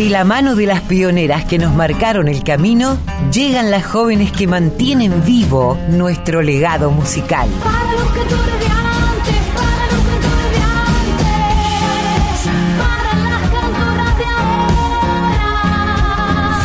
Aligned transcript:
De 0.00 0.08
la 0.08 0.24
mano 0.24 0.54
de 0.54 0.64
las 0.64 0.80
pioneras 0.80 1.44
que 1.44 1.58
nos 1.58 1.74
marcaron 1.74 2.26
el 2.26 2.42
camino, 2.42 2.96
llegan 3.30 3.70
las 3.70 3.84
jóvenes 3.84 4.32
que 4.32 4.46
mantienen 4.46 5.22
vivo 5.26 5.76
nuestro 5.90 6.40
legado 6.40 6.90
musical. 6.90 7.50
Para 7.62 7.92
los 7.92 8.14
de 8.14 8.20
antes, 8.22 9.36
para 9.54 9.84
los 9.92 10.04
de 10.52 10.62
antes, 10.72 12.48
para 12.78 13.12
las 13.28 13.44
cantoras 13.50 14.16
de 14.16 14.24
ahora. 14.24 15.44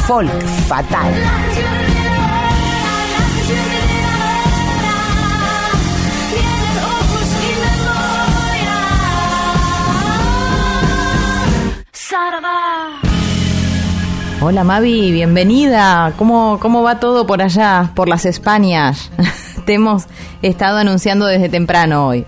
Folk 0.08 0.42
Fatal. 0.70 1.12
La 1.12 1.28
canción 1.28 1.74
verdadera, 1.76 2.40
la 2.80 3.04
canción 3.18 3.66
verdadera, 3.76 4.96
tienen 6.32 6.78
ojos 6.88 7.28
y 7.44 7.52
memoria. 7.68 8.80
Sarabá. 11.92 12.95
Hola 14.48 14.64
Mavi, 14.64 15.12
bienvenida. 15.12 16.14
¿Cómo, 16.18 16.60
¿Cómo 16.60 16.84
va 16.84 17.00
todo 17.00 17.26
por 17.26 17.42
allá, 17.42 17.90
por 17.96 18.08
las 18.08 18.28
Españas? 18.28 19.10
Te 19.66 19.74
hemos 19.74 20.04
estado 20.44 20.78
anunciando 20.78 21.26
desde 21.26 21.50
temprano 21.50 22.06
hoy. 22.06 22.28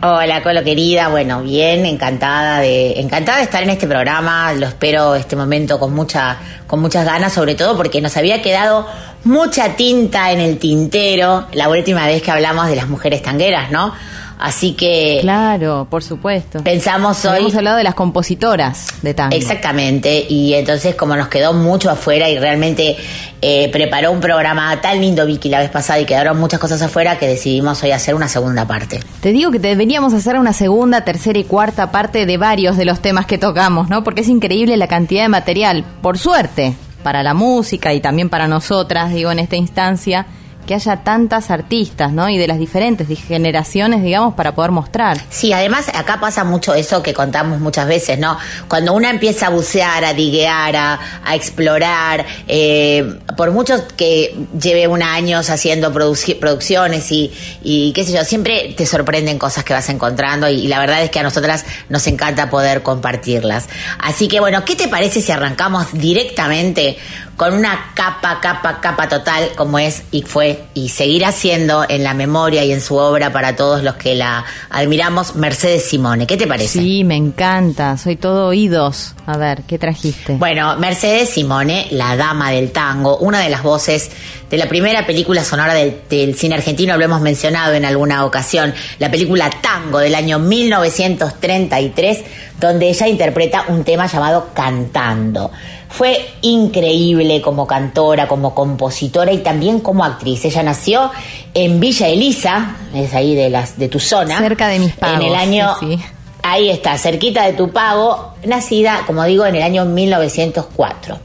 Hola, 0.00 0.44
Colo 0.44 0.62
querida. 0.62 1.08
Bueno, 1.08 1.42
bien, 1.42 1.86
encantada 1.86 2.60
de 2.60 3.00
encantada 3.00 3.38
de 3.38 3.42
estar 3.42 3.64
en 3.64 3.70
este 3.70 3.88
programa. 3.88 4.52
Lo 4.52 4.68
espero 4.68 5.16
este 5.16 5.34
momento 5.34 5.80
con 5.80 5.92
mucha 5.92 6.38
con 6.68 6.78
muchas 6.78 7.04
ganas, 7.04 7.32
sobre 7.32 7.56
todo 7.56 7.76
porque 7.76 8.00
nos 8.00 8.16
había 8.16 8.40
quedado 8.42 8.86
mucha 9.24 9.74
tinta 9.74 10.30
en 10.30 10.38
el 10.38 10.56
tintero 10.58 11.48
la 11.52 11.68
última 11.68 12.06
vez 12.06 12.22
que 12.22 12.30
hablamos 12.30 12.68
de 12.68 12.76
las 12.76 12.86
mujeres 12.88 13.22
tangueras, 13.22 13.72
¿no? 13.72 13.92
Así 14.40 14.72
que 14.72 15.18
Claro, 15.20 15.86
por 15.90 16.02
supuesto. 16.02 16.62
pensamos 16.64 17.24
hoy 17.24 17.40
Hemos 17.40 17.54
hablado 17.54 17.76
de 17.76 17.84
las 17.84 17.94
compositoras 17.94 18.86
de 19.02 19.14
tango. 19.14 19.36
Exactamente, 19.36 20.26
y 20.28 20.54
entonces 20.54 20.94
como 20.94 21.14
nos 21.16 21.28
quedó 21.28 21.52
mucho 21.52 21.90
afuera 21.90 22.28
y 22.28 22.38
realmente 22.38 22.96
eh, 23.42 23.68
preparó 23.70 24.12
un 24.12 24.20
programa 24.20 24.80
tan 24.80 25.00
lindo 25.00 25.26
Vicky 25.26 25.48
la 25.48 25.60
vez 25.60 25.70
pasada 25.70 26.00
y 26.00 26.04
quedaron 26.04 26.38
muchas 26.38 26.58
cosas 26.60 26.80
afuera 26.82 27.18
que 27.18 27.26
decidimos 27.26 27.82
hoy 27.82 27.90
hacer 27.90 28.14
una 28.14 28.28
segunda 28.28 28.66
parte. 28.66 29.00
Te 29.20 29.32
digo 29.32 29.50
que 29.50 29.58
deberíamos 29.58 30.14
hacer 30.14 30.38
una 30.38 30.52
segunda, 30.52 31.04
tercera 31.04 31.38
y 31.38 31.44
cuarta 31.44 31.90
parte 31.90 32.26
de 32.26 32.36
varios 32.36 32.76
de 32.76 32.84
los 32.84 33.00
temas 33.00 33.26
que 33.26 33.38
tocamos, 33.38 33.88
¿no? 33.88 34.04
Porque 34.04 34.22
es 34.22 34.28
increíble 34.28 34.76
la 34.76 34.88
cantidad 34.88 35.22
de 35.22 35.28
material, 35.28 35.84
por 36.02 36.18
suerte, 36.18 36.74
para 37.02 37.22
la 37.22 37.34
música 37.34 37.94
y 37.94 38.00
también 38.00 38.28
para 38.28 38.46
nosotras, 38.46 39.12
digo, 39.12 39.30
en 39.30 39.38
esta 39.38 39.56
instancia, 39.56 40.26
que 40.66 40.74
haya 40.74 40.98
tantas 40.98 41.50
artistas, 41.50 42.12
¿no? 42.12 42.28
Y 42.28 42.38
de 42.38 42.46
las 42.46 42.58
diferentes 42.58 43.08
generaciones, 43.20 44.02
digamos, 44.02 44.34
para 44.34 44.54
poder 44.54 44.70
mostrar. 44.70 45.20
Sí, 45.30 45.52
además 45.52 45.88
acá 45.94 46.20
pasa 46.20 46.44
mucho 46.44 46.74
eso 46.74 47.02
que 47.02 47.12
contamos 47.12 47.60
muchas 47.60 47.86
veces, 47.86 48.18
¿no? 48.18 48.38
Cuando 48.68 48.92
una 48.92 49.10
empieza 49.10 49.46
a 49.46 49.50
bucear, 49.50 50.04
a 50.04 50.14
diguear, 50.14 50.76
a, 50.76 50.98
explorar, 51.34 52.26
eh, 52.48 53.18
por 53.36 53.52
mucho 53.52 53.74
que 53.96 54.36
lleve 54.60 54.88
un 54.88 55.02
años 55.02 55.50
haciendo 55.50 55.92
producciones 55.92 57.10
y, 57.10 57.92
qué 57.94 58.04
sé 58.04 58.12
yo, 58.12 58.24
siempre 58.24 58.74
te 58.76 58.86
sorprenden 58.86 59.38
cosas 59.38 59.64
que 59.64 59.72
vas 59.72 59.88
encontrando 59.88 60.48
y 60.48 60.66
la 60.66 60.78
verdad 60.78 61.02
es 61.02 61.10
que 61.10 61.20
a 61.20 61.22
nosotras 61.22 61.64
nos 61.88 62.06
encanta 62.06 62.50
poder 62.50 62.82
compartirlas. 62.82 63.68
Así 63.98 64.28
que 64.28 64.40
bueno, 64.40 64.64
¿qué 64.64 64.76
te 64.76 64.88
parece 64.88 65.20
si 65.20 65.32
arrancamos 65.32 65.92
directamente 65.92 66.96
con 67.40 67.54
una 67.54 67.92
capa, 67.94 68.38
capa, 68.38 68.82
capa 68.82 69.08
total 69.08 69.52
como 69.56 69.78
es 69.78 70.02
y 70.10 70.20
fue 70.20 70.64
y 70.74 70.90
seguirá 70.90 71.32
siendo 71.32 71.86
en 71.88 72.04
la 72.04 72.12
memoria 72.12 72.66
y 72.66 72.72
en 72.72 72.82
su 72.82 72.96
obra 72.96 73.32
para 73.32 73.56
todos 73.56 73.82
los 73.82 73.94
que 73.94 74.14
la 74.14 74.44
admiramos, 74.68 75.36
Mercedes 75.36 75.86
Simone. 75.86 76.26
¿Qué 76.26 76.36
te 76.36 76.46
parece? 76.46 76.80
Sí, 76.80 77.02
me 77.02 77.16
encanta, 77.16 77.96
soy 77.96 78.16
todo 78.16 78.48
oídos. 78.48 79.14
A 79.24 79.38
ver, 79.38 79.62
¿qué 79.62 79.78
trajiste? 79.78 80.34
Bueno, 80.34 80.76
Mercedes 80.76 81.30
Simone, 81.30 81.88
la 81.92 82.14
dama 82.14 82.50
del 82.50 82.72
tango, 82.72 83.16
una 83.16 83.40
de 83.40 83.48
las 83.48 83.62
voces 83.62 84.10
de 84.50 84.58
la 84.58 84.68
primera 84.68 85.06
película 85.06 85.42
sonora 85.42 85.72
del, 85.72 86.02
del 86.10 86.34
cine 86.34 86.56
argentino, 86.56 86.98
lo 86.98 87.04
hemos 87.06 87.22
mencionado 87.22 87.72
en 87.72 87.86
alguna 87.86 88.26
ocasión, 88.26 88.74
la 88.98 89.10
película 89.10 89.48
Tango 89.62 90.00
del 90.00 90.14
año 90.14 90.40
1933, 90.40 92.18
donde 92.60 92.90
ella 92.90 93.08
interpreta 93.08 93.64
un 93.68 93.82
tema 93.82 94.08
llamado 94.08 94.50
Cantando. 94.52 95.50
Fue 95.90 96.30
increíble 96.42 97.40
como 97.42 97.66
cantora, 97.66 98.26
como 98.28 98.54
compositora 98.54 99.32
y 99.32 99.38
también 99.38 99.80
como 99.80 100.04
actriz. 100.04 100.44
Ella 100.44 100.62
nació 100.62 101.10
en 101.52 101.80
Villa 101.80 102.08
Elisa, 102.08 102.76
es 102.94 103.12
ahí 103.12 103.34
de 103.34 103.50
las 103.50 103.76
de 103.78 103.88
tu 103.88 103.98
zona, 104.00 104.38
Cerca 104.38 104.68
de 104.68 104.78
mis 104.78 104.94
pagos, 104.94 105.20
en 105.20 105.26
el 105.26 105.34
año 105.34 105.74
sí, 105.80 105.96
sí. 105.96 106.02
Ahí 106.42 106.70
está, 106.70 106.96
cerquita 106.96 107.44
de 107.44 107.52
tu 107.52 107.70
pago, 107.70 108.32
nacida, 108.46 109.02
como 109.06 109.22
digo, 109.24 109.44
en 109.44 109.56
el 109.56 109.62
año 109.62 109.84
1904. 109.84 111.18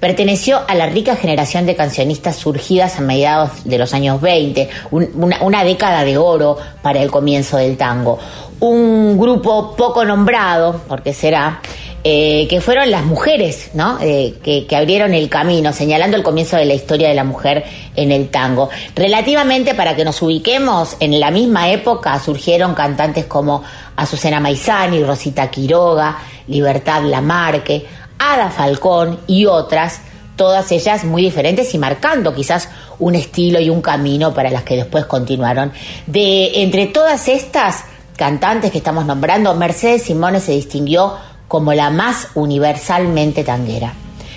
Perteneció 0.00 0.60
a 0.66 0.74
la 0.74 0.86
rica 0.86 1.14
generación 1.16 1.66
de 1.66 1.76
cancionistas 1.76 2.36
surgidas 2.36 2.98
a 2.98 3.02
mediados 3.02 3.64
de 3.64 3.78
los 3.78 3.92
años 3.94 4.20
20, 4.20 4.68
un- 4.90 5.10
una, 5.14 5.42
una 5.42 5.62
década 5.64 6.04
de 6.04 6.16
oro 6.18 6.56
para 6.82 7.00
el 7.02 7.10
comienzo 7.10 7.58
del 7.58 7.76
tango. 7.76 8.18
Un 8.60 9.18
grupo 9.18 9.74
poco 9.76 10.04
nombrado, 10.04 10.80
porque 10.88 11.12
será, 11.14 11.60
eh, 12.02 12.46
que 12.48 12.62
fueron 12.62 12.90
las 12.90 13.04
mujeres, 13.04 13.72
¿no? 13.74 13.98
Eh, 14.00 14.34
que, 14.42 14.74
abrieron 14.74 15.12
el 15.12 15.28
camino, 15.28 15.70
señalando 15.72 16.16
el 16.16 16.22
comienzo 16.22 16.56
de 16.56 16.64
la 16.64 16.72
historia 16.72 17.08
de 17.08 17.14
la 17.14 17.24
mujer 17.24 17.62
en 17.94 18.10
el 18.10 18.30
tango. 18.30 18.70
Relativamente, 18.94 19.74
para 19.74 19.94
que 19.94 20.02
nos 20.02 20.22
ubiquemos, 20.22 20.96
en 21.00 21.20
la 21.20 21.30
misma 21.30 21.70
época 21.70 22.18
surgieron 22.18 22.74
cantantes 22.74 23.26
como 23.26 23.62
Azucena 23.96 24.40
Maizani, 24.40 25.04
Rosita 25.04 25.50
Quiroga, 25.50 26.18
Libertad 26.48 27.02
Lamarque, 27.02 27.84
Ada 28.18 28.48
Falcón 28.48 29.20
y 29.26 29.44
otras, 29.44 30.00
todas 30.36 30.72
ellas 30.72 31.04
muy 31.04 31.20
diferentes 31.20 31.74
y 31.74 31.78
marcando 31.78 32.34
quizás 32.34 32.70
un 32.98 33.14
estilo 33.14 33.60
y 33.60 33.68
un 33.68 33.82
camino 33.82 34.32
para 34.32 34.48
las 34.48 34.62
que 34.62 34.76
después 34.76 35.04
continuaron. 35.04 35.70
De 36.06 36.62
entre 36.62 36.86
todas 36.86 37.28
estas 37.28 37.84
cantantes 38.16 38.70
que 38.70 38.78
estamos 38.78 39.04
nombrando, 39.04 39.54
Mercedes 39.54 40.02
Simone 40.02 40.40
se 40.40 40.52
distinguió 40.52 41.16
como 41.50 41.72
la 41.72 41.90
más 41.90 42.28
universalmente 42.36 43.42
tanguera. 43.42 43.92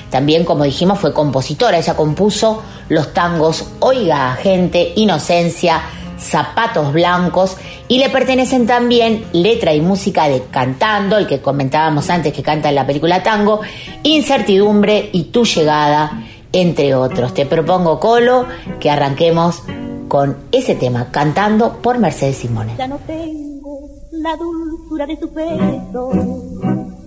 También, 0.10 0.44
como 0.46 0.64
dijimos, 0.64 0.98
fue 0.98 1.14
compositora. 1.14 1.78
Ella 1.78 1.96
compuso 1.96 2.64
los 2.90 3.14
tangos 3.14 3.66
Oiga 3.82 4.34
Gente, 4.34 4.94
Inocencia, 4.96 5.84
Zapatos 6.18 6.92
Blancos 6.92 7.56
y 7.88 8.00
le 8.00 8.10
pertenecen 8.10 8.66
también 8.66 9.26
letra 9.32 9.76
y 9.76 9.82
música 9.82 10.28
de 10.28 10.46
Cantando, 10.50 11.20
el 11.20 11.28
que 11.28 11.40
comentábamos 11.40 12.10
antes 12.10 12.34
que 12.34 12.42
canta 12.42 12.70
en 12.70 12.76
la 12.76 12.88
película 12.88 13.22
Tango, 13.22 13.62
Incertidumbre 14.02 15.12
y 15.14 15.26
Tu 15.26 15.46
Llegada, 15.46 16.24
entre 16.52 16.96
otros. 16.96 17.36
Te 17.36 17.46
propongo, 17.46 18.00
Colo, 18.00 18.48
que 18.80 18.90
arranquemos 18.90 19.62
con 20.08 20.36
ese 20.52 20.74
tema, 20.74 21.12
Cantando 21.12 21.74
por 21.74 22.00
Mercedes 22.00 22.38
Simone. 22.38 22.74
Ya 22.76 22.88
no 22.88 22.98
tengo 23.06 23.88
la 24.10 24.36
dulzura 24.36 25.06
de 25.06 25.18
tu. 25.18 25.30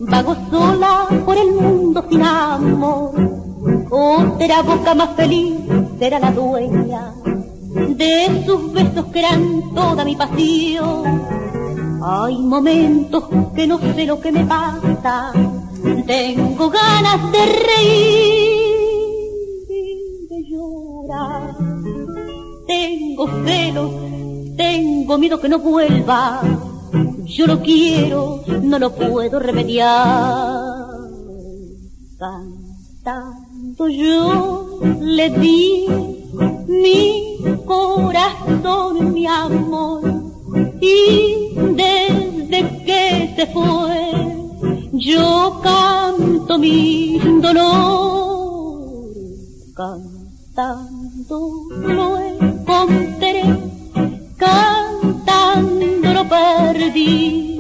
Vago 0.01 0.37
sola 0.51 1.09
por 1.25 1.37
el 1.37 1.53
mundo 1.53 2.05
sin 2.09 2.23
amor. 2.23 3.13
Otra 3.91 4.63
boca 4.63 4.95
más 4.95 5.11
feliz 5.17 5.55
será 5.99 6.19
la 6.19 6.31
dueña 6.31 7.13
de 7.97 8.45
sus 8.47 8.73
besos 8.73 9.07
que 9.07 9.19
eran 9.19 9.75
toda 9.75 10.05
mi 10.05 10.17
pasión. 10.17 11.23
Hay 12.03 12.39
momentos 12.39 13.25
que 13.55 13.67
no 13.67 13.79
sé 13.79 14.07
lo 14.07 14.21
que 14.21 14.33
me 14.33 14.45
pasa. 14.45 15.33
Tengo 16.07 16.71
ganas 16.71 17.33
de 17.33 17.47
reír 17.69 18.57
y 19.69 20.27
de 20.29 20.45
llorar. 20.49 21.57
Tengo 22.67 23.29
celos, 23.45 23.91
tengo 24.57 25.19
miedo 25.19 25.41
que 25.41 25.49
no 25.49 25.59
vuelva. 25.59 26.43
Yo 27.27 27.47
lo 27.47 27.61
quiero, 27.61 28.43
no 28.63 28.79
lo 28.79 28.95
puedo 28.95 29.41
remediar. 29.41 30.87
Cantando 32.19 33.89
yo 33.89 34.79
le 35.01 35.31
di 35.31 35.87
mi 36.69 37.37
corazón, 37.65 39.13
mi 39.13 39.27
amor. 39.27 40.03
Y 40.81 41.49
desde 41.75 42.85
que 42.85 43.35
se 43.35 43.47
fue, 43.49 44.13
yo 44.93 45.61
canto 45.65 46.59
mi 46.61 47.19
dolor. 47.41 49.09
Cantando 49.75 51.51
lo 51.71 52.19
encontré, 52.19 53.43
cantando 54.37 54.76
lo 55.63 56.29
perdí, 56.29 57.59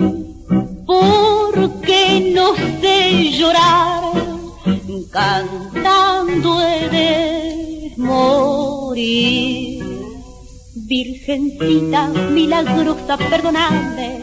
porque 0.87 2.32
no 2.34 2.54
sé 2.81 3.31
llorar, 3.32 4.02
cantando 5.10 6.60
he 6.62 6.88
de 6.88 7.93
morir. 7.96 9.84
Virgencita 10.75 12.08
milagrosa, 12.31 13.16
perdonadme, 13.16 14.20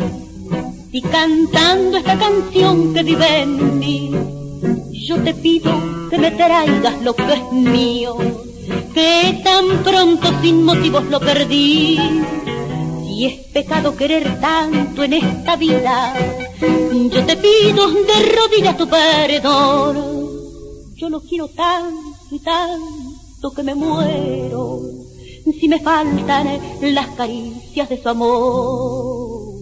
y 0.91 1.01
cantando 1.01 1.97
esta 1.97 2.17
canción 2.17 2.93
que 2.93 3.03
vive 3.03 3.41
en 3.41 3.79
mí, 3.79 4.11
Yo 5.07 5.21
te 5.21 5.33
pido 5.33 5.71
que 6.09 6.17
me 6.17 6.31
traigas 6.31 7.01
lo 7.01 7.13
que 7.13 7.33
es 7.33 7.51
mío, 7.51 8.15
que 8.93 9.41
tan 9.43 9.83
pronto 9.83 10.27
sin 10.41 10.63
motivos 10.63 11.03
lo 11.09 11.19
perdí. 11.19 11.99
Si 13.13 13.25
es 13.25 13.45
pecado 13.53 13.95
querer 13.95 14.39
tanto 14.41 15.03
en 15.03 15.13
esta 15.13 15.55
vida, 15.55 16.15
yo 17.11 17.23
te 17.23 17.37
pido 17.37 17.91
de 17.91 18.35
rodillas 18.35 18.75
tu 18.75 18.87
perdón. 18.87 19.97
Yo 20.95 21.09
lo 21.09 21.21
quiero 21.21 21.47
tanto 21.49 22.17
y 22.31 22.39
tanto 22.39 23.51
que 23.55 23.61
me 23.61 23.75
muero 23.75 24.79
si 25.59 25.67
me 25.67 25.79
faltan 25.79 26.59
las 26.81 27.07
caricias 27.09 27.87
de 27.87 28.01
su 28.01 28.09
amor. 28.09 29.61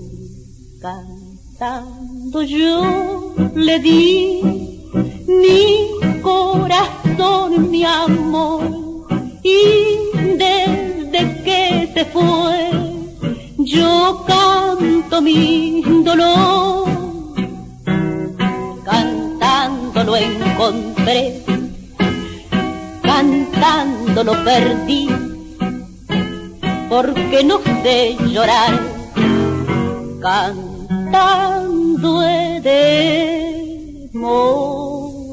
Cantando 0.79 2.43
yo 2.43 3.33
le 3.53 3.79
di 3.79 4.39
mi 5.27 6.21
corazón, 6.21 7.69
mi 7.69 7.83
amor, 7.83 8.63
y 9.43 10.37
desde 10.37 11.43
que 11.43 11.91
se 11.93 12.05
fue, 12.05 12.40
lo 24.23 24.33
perdí, 24.43 25.07
porque 26.89 27.43
no 27.43 27.59
sé 27.83 28.15
llorar, 28.27 28.79
cantando 30.21 32.19
de 32.61 34.09
morir. 34.13 35.31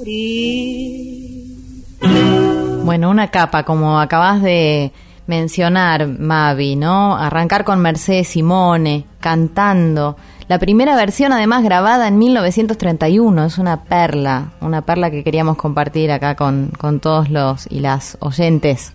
Bueno, 2.85 3.11
una 3.11 3.29
capa, 3.29 3.65
como 3.65 4.01
acabas 4.01 4.43
de 4.43 4.93
mencionar, 5.27 6.07
Mavi, 6.07 6.77
¿no? 6.77 7.17
Arrancar 7.17 7.65
con 7.65 7.81
Mercedes 7.81 8.29
Simone, 8.29 9.05
cantando. 9.21 10.17
La 10.49 10.59
primera 10.59 10.97
versión, 10.97 11.35
además, 11.35 11.63
grabada 11.63 12.09
en 12.09 12.17
1931, 12.17 13.45
es 13.45 13.59
una 13.59 13.85
perla, 13.85 14.53
una 14.63 14.81
perla 14.81 15.11
que 15.11 15.23
queríamos 15.23 15.59
compartir 15.59 16.11
acá 16.11 16.37
con, 16.37 16.73
con 16.79 17.01
todos 17.01 17.29
los 17.29 17.67
y 17.71 17.81
las 17.81 18.17
oyentes 18.21 18.95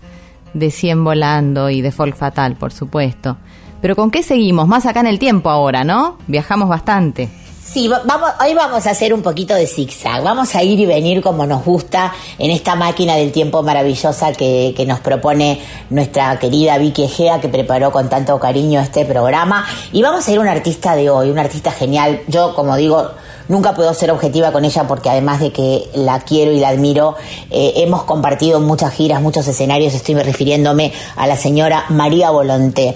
de 0.55 0.71
Cien 0.71 1.03
Volando 1.03 1.69
y 1.69 1.81
de 1.81 1.91
Folk 1.91 2.15
Fatal, 2.15 2.55
por 2.55 2.73
supuesto. 2.73 3.37
Pero 3.81 3.95
¿con 3.95 4.09
qué 4.09 4.23
seguimos? 4.23 4.67
Más 4.67 4.87
acá 4.87 5.01
en 5.01 5.07
el 5.07 5.19
tiempo 5.19 5.51
ahora, 5.51 5.83
¿no? 5.83 6.17
Viajamos 6.25 6.69
bastante. 6.69 7.29
Sí, 7.73 7.87
va- 7.87 8.01
vamos, 8.05 8.29
hoy 8.39 8.53
vamos 8.53 8.85
a 8.85 8.91
hacer 8.91 9.13
un 9.15 9.23
poquito 9.23 9.55
de 9.55 9.65
zigzag. 9.65 10.21
Vamos 10.21 10.53
a 10.53 10.61
ir 10.61 10.79
y 10.79 10.85
venir 10.85 11.21
como 11.23 11.45
nos 11.47 11.65
gusta 11.65 12.13
en 12.37 12.51
esta 12.51 12.75
máquina 12.75 13.15
del 13.15 13.31
tiempo 13.31 13.63
maravillosa 13.63 14.31
que, 14.33 14.73
que 14.77 14.85
nos 14.85 14.99
propone 14.99 15.59
nuestra 15.89 16.37
querida 16.37 16.77
Vicky 16.77 17.05
Egea, 17.05 17.41
que 17.41 17.49
preparó 17.49 17.91
con 17.91 18.09
tanto 18.09 18.39
cariño 18.39 18.79
este 18.79 19.05
programa. 19.05 19.65
Y 19.91 20.03
vamos 20.03 20.27
a 20.27 20.31
ir 20.31 20.37
a 20.37 20.41
un 20.41 20.47
artista 20.47 20.95
de 20.95 21.09
hoy, 21.09 21.31
un 21.31 21.39
artista 21.39 21.71
genial. 21.71 22.21
Yo, 22.27 22.53
como 22.53 22.75
digo, 22.75 23.09
nunca 23.47 23.73
puedo 23.73 23.93
ser 23.93 24.11
objetiva 24.11 24.51
con 24.51 24.65
ella 24.65 24.85
porque 24.87 25.09
además 25.09 25.39
de 25.39 25.51
que 25.51 25.89
la 25.95 26.19
quiero 26.21 26.51
y 26.51 26.59
la 26.59 26.69
admiro, 26.69 27.15
eh, 27.49 27.73
hemos 27.77 28.03
compartido 28.03 28.59
muchas 28.59 28.93
giras, 28.93 29.21
muchos 29.21 29.47
escenarios. 29.47 29.93
Estoy 29.93 30.15
refiriéndome 30.15 30.93
a 31.15 31.27
la 31.27 31.35
señora 31.35 31.85
María 31.89 32.31
Volonté. 32.31 32.95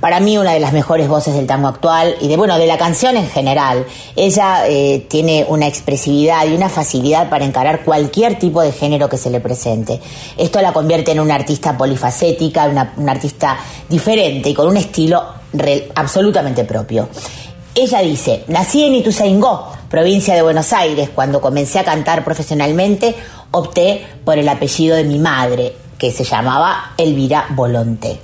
Para 0.00 0.20
mí 0.20 0.38
una 0.38 0.52
de 0.52 0.60
las 0.60 0.72
mejores 0.72 1.08
voces 1.08 1.34
del 1.34 1.46
tango 1.46 1.66
actual 1.66 2.14
y 2.20 2.28
de 2.28 2.36
bueno 2.36 2.56
de 2.56 2.66
la 2.66 2.78
canción 2.78 3.16
en 3.16 3.28
general. 3.28 3.84
Ella 4.14 4.68
eh, 4.68 5.06
tiene 5.08 5.44
una 5.48 5.66
expresividad 5.66 6.46
y 6.46 6.54
una 6.54 6.68
facilidad 6.68 7.28
para 7.28 7.44
encarar 7.44 7.84
cualquier 7.84 8.38
tipo 8.38 8.62
de 8.62 8.70
género 8.70 9.08
que 9.08 9.18
se 9.18 9.30
le 9.30 9.40
presente. 9.40 10.00
Esto 10.36 10.60
la 10.60 10.72
convierte 10.72 11.10
en 11.10 11.20
una 11.20 11.34
artista 11.34 11.76
polifacética, 11.76 12.68
una, 12.68 12.94
una 12.96 13.12
artista 13.12 13.58
diferente 13.88 14.50
y 14.50 14.54
con 14.54 14.68
un 14.68 14.76
estilo 14.76 15.20
absolutamente 15.94 16.64
propio. 16.64 17.08
Ella 17.80 18.00
dice, 18.00 18.42
nací 18.48 18.82
en 18.82 18.96
Ituzaingó, 18.96 19.70
provincia 19.88 20.34
de 20.34 20.42
Buenos 20.42 20.72
Aires. 20.72 21.10
Cuando 21.14 21.40
comencé 21.40 21.78
a 21.78 21.84
cantar 21.84 22.24
profesionalmente, 22.24 23.14
opté 23.52 24.04
por 24.24 24.36
el 24.36 24.48
apellido 24.48 24.96
de 24.96 25.04
mi 25.04 25.20
madre, 25.20 25.76
que 25.96 26.10
se 26.10 26.24
llamaba 26.24 26.94
Elvira 26.96 27.46
Volonté. 27.50 28.18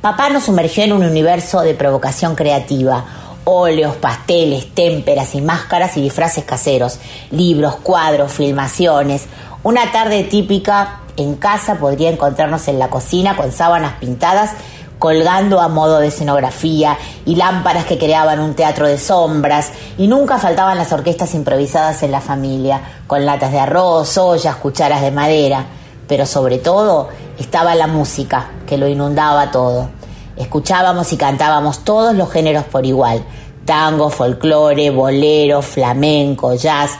Papá 0.00 0.30
nos 0.30 0.44
sumergió 0.44 0.84
en 0.84 0.94
un 0.94 1.04
universo 1.04 1.60
de 1.60 1.74
provocación 1.74 2.34
creativa. 2.34 3.04
Óleos, 3.44 3.96
pasteles, 3.96 4.74
témperas 4.74 5.34
y 5.34 5.42
máscaras 5.42 5.94
y 5.98 6.00
disfraces 6.00 6.44
caseros, 6.44 6.98
libros, 7.30 7.76
cuadros, 7.76 8.32
filmaciones. 8.32 9.26
Una 9.64 9.92
tarde 9.92 10.24
típica 10.24 11.00
en 11.18 11.34
casa 11.34 11.74
podría 11.74 12.08
encontrarnos 12.08 12.66
en 12.68 12.78
la 12.78 12.88
cocina 12.88 13.36
con 13.36 13.52
sábanas 13.52 13.96
pintadas 14.00 14.52
colgando 14.98 15.60
a 15.60 15.68
modo 15.68 16.00
de 16.00 16.08
escenografía 16.08 16.98
y 17.24 17.36
lámparas 17.36 17.84
que 17.84 17.98
creaban 17.98 18.40
un 18.40 18.54
teatro 18.54 18.86
de 18.86 18.98
sombras 18.98 19.72
y 19.96 20.08
nunca 20.08 20.38
faltaban 20.38 20.78
las 20.78 20.92
orquestas 20.92 21.34
improvisadas 21.34 22.02
en 22.02 22.10
la 22.10 22.20
familia, 22.20 22.80
con 23.06 23.24
latas 23.24 23.52
de 23.52 23.60
arroz, 23.60 24.18
ollas, 24.18 24.56
cucharas 24.56 25.02
de 25.02 25.10
madera, 25.10 25.64
pero 26.06 26.26
sobre 26.26 26.58
todo 26.58 27.08
estaba 27.38 27.74
la 27.74 27.86
música 27.86 28.50
que 28.66 28.78
lo 28.78 28.88
inundaba 28.88 29.50
todo. 29.50 29.90
Escuchábamos 30.36 31.12
y 31.12 31.16
cantábamos 31.16 31.80
todos 31.84 32.14
los 32.14 32.30
géneros 32.30 32.64
por 32.64 32.86
igual, 32.86 33.24
tango, 33.64 34.08
folclore, 34.08 34.90
bolero, 34.90 35.62
flamenco, 35.62 36.54
jazz, 36.54 36.92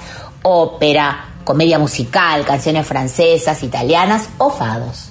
ópera, 0.42 1.34
comedia 1.44 1.78
musical, 1.78 2.44
canciones 2.44 2.86
francesas, 2.86 3.62
italianas 3.62 4.28
o 4.38 4.50
fados. 4.50 5.07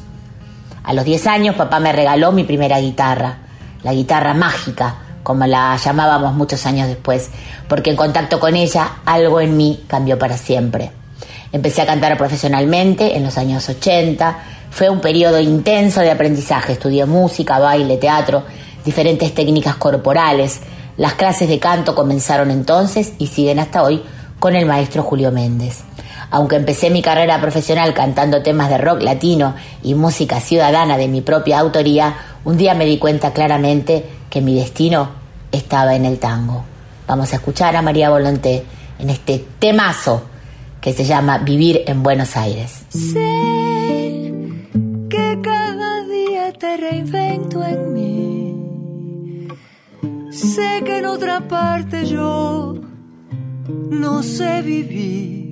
A 0.87 0.93
los 0.93 1.03
10 1.03 1.27
años 1.27 1.55
papá 1.57 1.81
me 1.81 1.91
regaló 1.91 2.31
mi 2.31 2.45
primera 2.45 2.79
guitarra, 2.79 3.39
la 3.83 3.93
guitarra 3.93 4.33
mágica, 4.33 4.95
como 5.21 5.45
la 5.45 5.75
llamábamos 5.75 6.33
muchos 6.33 6.65
años 6.65 6.87
después, 6.87 7.29
porque 7.67 7.89
en 7.89 7.97
contacto 7.97 8.39
con 8.39 8.55
ella 8.55 8.99
algo 9.03 9.41
en 9.41 9.57
mí 9.57 9.83
cambió 9.87 10.17
para 10.17 10.37
siempre. 10.37 10.91
Empecé 11.51 11.81
a 11.81 11.85
cantar 11.85 12.17
profesionalmente 12.17 13.17
en 13.17 13.25
los 13.25 13.37
años 13.37 13.67
80, 13.67 14.37
fue 14.71 14.89
un 14.89 15.01
periodo 15.01 15.41
intenso 15.41 15.99
de 15.99 16.09
aprendizaje, 16.09 16.71
estudié 16.71 17.05
música, 17.05 17.59
baile, 17.59 17.97
teatro, 17.97 18.43
diferentes 18.85 19.33
técnicas 19.33 19.75
corporales. 19.75 20.61
Las 20.95 21.15
clases 21.15 21.49
de 21.49 21.59
canto 21.59 21.95
comenzaron 21.95 22.49
entonces 22.49 23.11
y 23.17 23.27
siguen 23.27 23.59
hasta 23.59 23.83
hoy 23.83 24.01
con 24.39 24.55
el 24.55 24.65
maestro 24.65 25.03
Julio 25.03 25.33
Méndez. 25.33 25.83
Aunque 26.29 26.57
empecé 26.57 26.89
mi 26.89 27.01
carrera 27.01 27.39
profesional 27.39 27.93
cantando 27.93 28.43
temas 28.43 28.69
de 28.69 28.77
rock 28.77 29.01
latino 29.01 29.55
y 29.81 29.95
música 29.95 30.39
ciudadana 30.39 30.97
de 30.97 31.07
mi 31.07 31.21
propia 31.21 31.59
autoría, 31.59 32.15
un 32.43 32.57
día 32.57 32.73
me 32.73 32.85
di 32.85 32.97
cuenta 32.97 33.31
claramente 33.33 34.05
que 34.29 34.41
mi 34.41 34.55
destino 34.55 35.09
estaba 35.51 35.95
en 35.95 36.05
el 36.05 36.19
tango. 36.19 36.63
Vamos 37.07 37.31
a 37.31 37.37
escuchar 37.37 37.75
a 37.75 37.81
María 37.81 38.09
Volonté 38.09 38.65
en 38.99 39.09
este 39.09 39.45
temazo 39.59 40.23
que 40.81 40.93
se 40.93 41.05
llama 41.05 41.37
Vivir 41.39 41.83
en 41.87 42.03
Buenos 42.03 42.35
Aires. 42.35 42.83
Sé 42.89 44.33
que 45.09 45.39
cada 45.41 46.03
día 46.05 46.51
te 46.53 46.77
reinvento 46.77 47.63
en 47.63 47.93
mí. 47.93 49.47
Sé 50.31 50.83
que 50.85 50.97
en 50.97 51.05
otra 51.05 51.47
parte 51.47 52.05
yo 52.05 52.75
no 53.89 54.23
sé 54.23 54.61
vivir. 54.61 55.46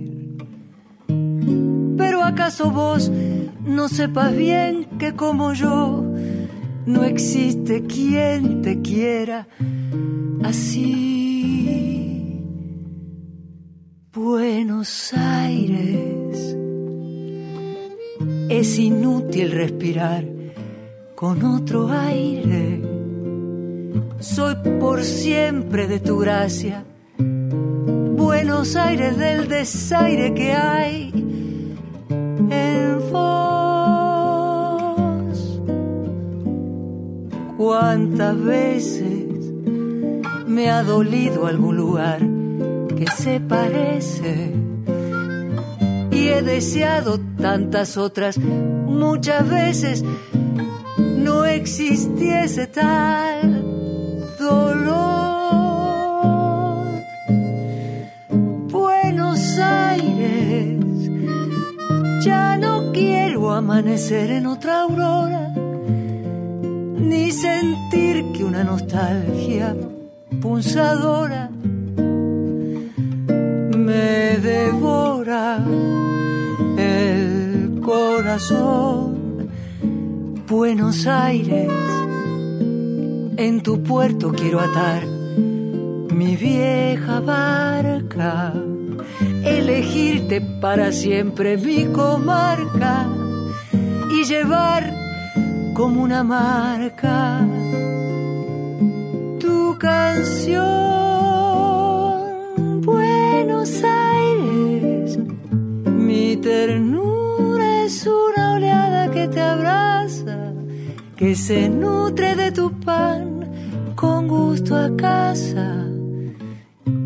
Acaso 2.25 2.71
vos 2.71 3.11
no 3.63 3.87
sepas 3.87 4.35
bien 4.35 4.85
que 4.97 5.13
como 5.13 5.53
yo 5.53 6.03
no 6.87 7.03
existe 7.03 7.83
quien 7.83 8.63
te 8.63 8.81
quiera 8.81 9.47
así. 10.43 12.41
Buenos 14.11 15.13
Aires. 15.13 16.57
Es 18.49 18.79
inútil 18.79 19.51
respirar 19.51 20.25
con 21.13 21.43
otro 21.43 21.89
aire. 21.89 22.81
Soy 24.19 24.55
por 24.79 25.03
siempre 25.03 25.87
de 25.87 25.99
tu 25.99 26.17
gracia. 26.17 26.83
Buenos 27.17 28.75
Aires 28.75 29.15
del 29.15 29.47
desaire 29.47 30.33
que 30.33 30.51
hay 30.53 31.15
Cuántas 37.67 38.39
veces 38.43 39.25
me 40.45 40.69
ha 40.69 40.83
dolido 40.83 41.47
algún 41.47 41.77
lugar 41.77 42.19
que 42.95 43.07
se 43.07 43.39
parece. 43.39 44.53
Y 46.11 46.27
he 46.27 46.43
deseado 46.43 47.19
tantas 47.41 47.97
otras 47.97 48.37
muchas 48.37 49.49
veces 49.49 50.05
no 50.99 51.43
existiese 51.45 52.67
tal 52.67 53.63
dolor. 54.37 55.25
Buenos 58.69 59.57
Aires 59.57 61.09
Ya 62.23 62.57
no 62.57 62.91
quiero 62.91 63.51
amanecer 63.51 64.29
en 64.29 64.45
otra 64.45 64.81
aurora, 64.81 65.51
ni 67.05 67.31
sentir 67.31 68.31
que 68.33 68.43
una 68.43 68.63
nostalgia 68.63 69.75
punzadora 70.41 71.49
me 73.77 74.37
devora 74.41 75.63
el 76.77 77.79
corazón. 77.81 79.49
Buenos 80.47 81.05
Aires, 81.05 81.71
en 83.37 83.61
tu 83.61 83.83
puerto 83.83 84.31
quiero 84.31 84.59
atar 84.59 85.05
mi 85.05 86.35
vieja 86.35 87.19
barca, 87.19 88.53
elegirte 89.43 90.41
para 90.61 90.91
siempre 90.91 91.57
mi 91.57 91.85
comarca 91.85 93.07
y 94.11 94.23
llevar 94.23 95.04
como 95.75 96.01
una 96.03 96.23
marca 96.23 97.45
tu 99.41 99.77
canción. 99.77 100.63
Buenos 102.81 103.83
Aires, 103.83 105.19
mi 105.85 106.37
ternura 106.37 107.83
es 107.83 108.07
una 108.07 108.53
oleada 108.53 109.11
que 109.11 109.27
te 109.27 109.41
abraza, 109.41 110.53
que 111.17 111.35
se 111.35 111.67
nutre 111.67 112.35
de 112.35 112.53
tu 112.53 112.71
pan 112.79 113.25
con 113.95 114.29
gusto 114.29 114.77
a 114.77 114.95
casa 114.95 115.85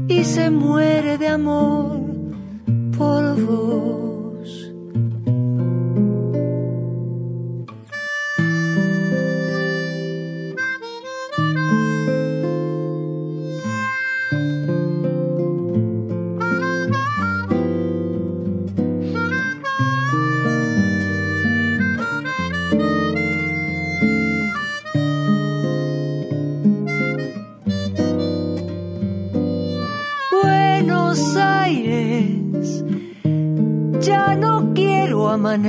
y 0.08 0.24
se 0.24 0.52
muere 0.52 1.18
de 1.18 1.28
amor 1.28 2.00
por 2.96 3.36
vos. 3.44 4.09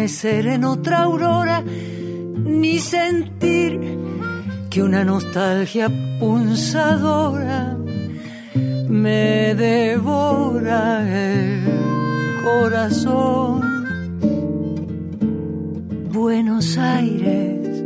Amanecer 0.01 0.47
en 0.47 0.65
otra 0.65 1.03
aurora, 1.03 1.63
ni 1.63 2.79
sentir 2.79 3.79
que 4.71 4.83
una 4.83 5.05
nostalgia 5.05 5.91
punzadora 6.19 7.77
me 8.89 9.55
devora 9.55 11.03
el 11.07 11.61
corazón. 12.43 13.61
Buenos 16.11 16.79
Aires, 16.79 17.85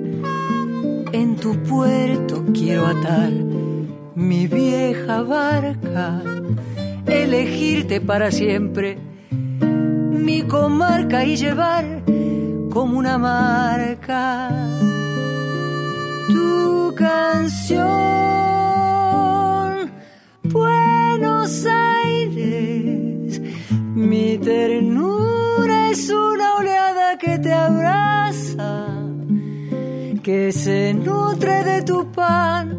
en 1.13 1.35
tu 1.35 1.61
puerto 1.65 2.45
quiero 2.55 2.87
atar 2.87 3.33
mi 4.15 4.47
vieja 4.47 5.21
barca, 5.23 6.23
elegirte 7.07 8.01
para 8.01 8.31
siempre, 8.31 8.99
mi 10.13 10.43
comarca 10.43 11.25
y 11.25 11.35
llevar 11.37 12.04
como 12.75 12.99
una 12.99 13.17
marca 13.17 14.51
tu 16.27 16.93
canción. 16.97 17.85
Buenos 20.43 21.67
Aires, 21.67 23.41
mi 23.71 24.39
ternura 24.39 25.91
es 25.91 26.11
una 26.11 26.57
oleada 26.57 27.17
que 27.17 27.39
te 27.39 27.53
abraza, 27.53 28.89
que 30.25 30.51
se 30.51 30.95
nutre 30.95 31.63
de 31.63 31.83
tu 31.83 32.11
pan 32.11 32.74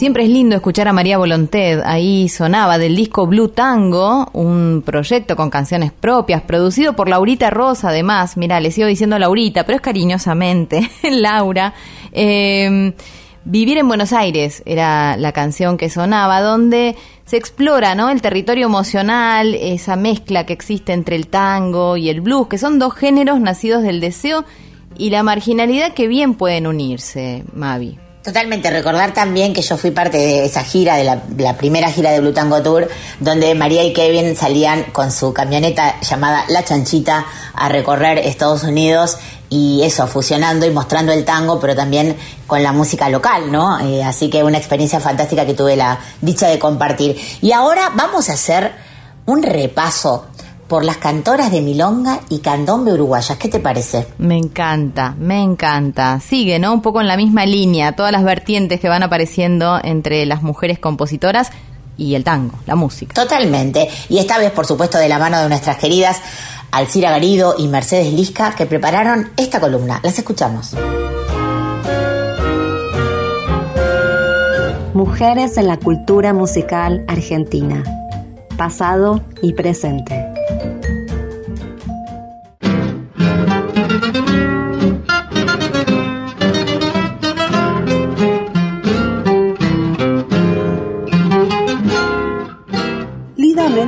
Siempre 0.00 0.24
es 0.24 0.30
lindo 0.30 0.56
escuchar 0.56 0.88
a 0.88 0.94
María 0.94 1.18
Volonté. 1.18 1.78
Ahí 1.84 2.30
sonaba 2.30 2.78
del 2.78 2.96
disco 2.96 3.26
Blue 3.26 3.48
Tango, 3.48 4.30
un 4.32 4.82
proyecto 4.82 5.36
con 5.36 5.50
canciones 5.50 5.92
propias, 5.92 6.40
producido 6.40 6.96
por 6.96 7.06
Laurita 7.06 7.50
Rosa, 7.50 7.90
además. 7.90 8.38
Mira, 8.38 8.60
le 8.60 8.70
sigo 8.70 8.86
diciendo 8.86 9.18
Laurita, 9.18 9.66
pero 9.66 9.76
es 9.76 9.82
cariñosamente 9.82 10.90
Laura. 11.02 11.74
Eh, 12.12 12.94
Vivir 13.44 13.76
en 13.76 13.88
Buenos 13.88 14.14
Aires 14.14 14.62
era 14.64 15.18
la 15.18 15.32
canción 15.32 15.76
que 15.76 15.90
sonaba, 15.90 16.40
donde 16.40 16.96
se 17.26 17.36
explora 17.36 17.94
¿no? 17.94 18.08
el 18.08 18.22
territorio 18.22 18.64
emocional, 18.64 19.54
esa 19.54 19.96
mezcla 19.96 20.46
que 20.46 20.54
existe 20.54 20.94
entre 20.94 21.14
el 21.14 21.26
tango 21.26 21.98
y 21.98 22.08
el 22.08 22.22
blues, 22.22 22.48
que 22.48 22.56
son 22.56 22.78
dos 22.78 22.94
géneros 22.94 23.38
nacidos 23.38 23.82
del 23.82 24.00
deseo 24.00 24.46
y 24.96 25.10
la 25.10 25.22
marginalidad 25.22 25.92
que 25.92 26.08
bien 26.08 26.36
pueden 26.36 26.66
unirse, 26.66 27.44
Mavi. 27.52 27.98
Totalmente, 28.22 28.70
recordar 28.70 29.14
también 29.14 29.54
que 29.54 29.62
yo 29.62 29.78
fui 29.78 29.92
parte 29.92 30.18
de 30.18 30.44
esa 30.44 30.62
gira, 30.62 30.96
de 30.96 31.04
la, 31.04 31.56
primera 31.56 31.90
gira 31.90 32.10
de 32.10 32.20
Blue 32.20 32.34
Tango 32.34 32.62
Tour, 32.62 32.86
donde 33.18 33.54
María 33.54 33.82
y 33.82 33.94
Kevin 33.94 34.36
salían 34.36 34.84
con 34.92 35.10
su 35.10 35.32
camioneta 35.32 35.98
llamada 36.02 36.44
La 36.48 36.62
Chanchita 36.62 37.24
a 37.54 37.68
recorrer 37.70 38.18
Estados 38.18 38.62
Unidos 38.64 39.16
y 39.48 39.80
eso, 39.84 40.06
fusionando 40.06 40.66
y 40.66 40.70
mostrando 40.70 41.12
el 41.12 41.24
tango, 41.24 41.58
pero 41.60 41.74
también 41.74 42.14
con 42.46 42.62
la 42.62 42.72
música 42.72 43.08
local, 43.08 43.50
¿no? 43.50 43.80
Eh, 43.80 44.04
así 44.04 44.28
que 44.28 44.44
una 44.44 44.58
experiencia 44.58 45.00
fantástica 45.00 45.46
que 45.46 45.54
tuve 45.54 45.74
la 45.74 45.98
dicha 46.20 46.46
de 46.46 46.58
compartir. 46.58 47.18
Y 47.40 47.52
ahora 47.52 47.90
vamos 47.94 48.28
a 48.28 48.34
hacer 48.34 48.70
un 49.24 49.42
repaso 49.42 50.26
por 50.70 50.84
las 50.84 50.98
cantoras 50.98 51.50
de 51.50 51.60
milonga 51.60 52.20
y 52.28 52.38
candombe 52.38 52.92
uruguayas. 52.92 53.36
¿Qué 53.36 53.48
te 53.48 53.58
parece? 53.58 54.06
Me 54.18 54.38
encanta, 54.38 55.16
me 55.18 55.42
encanta. 55.42 56.20
Sigue, 56.20 56.60
¿no? 56.60 56.72
Un 56.72 56.80
poco 56.80 57.00
en 57.00 57.08
la 57.08 57.16
misma 57.16 57.44
línea, 57.44 57.96
todas 57.96 58.12
las 58.12 58.22
vertientes 58.22 58.78
que 58.78 58.88
van 58.88 59.02
apareciendo 59.02 59.80
entre 59.82 60.24
las 60.26 60.44
mujeres 60.44 60.78
compositoras 60.78 61.50
y 61.96 62.14
el 62.14 62.22
tango, 62.22 62.56
la 62.66 62.76
música. 62.76 63.14
Totalmente. 63.14 63.88
Y 64.08 64.18
esta 64.18 64.38
vez, 64.38 64.52
por 64.52 64.64
supuesto, 64.64 64.96
de 64.96 65.08
la 65.08 65.18
mano 65.18 65.42
de 65.42 65.48
nuestras 65.48 65.76
queridas 65.76 66.22
Alcira 66.70 67.10
Garido 67.10 67.56
y 67.58 67.66
Mercedes 67.66 68.12
Lisca, 68.12 68.54
que 68.54 68.66
prepararon 68.66 69.30
esta 69.36 69.58
columna. 69.58 69.98
Las 70.04 70.20
escuchamos. 70.20 70.76
Mujeres 74.94 75.56
en 75.56 75.66
la 75.66 75.78
cultura 75.78 76.32
musical 76.32 77.04
argentina. 77.08 77.82
Pasado 78.56 79.20
y 79.42 79.54
presente. 79.54 80.19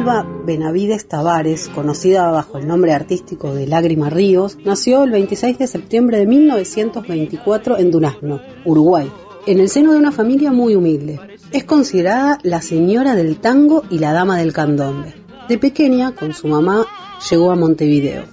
Melba 0.02 0.26
Benavides 0.44 1.06
Tavares, 1.06 1.68
conocida 1.68 2.28
bajo 2.32 2.58
el 2.58 2.66
nombre 2.66 2.92
artístico 2.92 3.54
de 3.54 3.68
Lágrima 3.68 4.10
Ríos, 4.10 4.58
nació 4.64 5.04
el 5.04 5.12
26 5.12 5.58
de 5.58 5.68
septiembre 5.68 6.18
de 6.18 6.26
1924 6.26 7.78
en 7.78 7.92
Durazno, 7.92 8.40
Uruguay, 8.64 9.08
en 9.46 9.60
el 9.60 9.68
seno 9.68 9.92
de 9.92 9.98
una 9.98 10.10
familia 10.10 10.50
muy 10.50 10.74
humilde. 10.74 11.20
Es 11.52 11.62
considerada 11.62 12.40
la 12.42 12.60
señora 12.62 13.14
del 13.14 13.36
tango 13.36 13.84
y 13.90 14.00
la 14.00 14.12
dama 14.12 14.38
del 14.38 14.52
candombe. 14.52 15.14
De 15.48 15.56
pequeña, 15.56 16.16
con 16.16 16.34
su 16.34 16.48
mamá, 16.48 16.84
llegó 17.30 17.52
a 17.52 17.54
Montevideo, 17.54 18.24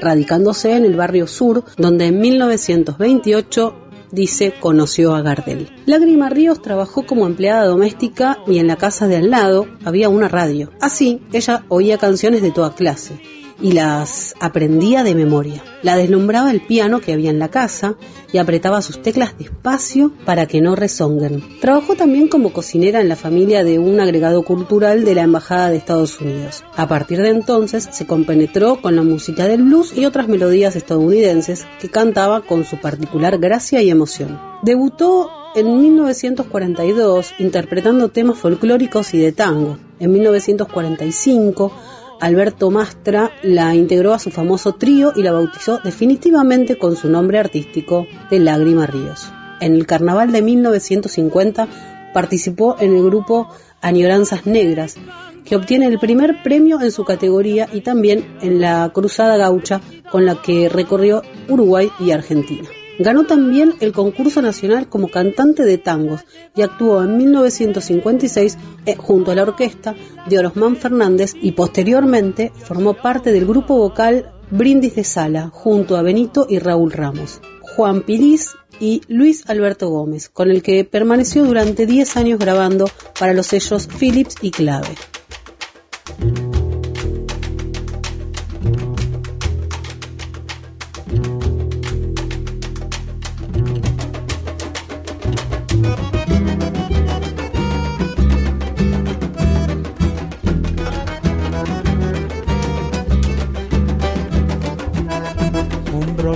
radicándose 0.00 0.76
en 0.76 0.86
el 0.86 0.96
barrio 0.96 1.26
sur, 1.26 1.62
donde 1.76 2.06
en 2.06 2.20
1928 2.20 3.87
dice 4.10 4.54
conoció 4.58 5.14
a 5.14 5.22
Gardel. 5.22 5.70
Lágrima 5.86 6.28
Ríos 6.28 6.62
trabajó 6.62 7.06
como 7.06 7.26
empleada 7.26 7.66
doméstica 7.66 8.38
y 8.46 8.58
en 8.58 8.66
la 8.66 8.76
casa 8.76 9.08
de 9.08 9.16
al 9.16 9.30
lado 9.30 9.66
había 9.84 10.08
una 10.08 10.28
radio. 10.28 10.70
Así, 10.80 11.22
ella 11.32 11.64
oía 11.68 11.98
canciones 11.98 12.42
de 12.42 12.50
toda 12.50 12.74
clase 12.74 13.20
y 13.60 13.72
las 13.72 14.34
aprendía 14.40 15.02
de 15.02 15.14
memoria. 15.14 15.62
La 15.82 15.96
deslumbraba 15.96 16.50
el 16.50 16.60
piano 16.60 17.00
que 17.00 17.12
había 17.12 17.30
en 17.30 17.38
la 17.38 17.48
casa 17.48 17.96
y 18.32 18.38
apretaba 18.38 18.82
sus 18.82 19.00
teclas 19.00 19.36
despacio 19.38 20.12
para 20.24 20.46
que 20.46 20.60
no 20.60 20.76
rezonguen. 20.76 21.42
Trabajó 21.60 21.94
también 21.94 22.28
como 22.28 22.52
cocinera 22.52 23.00
en 23.00 23.08
la 23.08 23.16
familia 23.16 23.64
de 23.64 23.78
un 23.78 24.00
agregado 24.00 24.42
cultural 24.42 25.04
de 25.04 25.14
la 25.14 25.22
Embajada 25.22 25.70
de 25.70 25.76
Estados 25.76 26.20
Unidos. 26.20 26.64
A 26.76 26.88
partir 26.88 27.22
de 27.22 27.30
entonces 27.30 27.88
se 27.90 28.06
compenetró 28.06 28.80
con 28.80 28.96
la 28.96 29.02
música 29.02 29.46
del 29.46 29.62
blues 29.62 29.96
y 29.96 30.04
otras 30.04 30.28
melodías 30.28 30.76
estadounidenses 30.76 31.66
que 31.80 31.88
cantaba 31.88 32.42
con 32.42 32.64
su 32.64 32.80
particular 32.80 33.38
gracia 33.38 33.82
y 33.82 33.90
emoción. 33.90 34.40
Debutó 34.62 35.30
en 35.54 35.80
1942 35.80 37.34
interpretando 37.38 38.10
temas 38.10 38.38
folclóricos 38.38 39.14
y 39.14 39.18
de 39.18 39.32
tango. 39.32 39.78
En 39.98 40.12
1945 40.12 41.72
Alberto 42.20 42.70
Mastra 42.70 43.30
la 43.42 43.74
integró 43.74 44.12
a 44.12 44.18
su 44.18 44.30
famoso 44.30 44.74
trío 44.74 45.12
y 45.14 45.22
la 45.22 45.32
bautizó 45.32 45.78
definitivamente 45.78 46.76
con 46.76 46.96
su 46.96 47.08
nombre 47.08 47.38
artístico 47.38 48.06
de 48.30 48.40
Lágrima 48.40 48.86
Ríos. 48.86 49.30
En 49.60 49.74
el 49.74 49.86
carnaval 49.86 50.32
de 50.32 50.42
1950 50.42 51.68
participó 52.12 52.76
en 52.80 52.96
el 52.96 53.04
grupo 53.04 53.48
Añoranzas 53.80 54.46
Negras, 54.46 54.96
que 55.44 55.56
obtiene 55.56 55.86
el 55.86 55.98
primer 55.98 56.42
premio 56.42 56.80
en 56.80 56.90
su 56.90 57.04
categoría 57.04 57.68
y 57.72 57.82
también 57.82 58.36
en 58.42 58.60
la 58.60 58.90
Cruzada 58.92 59.36
Gaucha 59.36 59.80
con 60.10 60.26
la 60.26 60.42
que 60.42 60.68
recorrió 60.68 61.22
Uruguay 61.48 61.90
y 62.00 62.10
Argentina. 62.10 62.68
Ganó 62.98 63.24
también 63.24 63.74
el 63.80 63.92
concurso 63.92 64.42
nacional 64.42 64.88
como 64.88 65.08
cantante 65.08 65.64
de 65.64 65.78
tangos 65.78 66.24
y 66.56 66.62
actuó 66.62 67.02
en 67.02 67.16
1956 67.16 68.58
eh, 68.86 68.96
junto 68.96 69.30
a 69.30 69.36
la 69.36 69.42
orquesta 69.42 69.94
de 70.28 70.38
Orosmán 70.38 70.76
Fernández 70.76 71.34
y 71.40 71.52
posteriormente 71.52 72.52
formó 72.56 72.94
parte 72.94 73.32
del 73.32 73.46
grupo 73.46 73.76
vocal 73.76 74.32
Brindis 74.50 74.96
de 74.96 75.04
Sala 75.04 75.50
junto 75.52 75.96
a 75.96 76.02
Benito 76.02 76.46
y 76.48 76.58
Raúl 76.58 76.90
Ramos, 76.90 77.40
Juan 77.60 78.02
Pilis 78.02 78.54
y 78.80 79.02
Luis 79.08 79.44
Alberto 79.48 79.88
Gómez, 79.88 80.28
con 80.28 80.50
el 80.50 80.62
que 80.62 80.84
permaneció 80.84 81.44
durante 81.44 81.86
10 81.86 82.16
años 82.16 82.38
grabando 82.38 82.86
para 83.18 83.34
los 83.34 83.46
sellos 83.46 83.88
Philips 83.98 84.36
y 84.40 84.50
Clave. 84.50 84.88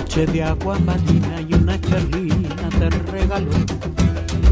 Un 0.03 0.09
broche 0.09 0.25
de 0.33 0.43
agua 0.43 0.77
marina 0.79 1.41
y 1.47 1.53
una 1.53 1.79
charlina 1.79 2.69
te 2.77 2.89
regaló. 3.09 3.51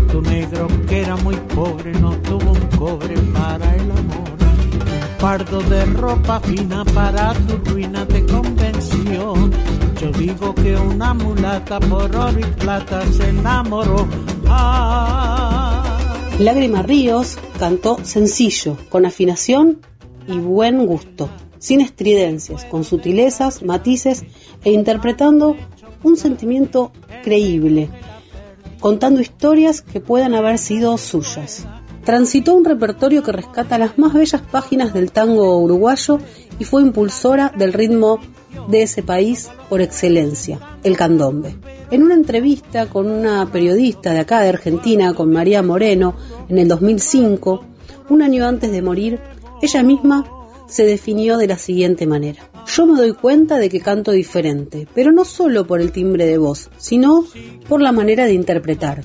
Tu 0.09 0.21
negro 0.21 0.67
que 0.87 1.01
era 1.01 1.17
muy 1.17 1.35
pobre 1.53 1.91
no 1.99 2.11
tuvo 2.21 2.51
un 2.51 2.77
cobre 2.77 3.15
para 3.33 3.75
el 3.75 3.91
amor. 3.91 4.29
Un 4.29 5.17
pardo 5.19 5.59
de 5.61 5.85
ropa 5.85 6.39
fina 6.39 6.85
para 6.85 7.33
tu 7.33 7.57
ruina 7.69 8.05
te 8.07 8.25
convenció. 8.25 9.33
Yo 9.99 10.11
digo 10.13 10.55
que 10.55 10.75
una 10.77 11.13
mulata 11.13 11.81
por 11.81 12.15
oro 12.15 12.39
y 12.39 12.43
plata 12.43 13.01
se 13.11 13.29
enamoró. 13.29 14.07
Ah. 14.47 15.83
Lágrima 16.39 16.81
Ríos 16.81 17.37
cantó 17.59 17.99
sencillo, 18.03 18.77
con 18.89 19.05
afinación 19.05 19.81
y 20.27 20.37
buen 20.37 20.85
gusto, 20.85 21.29
sin 21.59 21.81
estridencias, 21.81 22.63
con 22.65 22.85
sutilezas, 22.85 23.63
matices 23.63 24.23
e 24.63 24.71
interpretando 24.71 25.55
un 26.03 26.17
sentimiento 26.17 26.91
creíble, 27.23 27.89
contando 28.79 29.21
historias 29.21 29.81
que 29.81 29.99
puedan 29.99 30.33
haber 30.33 30.57
sido 30.57 30.97
suyas. 30.97 31.65
Transitó 32.03 32.55
un 32.55 32.65
repertorio 32.65 33.21
que 33.21 33.31
rescata 33.31 33.77
las 33.77 33.99
más 33.99 34.13
bellas 34.13 34.41
páginas 34.41 34.93
del 34.93 35.11
tango 35.11 35.59
uruguayo 35.59 36.17
y 36.57 36.63
fue 36.63 36.81
impulsora 36.81 37.53
del 37.55 37.73
ritmo 37.73 38.19
de 38.67 38.83
ese 38.83 39.03
país 39.03 39.49
por 39.69 39.81
excelencia, 39.81 40.59
el 40.83 40.97
candombe. 40.97 41.55
En 41.91 42.03
una 42.03 42.15
entrevista 42.15 42.87
con 42.87 43.09
una 43.09 43.45
periodista 43.51 44.13
de 44.13 44.19
acá 44.19 44.41
de 44.41 44.49
Argentina, 44.49 45.13
con 45.13 45.31
María 45.31 45.61
Moreno, 45.61 46.15
en 46.49 46.57
el 46.57 46.67
2005, 46.67 47.65
un 48.09 48.21
año 48.21 48.47
antes 48.47 48.71
de 48.71 48.81
morir, 48.81 49.19
ella 49.61 49.83
misma 49.83 50.25
se 50.71 50.85
definió 50.85 51.37
de 51.37 51.47
la 51.47 51.57
siguiente 51.57 52.07
manera. 52.07 52.49
Yo 52.65 52.85
me 52.85 52.97
doy 52.97 53.13
cuenta 53.13 53.57
de 53.57 53.69
que 53.69 53.81
canto 53.81 54.11
diferente, 54.11 54.87
pero 54.95 55.11
no 55.11 55.25
solo 55.25 55.67
por 55.67 55.81
el 55.81 55.91
timbre 55.91 56.25
de 56.25 56.37
voz, 56.37 56.69
sino 56.77 57.25
por 57.67 57.81
la 57.81 57.91
manera 57.91 58.25
de 58.25 58.33
interpretar. 58.33 59.03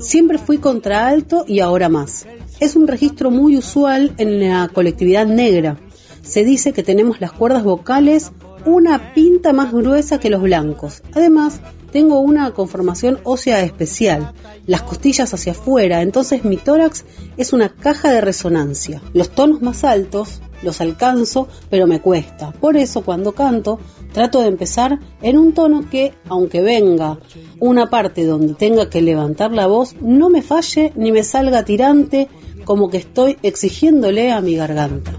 Siempre 0.00 0.38
fui 0.38 0.56
contraalto 0.56 1.44
y 1.46 1.60
ahora 1.60 1.90
más. 1.90 2.26
Es 2.60 2.76
un 2.76 2.88
registro 2.88 3.30
muy 3.30 3.58
usual 3.58 4.14
en 4.16 4.40
la 4.40 4.70
colectividad 4.72 5.26
negra. 5.26 5.78
Se 6.22 6.44
dice 6.44 6.72
que 6.72 6.82
tenemos 6.82 7.20
las 7.20 7.32
cuerdas 7.32 7.62
vocales 7.62 8.32
una 8.64 9.14
pinta 9.14 9.52
más 9.52 9.72
gruesa 9.72 10.18
que 10.18 10.30
los 10.30 10.42
blancos. 10.42 11.02
Además, 11.12 11.60
tengo 11.92 12.20
una 12.20 12.50
conformación 12.52 13.20
ósea 13.24 13.60
especial, 13.62 14.32
las 14.66 14.82
costillas 14.82 15.32
hacia 15.34 15.52
afuera, 15.52 16.00
entonces 16.00 16.44
mi 16.44 16.56
tórax 16.56 17.04
es 17.36 17.52
una 17.52 17.68
caja 17.68 18.10
de 18.10 18.20
resonancia. 18.20 19.02
Los 19.12 19.30
tonos 19.30 19.60
más 19.60 19.84
altos 19.84 20.40
los 20.62 20.80
alcanzo, 20.80 21.48
pero 21.68 21.86
me 21.86 22.00
cuesta. 22.00 22.52
Por 22.52 22.76
eso 22.76 23.02
cuando 23.02 23.32
canto, 23.32 23.78
trato 24.12 24.40
de 24.40 24.48
empezar 24.48 25.00
en 25.20 25.38
un 25.38 25.52
tono 25.52 25.88
que, 25.90 26.14
aunque 26.28 26.62
venga 26.62 27.18
una 27.60 27.90
parte 27.90 28.24
donde 28.24 28.54
tenga 28.54 28.88
que 28.88 29.02
levantar 29.02 29.52
la 29.52 29.66
voz, 29.66 29.94
no 30.00 30.30
me 30.30 30.40
falle 30.40 30.92
ni 30.96 31.12
me 31.12 31.24
salga 31.24 31.64
tirante 31.64 32.28
como 32.64 32.88
que 32.88 32.98
estoy 32.98 33.36
exigiéndole 33.42 34.32
a 34.32 34.40
mi 34.40 34.54
garganta. 34.56 35.12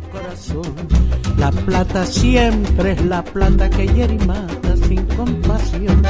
La 1.37 1.51
plata 1.51 2.05
siempre 2.05 2.91
es 2.91 3.05
la 3.05 3.23
plata 3.23 3.69
que 3.69 3.87
hiere 3.87 4.15
y 4.15 4.25
mata 4.25 4.75
sin 4.87 5.03
compasión. 5.15 6.01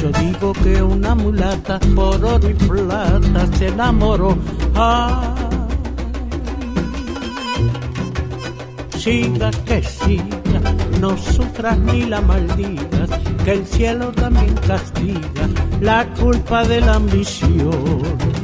Yo 0.00 0.10
digo 0.20 0.52
que 0.52 0.82
una 0.82 1.14
mulata 1.14 1.78
por 1.94 2.24
oro 2.24 2.48
y 2.48 2.54
plata 2.54 3.46
se 3.56 3.68
enamoró. 3.68 4.36
Ah. 4.74 5.34
Siga 8.98 9.50
que 9.64 9.82
siga, 9.82 10.60
no 11.00 11.16
sufras 11.16 11.78
ni 11.78 12.04
la 12.04 12.20
maldigas, 12.20 13.10
que 13.44 13.52
el 13.52 13.66
cielo 13.66 14.12
también 14.12 14.54
castiga 14.66 15.48
la 15.80 16.06
culpa 16.14 16.64
de 16.64 16.82
la 16.82 16.94
ambición 16.94 18.40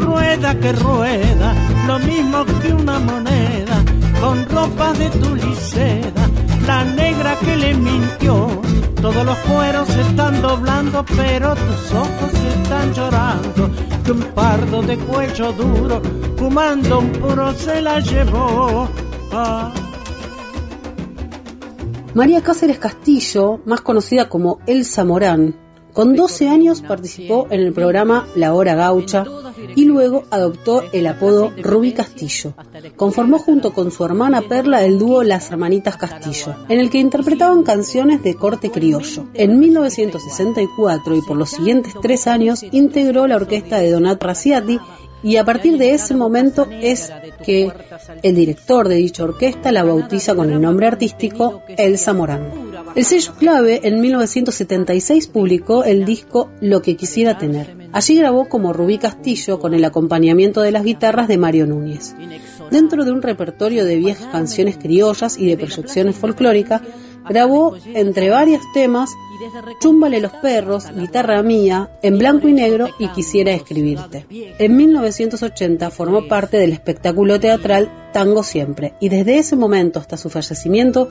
rueda 0.00 0.58
que 0.58 0.72
rueda, 0.72 1.54
lo 1.86 1.98
mismo 2.00 2.44
que 2.60 2.72
una 2.72 2.98
moneda, 2.98 3.84
con 4.20 4.46
ropa 4.48 4.92
de 4.92 5.08
tuliceda, 5.10 6.28
la 6.66 6.84
negra 6.84 7.36
que 7.38 7.56
le 7.56 7.74
mintió. 7.74 8.48
Todos 9.00 9.24
los 9.24 9.36
cueros 9.38 9.88
se 9.88 10.02
están 10.02 10.42
doblando, 10.42 11.04
pero 11.16 11.54
tus 11.54 11.92
ojos 11.92 12.32
están 12.56 12.92
llorando. 12.92 13.70
Que 14.04 14.12
un 14.12 14.22
pardo 14.34 14.82
de 14.82 14.98
cuello 14.98 15.52
duro, 15.52 16.02
fumando 16.36 16.98
un 16.98 17.12
puro, 17.12 17.52
se 17.54 17.80
la 17.80 18.00
llevó. 18.00 18.88
Ah. 19.32 19.72
María 22.12 22.42
Cáceres 22.42 22.78
Castillo, 22.78 23.60
más 23.64 23.80
conocida 23.80 24.28
como 24.28 24.58
Elsa 24.66 25.04
Morán, 25.04 25.54
con 25.92 26.14
12 26.14 26.48
años 26.48 26.82
participó 26.82 27.46
en 27.50 27.60
el 27.60 27.72
programa 27.72 28.26
La 28.34 28.54
Hora 28.54 28.74
Gaucha 28.74 29.24
y 29.74 29.84
luego 29.84 30.24
adoptó 30.30 30.82
el 30.92 31.06
apodo 31.06 31.52
Rubí 31.62 31.92
Castillo. 31.92 32.54
Conformó 32.96 33.38
junto 33.38 33.72
con 33.72 33.90
su 33.90 34.04
hermana 34.04 34.42
Perla 34.42 34.84
el 34.84 34.98
dúo 34.98 35.22
Las 35.22 35.50
Hermanitas 35.50 35.96
Castillo, 35.96 36.54
en 36.68 36.78
el 36.78 36.90
que 36.90 36.98
interpretaban 36.98 37.62
canciones 37.62 38.22
de 38.22 38.34
corte 38.34 38.70
criollo. 38.70 39.26
En 39.34 39.58
1964 39.58 41.16
y 41.16 41.22
por 41.22 41.36
los 41.36 41.50
siguientes 41.50 41.94
tres 42.00 42.26
años 42.26 42.64
integró 42.70 43.26
la 43.26 43.36
orquesta 43.36 43.78
de 43.78 43.90
Donat 43.90 44.22
Raciati 44.22 44.78
y 45.22 45.36
a 45.36 45.44
partir 45.44 45.78
de 45.78 45.92
ese 45.92 46.14
momento 46.14 46.66
es 46.70 47.12
que 47.44 47.72
el 48.22 48.34
director 48.34 48.88
de 48.88 48.96
dicha 48.96 49.24
orquesta 49.24 49.72
la 49.72 49.84
bautiza 49.84 50.34
con 50.34 50.50
el 50.50 50.60
nombre 50.60 50.86
artístico 50.86 51.62
Elsa 51.68 52.12
Morán. 52.12 52.70
El 52.94 53.04
sello 53.04 53.34
clave 53.38 53.80
en 53.84 54.00
1976 54.00 55.28
publicó 55.28 55.84
el 55.84 56.04
disco 56.04 56.50
Lo 56.60 56.82
que 56.82 56.96
quisiera 56.96 57.38
tener. 57.38 57.76
Allí 57.92 58.16
grabó 58.16 58.48
como 58.48 58.72
Rubí 58.72 58.98
Castillo 58.98 59.58
con 59.58 59.74
el 59.74 59.84
acompañamiento 59.84 60.60
de 60.60 60.72
las 60.72 60.84
guitarras 60.84 61.28
de 61.28 61.38
Mario 61.38 61.66
Núñez. 61.66 62.14
Dentro 62.70 63.04
de 63.04 63.12
un 63.12 63.22
repertorio 63.22 63.84
de 63.84 63.96
viejas 63.96 64.28
canciones 64.28 64.76
criollas 64.76 65.38
y 65.38 65.46
de 65.46 65.56
proyecciones 65.56 66.16
folclóricas, 66.16 66.82
grabó 67.28 67.76
entre 67.94 68.30
varios 68.30 68.62
temas 68.72 69.10
Chúmbale 69.80 70.20
los 70.20 70.32
perros, 70.32 70.84
Guitarra 70.94 71.42
mía, 71.42 71.90
En 72.02 72.18
blanco 72.18 72.46
y 72.48 72.52
negro 72.52 72.88
y 72.98 73.08
Quisiera 73.08 73.52
escribirte. 73.52 74.26
En 74.58 74.76
1980 74.76 75.90
formó 75.90 76.28
parte 76.28 76.58
del 76.58 76.72
espectáculo 76.72 77.40
teatral 77.40 78.10
Tango 78.12 78.42
Siempre 78.42 78.94
y 79.00 79.08
desde 79.08 79.38
ese 79.38 79.56
momento 79.56 79.98
hasta 79.98 80.18
su 80.18 80.28
fallecimiento 80.28 81.08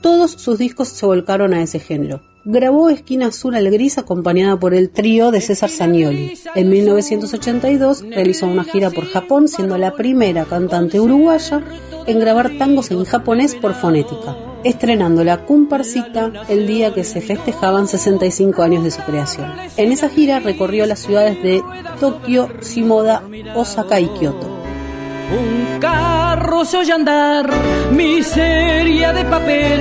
todos 0.00 0.32
sus 0.32 0.58
discos 0.58 0.88
se 0.88 1.06
volcaron 1.06 1.54
a 1.54 1.62
ese 1.62 1.80
género. 1.80 2.20
Grabó 2.44 2.90
Esquina 2.90 3.26
Azul 3.26 3.56
al 3.56 3.68
Gris 3.70 3.98
acompañada 3.98 4.56
por 4.56 4.72
el 4.72 4.90
trío 4.90 5.32
de 5.32 5.40
César 5.40 5.68
Sanioli. 5.68 6.38
En 6.54 6.68
1982 6.68 8.02
realizó 8.02 8.46
una 8.46 8.62
gira 8.62 8.90
por 8.90 9.06
Japón 9.06 9.48
siendo 9.48 9.76
la 9.78 9.94
primera 9.94 10.44
cantante 10.44 11.00
uruguaya 11.00 11.64
en 12.06 12.20
grabar 12.20 12.50
tangos 12.58 12.90
en 12.90 13.04
japonés 13.04 13.54
por 13.54 13.74
fonética, 13.74 14.36
estrenando 14.64 15.24
la 15.24 15.44
comparsita 15.44 16.30
el 16.48 16.66
día 16.66 16.94
que 16.94 17.04
se 17.04 17.20
festejaban 17.20 17.88
65 17.88 18.62
años 18.62 18.84
de 18.84 18.90
su 18.90 19.02
creación. 19.02 19.52
En 19.76 19.92
esa 19.92 20.08
gira 20.08 20.40
recorrió 20.40 20.86
las 20.86 21.00
ciudades 21.00 21.42
de 21.42 21.62
Tokio, 22.00 22.48
Shimoda, 22.62 23.22
Osaka 23.54 24.00
y 24.00 24.08
Kioto. 24.08 24.46
Un 24.46 25.80
carro 25.80 26.64
se 26.64 26.78
oye 26.78 26.92
andar, 26.92 27.50
miseria 27.92 29.12
de 29.12 29.24
papel, 29.24 29.80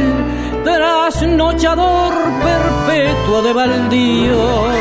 trasnochador 0.63 2.13
perpetuo 2.43 3.41
de 3.43 3.53
baldíos. 3.53 4.75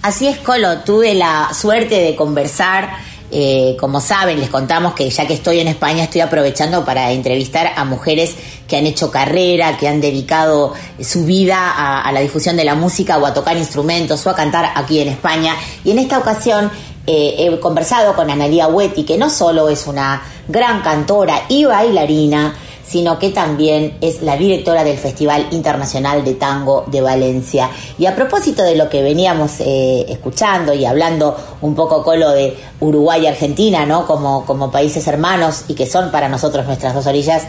Así 0.00 0.26
es, 0.26 0.38
Colo, 0.38 0.78
tuve 0.78 1.14
la 1.14 1.50
suerte 1.52 1.96
de 1.96 2.16
conversar. 2.16 2.90
Eh, 3.34 3.76
como 3.80 3.98
saben, 3.98 4.38
les 4.38 4.50
contamos 4.50 4.92
que 4.92 5.08
ya 5.08 5.26
que 5.26 5.32
estoy 5.32 5.60
en 5.60 5.68
España 5.68 6.04
estoy 6.04 6.20
aprovechando 6.20 6.84
para 6.84 7.10
entrevistar 7.12 7.72
a 7.74 7.84
mujeres 7.86 8.36
que 8.68 8.76
han 8.76 8.86
hecho 8.86 9.10
carrera, 9.10 9.78
que 9.78 9.88
han 9.88 10.02
dedicado 10.02 10.74
su 11.00 11.24
vida 11.24 12.02
a, 12.02 12.12
la 12.12 12.20
difusión 12.20 12.58
de 12.58 12.64
la 12.64 12.74
música 12.74 13.16
o 13.16 13.24
a 13.24 13.32
tocar 13.32 13.56
instrumentos 13.56 14.26
o 14.26 14.30
a 14.30 14.34
cantar 14.34 14.72
aquí 14.74 15.00
en 15.00 15.08
España. 15.08 15.56
Y 15.82 15.92
en 15.92 15.98
esta 15.98 16.18
ocasión 16.18 16.70
eh, 17.06 17.36
he 17.38 17.58
conversado 17.58 18.14
con 18.14 18.30
Analia 18.30 18.66
Hueti, 18.66 19.04
que 19.04 19.16
no 19.16 19.30
solo 19.30 19.70
es 19.70 19.86
una 19.86 20.22
gran 20.46 20.82
cantora 20.82 21.44
y 21.48 21.64
bailarina, 21.64 22.54
sino 22.92 23.18
que 23.18 23.30
también 23.30 23.96
es 24.02 24.20
la 24.20 24.36
directora 24.36 24.84
del 24.84 24.98
Festival 24.98 25.46
Internacional 25.52 26.22
de 26.22 26.34
Tango 26.34 26.84
de 26.88 27.00
Valencia. 27.00 27.70
Y 27.98 28.04
a 28.04 28.14
propósito 28.14 28.62
de 28.62 28.76
lo 28.76 28.90
que 28.90 29.02
veníamos 29.02 29.60
eh, 29.60 30.04
escuchando 30.10 30.74
y 30.74 30.84
hablando 30.84 31.34
un 31.62 31.74
poco 31.74 32.04
con 32.04 32.20
lo 32.20 32.32
de 32.32 32.54
Uruguay 32.80 33.22
y 33.22 33.26
Argentina, 33.28 33.86
¿no? 33.86 34.06
Como, 34.06 34.44
como 34.44 34.70
países 34.70 35.06
hermanos 35.06 35.64
y 35.68 35.74
que 35.74 35.86
son 35.86 36.10
para 36.10 36.28
nosotros 36.28 36.66
nuestras 36.66 36.92
dos 36.92 37.06
orillas, 37.06 37.44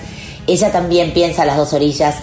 ella 0.47 0.71
también 0.71 1.13
piensa 1.13 1.43
las 1.43 1.58
dos 1.58 1.73
orillas 1.73 2.15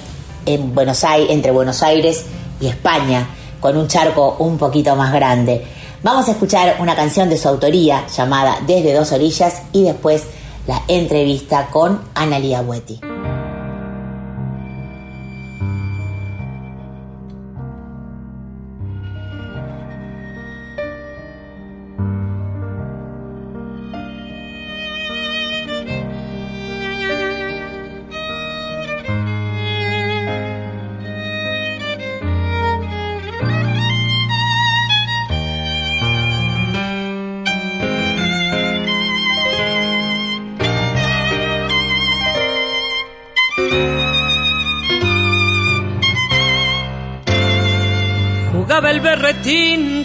en 0.46 0.74
Buenos 0.74 1.04
Aires, 1.04 1.30
entre 1.30 1.50
Buenos 1.50 1.82
Aires 1.82 2.24
y 2.58 2.68
España, 2.68 3.28
con 3.60 3.76
un 3.76 3.86
charco 3.86 4.36
un 4.38 4.56
poquito 4.56 4.96
más 4.96 5.12
grande. 5.12 5.62
Vamos 6.02 6.26
a 6.28 6.30
escuchar 6.30 6.76
una 6.80 6.96
canción 6.96 7.28
de 7.28 7.36
su 7.36 7.48
autoría 7.48 8.06
llamada 8.06 8.60
Desde 8.66 8.94
dos 8.94 9.12
orillas 9.12 9.60
y 9.72 9.82
después 9.82 10.22
la 10.66 10.82
entrevista 10.88 11.68
con 11.70 12.00
Analia 12.14 12.60
Hueti. 12.60 13.09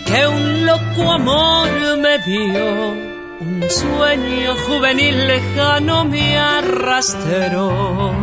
Que 0.06 0.28
un 0.28 0.65
loco 0.65 1.12
amor 1.12 1.98
me 1.98 2.20
dio. 2.20 2.91
Un 3.39 3.63
sueño 3.70 4.56
juvenil 4.65 5.28
lejano 5.28 6.06
me 6.06 6.38
arrastró. 6.38 8.13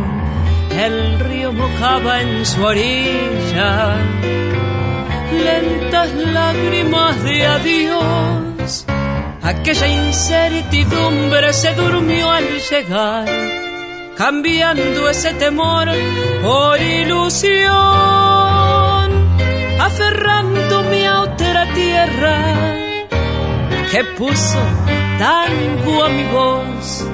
El 0.71 1.19
río 1.19 1.53
mojaba 1.53 2.21
en 2.21 2.45
su 2.45 2.63
orilla 2.63 3.95
lentas 5.41 6.13
lágrimas 6.13 7.23
de 7.23 7.45
adiós. 7.45 8.85
Aquella 9.41 9.87
incertidumbre 9.87 11.53
se 11.53 11.73
durmió 11.73 12.31
al 12.31 12.45
llegar, 12.69 13.27
cambiando 14.15 15.09
ese 15.09 15.33
temor 15.33 15.89
por 16.41 16.79
ilusión, 16.79 17.73
aferrándome 19.79 21.07
a 21.07 21.21
otra 21.21 21.42
tierra 21.73 22.37
que 23.91 24.03
puso 24.17 24.59
tango 25.19 26.03
a. 26.03 27.07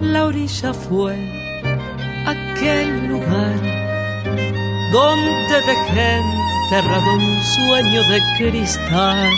La 0.00 0.26
orilla 0.26 0.74
fue 0.74 1.14
aquel 2.26 3.08
lugar 3.08 3.60
donde 4.92 5.54
dejé 5.70 6.20
enterrado 6.64 7.14
un 7.14 7.42
sueño 7.42 8.00
de 8.08 8.20
cristal. 8.36 9.32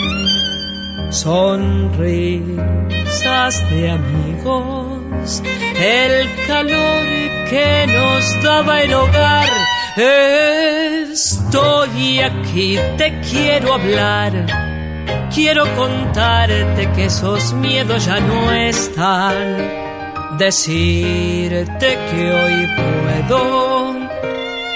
Sonrisas 1.11 1.93
de 3.69 3.91
amigos, 3.91 5.41
el 5.79 6.29
calor 6.47 7.05
que 7.49 7.85
nos 7.87 8.43
daba 8.43 8.81
el 8.81 8.93
hogar. 8.93 9.72
Estoy 9.95 11.69
aquí, 12.19 12.79
te 12.97 13.19
quiero 13.21 13.75
hablar. 13.75 14.33
Quiero 15.31 15.65
contarte 15.75 16.91
que 16.95 17.05
esos 17.05 17.53
miedos 17.53 18.05
ya 18.05 18.19
no 18.19 18.51
están. 18.51 20.37
Decirte 20.39 21.99
que 22.09 22.31
hoy 22.31 22.67
puedo 23.27 23.93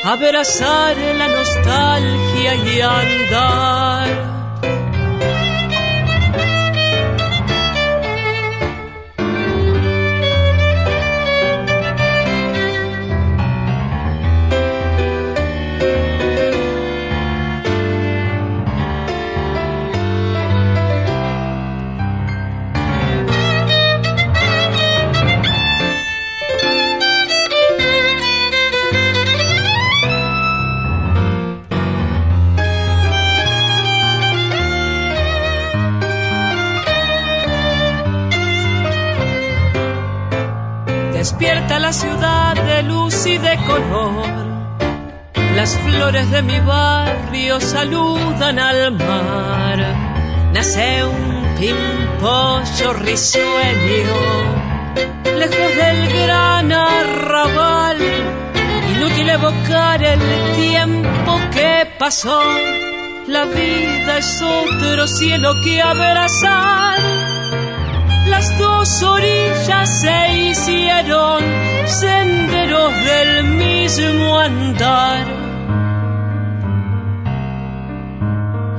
abrazar 0.04 0.96
la 1.18 1.28
nostalgia 1.30 2.56
y 2.56 2.82
andar. 2.82 4.17
La 41.80 41.94
ciudad 41.94 42.56
de 42.56 42.84
luz 42.84 43.26
y 43.28 43.38
de 43.38 43.56
color. 43.66 44.28
Las 45.56 45.78
flores 45.78 46.30
de 46.32 46.42
mi 46.42 46.60
barrio 46.60 47.62
saludan 47.62 48.58
al 48.58 48.92
mar. 48.94 49.80
Nace 50.54 51.06
un 51.06 51.56
pimpollo 51.58 52.94
risueño, 52.94 54.20
lejos 55.38 55.76
del 55.78 56.26
gran 56.26 56.72
arrabal. 56.72 57.98
Inútil 58.96 59.30
evocar 59.30 60.04
el 60.04 60.20
tiempo 60.56 61.40
que 61.54 61.88
pasó. 62.00 62.42
La 63.28 63.46
vida 63.46 64.18
es 64.18 64.42
otro 64.42 65.08
cielo 65.08 65.54
que 65.64 65.82
abrazar. 65.82 67.27
Las 68.30 68.58
dos 68.58 69.04
orillas 69.04 70.02
se 70.02 70.34
hicieron 70.50 71.42
senderos 71.86 72.94
del 73.06 73.44
mismo 73.46 74.38
andar. 74.40 75.26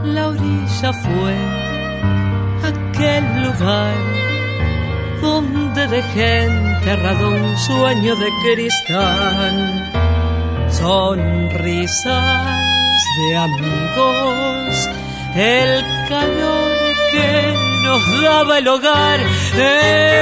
La 0.05 0.29
orilla 0.29 0.93
fue 0.93 1.35
aquel 2.63 3.25
lugar 3.45 3.95
donde 5.21 5.87
dejé 5.89 6.45
enterrado 6.45 7.29
un 7.29 7.57
sueño 7.57 8.17
de 8.17 8.29
cristal. 8.43 9.91
Sonrisas 10.71 12.05
de 13.19 13.37
amigos, 13.37 14.89
el 15.35 15.85
calor 16.09 16.71
que 17.11 17.68
nos 17.89 18.23
daba 18.23 18.59
el 18.59 18.69
hogar. 18.69 19.19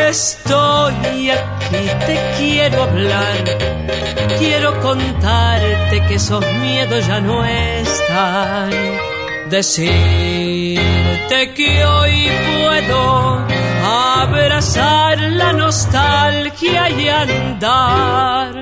Estoy 0.08 1.30
aquí, 1.30 1.84
te 2.06 2.16
quiero 2.38 2.84
hablar, 2.84 3.44
quiero 4.38 4.80
contarte 4.80 6.04
que 6.06 6.14
esos 6.14 6.44
miedos 6.60 7.04
ya 7.06 7.20
no 7.20 7.44
están. 7.44 8.70
Decirte 9.50 11.54
que 11.56 11.84
hoy 11.84 12.28
puedo 12.62 13.44
abrazar 13.84 15.18
la 15.20 15.52
nostalgia 15.52 16.90
y 16.90 17.08
andar. 17.08 18.54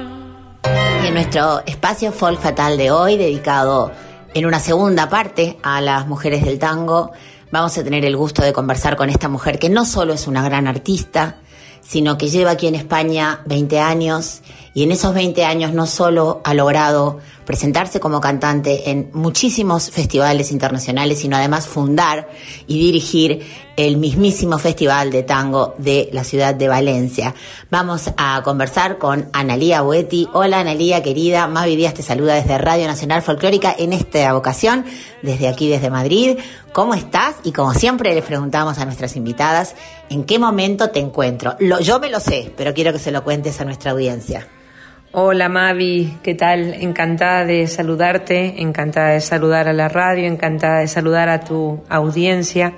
Y 1.03 1.07
en 1.09 1.15
nuestro 1.15 1.63
espacio 1.67 2.11
folk 2.11 2.41
fatal 2.41 2.79
de 2.79 2.91
hoy, 2.91 3.19
dedicado 3.19 3.93
en 4.33 4.47
una 4.47 4.61
segunda 4.61 5.11
parte 5.11 5.59
a 5.63 5.83
las 5.83 6.07
mujeres 6.07 6.43
del 6.45 6.59
tango, 6.59 7.13
vamos 7.55 7.79
a 7.79 7.85
tener 7.85 8.05
el 8.05 8.17
gusto 8.17 8.43
de 8.43 8.53
conversar 8.53 8.97
con 8.97 9.09
esta 9.11 9.29
mujer 9.29 9.61
que 9.61 9.71
no 9.71 9.85
solo 9.85 10.13
es 10.13 10.27
una 10.27 10.43
gran 10.43 10.67
artista, 10.67 11.37
sino 11.83 12.19
que 12.19 12.29
lleva 12.29 12.51
aquí 12.51 12.67
en 12.67 12.75
España 12.75 13.43
20 13.47 13.79
años 13.79 14.43
y 14.75 14.83
en 14.83 14.91
esos 14.91 15.15
20 15.15 15.45
años 15.45 15.73
no 15.73 15.87
solo 15.87 16.41
ha 16.43 16.53
logrado 16.53 17.21
presentarse 17.47 18.01
como 18.01 18.21
cantante 18.21 18.91
en 18.91 19.11
muchísimos 19.13 19.91
festivales 19.91 20.51
internacionales, 20.51 21.21
sino 21.21 21.37
además 21.37 21.69
fundar 21.69 22.29
y 22.67 22.79
dirigir 22.79 23.47
el 23.77 23.99
mismísimo 23.99 24.59
Festival 24.59 25.13
de 25.13 25.23
Tango 25.23 25.75
de 25.79 26.09
la 26.13 26.25
ciudad 26.25 26.57
de 26.57 26.67
Valencia. 26.67 27.35
Vamos 27.71 28.11
a 28.17 28.43
conversar 28.43 28.99
con 28.99 29.29
Analía 29.33 29.83
Boetti. 29.83 30.29
Hola 30.33 30.59
Analía, 30.59 31.05
querida. 31.05 31.47
Mavi 31.47 31.77
Díaz 31.77 31.95
te 31.95 32.03
saluda 32.03 32.35
desde 32.35 32.59
Radio 32.59 32.89
Nacional 32.89 33.23
Folclórica 33.23 33.75
en 33.79 33.93
esta 33.93 34.37
ocasión, 34.37 34.85
desde 35.23 35.47
aquí, 35.47 35.69
desde 35.69 35.91
Madrid. 35.91 36.39
¿Cómo 36.73 36.95
estás? 36.95 37.37
Y 37.45 37.53
como 37.53 37.75
siempre 37.75 38.13
les 38.13 38.25
preguntamos 38.25 38.79
a 38.79 38.85
nuestras 38.85 39.15
invitadas, 39.15 39.77
¿en 40.11 40.25
qué 40.25 40.41
momento 40.41 40.91
te 40.91 40.99
encuentro? 40.99 41.55
Lo, 41.61 41.79
yo 41.79 42.01
me 42.01 42.11
lo 42.11 42.19
sé, 42.19 42.53
pero 42.57 42.75
quiero 42.75 42.93
que 42.93 42.99
se 42.99 43.13
lo 43.13 43.23
cuentes 43.23 43.61
a 43.61 43.65
nuestra 43.65 43.93
audiencia. 43.93 44.49
Hola 45.17 45.49
Mavi, 45.49 46.19
¿qué 46.25 46.35
tal? 46.35 46.75
Encantada 46.75 47.45
de 47.45 47.69
saludarte, 47.69 48.61
encantada 48.61 49.11
de 49.11 49.21
saludar 49.21 49.69
a 49.69 49.73
la 49.73 49.89
radio, 49.89 50.27
encantada 50.27 50.81
de 50.81 50.89
saludar 50.89 51.29
a 51.29 51.39
tu 51.39 51.85
audiencia, 51.89 52.73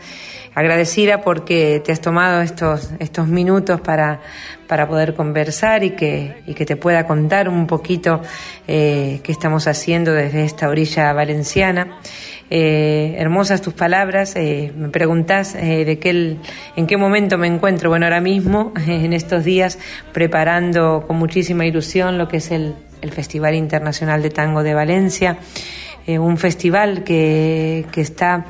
agradecida 0.54 1.22
porque 1.22 1.80
te 1.82 1.92
has 1.92 2.02
tomado 2.02 2.42
estos, 2.42 2.90
estos 2.98 3.26
minutos 3.26 3.80
para, 3.80 4.20
para 4.66 4.86
poder 4.86 5.14
conversar 5.14 5.82
y 5.82 5.92
que, 5.92 6.42
y 6.46 6.52
que 6.52 6.66
te 6.66 6.76
pueda 6.76 7.06
contar 7.06 7.48
un 7.48 7.66
poquito 7.66 8.20
eh, 8.68 9.20
qué 9.22 9.32
estamos 9.32 9.66
haciendo 9.66 10.12
desde 10.12 10.44
esta 10.44 10.68
orilla 10.68 11.14
valenciana. 11.14 12.00
Eh, 12.48 13.16
hermosas 13.18 13.60
tus 13.60 13.74
palabras. 13.74 14.36
Eh, 14.36 14.72
me 14.76 14.88
preguntás 14.88 15.54
eh, 15.54 15.84
de 15.84 15.98
qué 15.98 16.36
en 16.76 16.86
qué 16.86 16.96
momento 16.96 17.38
me 17.38 17.46
encuentro. 17.46 17.90
Bueno, 17.90 18.06
ahora 18.06 18.20
mismo, 18.20 18.72
en 18.86 19.12
estos 19.12 19.44
días, 19.44 19.78
preparando 20.12 21.04
con 21.06 21.16
muchísima 21.16 21.66
ilusión 21.66 22.18
lo 22.18 22.28
que 22.28 22.38
es 22.38 22.50
el, 22.50 22.74
el 23.02 23.10
Festival 23.10 23.54
Internacional 23.54 24.22
de 24.22 24.30
Tango 24.30 24.62
de 24.62 24.74
Valencia, 24.74 25.38
eh, 26.06 26.18
un 26.18 26.38
festival 26.38 27.02
que, 27.02 27.84
que 27.90 28.00
está 28.00 28.46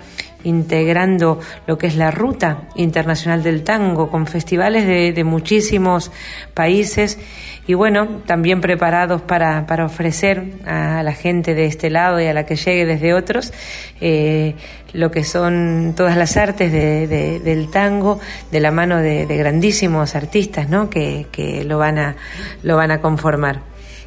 integrando 0.46 1.40
lo 1.66 1.76
que 1.76 1.86
es 1.88 1.96
la 1.96 2.10
ruta 2.10 2.62
internacional 2.76 3.42
del 3.42 3.62
tango 3.64 4.10
con 4.10 4.26
festivales 4.26 4.86
de, 4.86 5.12
de 5.12 5.24
muchísimos 5.24 6.10
países 6.54 7.18
y 7.66 7.74
bueno, 7.74 8.06
también 8.26 8.60
preparados 8.60 9.22
para, 9.22 9.66
para 9.66 9.84
ofrecer 9.84 10.44
a 10.66 11.02
la 11.02 11.12
gente 11.12 11.54
de 11.54 11.66
este 11.66 11.90
lado 11.90 12.20
y 12.20 12.26
a 12.26 12.32
la 12.32 12.46
que 12.46 12.54
llegue 12.56 12.86
desde 12.86 13.12
otros 13.12 13.52
eh, 14.00 14.54
lo 14.92 15.10
que 15.10 15.24
son 15.24 15.94
todas 15.96 16.16
las 16.16 16.36
artes 16.36 16.70
de- 16.70 17.06
de- 17.08 17.40
del 17.40 17.68
tango 17.70 18.20
de 18.52 18.60
la 18.60 18.70
mano 18.70 18.98
de, 18.98 19.26
de 19.26 19.36
grandísimos 19.36 20.14
artistas 20.14 20.68
¿no? 20.68 20.88
que, 20.88 21.26
que 21.32 21.64
lo, 21.64 21.78
van 21.78 21.98
a, 21.98 22.16
lo 22.62 22.76
van 22.76 22.92
a 22.92 23.00
conformar. 23.00 23.60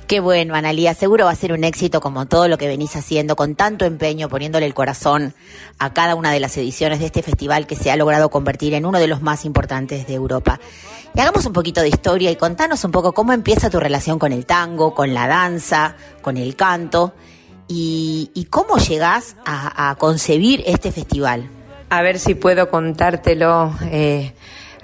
Qué 0.10 0.22
bueno, 0.22 0.56
Analía. 0.56 0.96
Seguro 0.96 1.26
va 1.26 1.32
a 1.34 1.36
ser 1.36 1.54
un 1.54 1.64
éxito 1.64 2.02
como 2.02 2.26
todo 2.26 2.48
lo 2.48 2.58
que 2.58 2.68
venís 2.68 2.96
haciendo, 2.96 3.36
con 3.36 3.54
tanto 3.54 3.86
empeño, 3.86 4.28
poniéndole 4.28 4.66
el 4.66 4.74
corazón 4.74 5.36
a 5.78 5.94
cada 5.94 6.16
una 6.16 6.32
de 6.32 6.40
las 6.40 6.58
ediciones 6.58 6.98
de 6.98 7.06
este 7.06 7.22
festival 7.22 7.68
que 7.68 7.76
se 7.76 7.92
ha 7.92 7.96
logrado 7.96 8.30
convertir 8.30 8.74
en 8.74 8.88
uno 8.88 8.98
de 8.98 9.06
los 9.06 9.22
más 9.22 9.46
importantes 9.46 10.08
de 10.08 10.16
Europa. 10.16 10.60
Y 11.14 11.20
hagamos 11.20 11.46
un 11.46 11.54
poquito 11.54 11.82
de 11.82 11.90
historia 11.90 12.32
y 12.32 12.38
contanos 12.38 12.84
un 12.86 12.92
poco 12.92 13.12
cómo 13.12 13.34
empieza 13.34 13.70
tu 13.70 13.80
relación 13.80 14.18
con 14.18 14.34
el 14.34 14.48
tango, 14.48 14.96
con 14.96 15.14
la 15.14 15.28
danza, 15.28 15.96
con 16.24 16.38
el 16.38 16.56
canto 16.56 17.14
y, 17.68 18.48
cómo 18.50 18.80
llegás 18.80 19.36
a, 19.46 19.92
a 19.92 19.96
concebir 19.98 20.64
este 20.66 20.92
festival. 20.92 21.48
A 21.92 22.02
ver 22.02 22.18
si 22.18 22.34
puedo 22.34 22.72
contártelo 22.72 23.76
eh, 23.84 24.34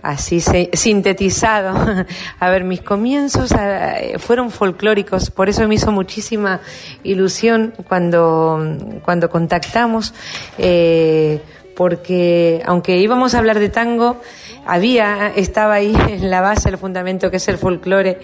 así 0.05 0.39
se- 0.39 0.69
sintetizado. 0.73 2.05
A 2.39 2.49
ver, 2.49 2.63
mis 2.63 2.81
comienzos 2.81 3.51
eh, 3.57 4.15
fueron 4.19 4.51
folclóricos, 4.51 5.31
por 5.31 5.49
eso 5.49 5.67
me 5.67 5.75
hizo 5.75 5.91
muchísima 5.91 6.61
ilusión 7.03 7.73
cuando, 7.87 8.63
cuando 9.03 9.29
contactamos, 9.29 10.13
eh, 10.57 11.41
porque 11.75 12.61
aunque 12.65 12.97
íbamos 12.97 13.33
a 13.35 13.39
hablar 13.39 13.59
de 13.59 13.69
tango, 13.69 14.21
había, 14.65 15.27
estaba 15.35 15.75
ahí 15.75 15.95
en 16.09 16.29
la 16.29 16.41
base, 16.41 16.69
el 16.69 16.77
fundamento 16.77 17.29
que 17.31 17.37
es 17.37 17.47
el 17.47 17.57
folclore. 17.57 18.19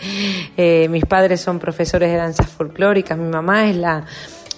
Eh, 0.57 0.87
mis 0.89 1.05
padres 1.05 1.41
son 1.41 1.59
profesores 1.59 2.11
de 2.11 2.17
danzas 2.17 2.47
folclóricas, 2.47 3.17
mi 3.17 3.29
mamá 3.29 3.67
es 3.69 3.75
la 3.75 4.05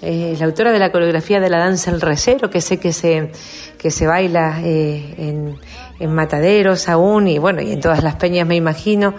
eh, 0.04 0.36
la 0.38 0.46
autora 0.46 0.72
de 0.72 0.80
la 0.80 0.92
coreografía 0.92 1.40
de 1.40 1.50
la 1.50 1.60
danza 1.60 1.90
El 1.90 2.02
Recero, 2.02 2.50
que 2.50 2.60
sé 2.62 2.78
que 2.78 2.92
se, 2.92 3.32
que 3.78 3.90
se 3.90 4.06
baila 4.06 4.60
eh, 4.62 5.16
en, 5.18 5.58
en 6.00 6.12
mataderos 6.14 6.90
aún 6.90 7.28
y 7.28 7.38
bueno, 7.38 7.62
y 7.62 7.72
en 7.72 7.80
todas 7.80 8.04
las 8.04 8.16
peñas 8.16 8.46
me 8.46 8.56
imagino. 8.56 9.16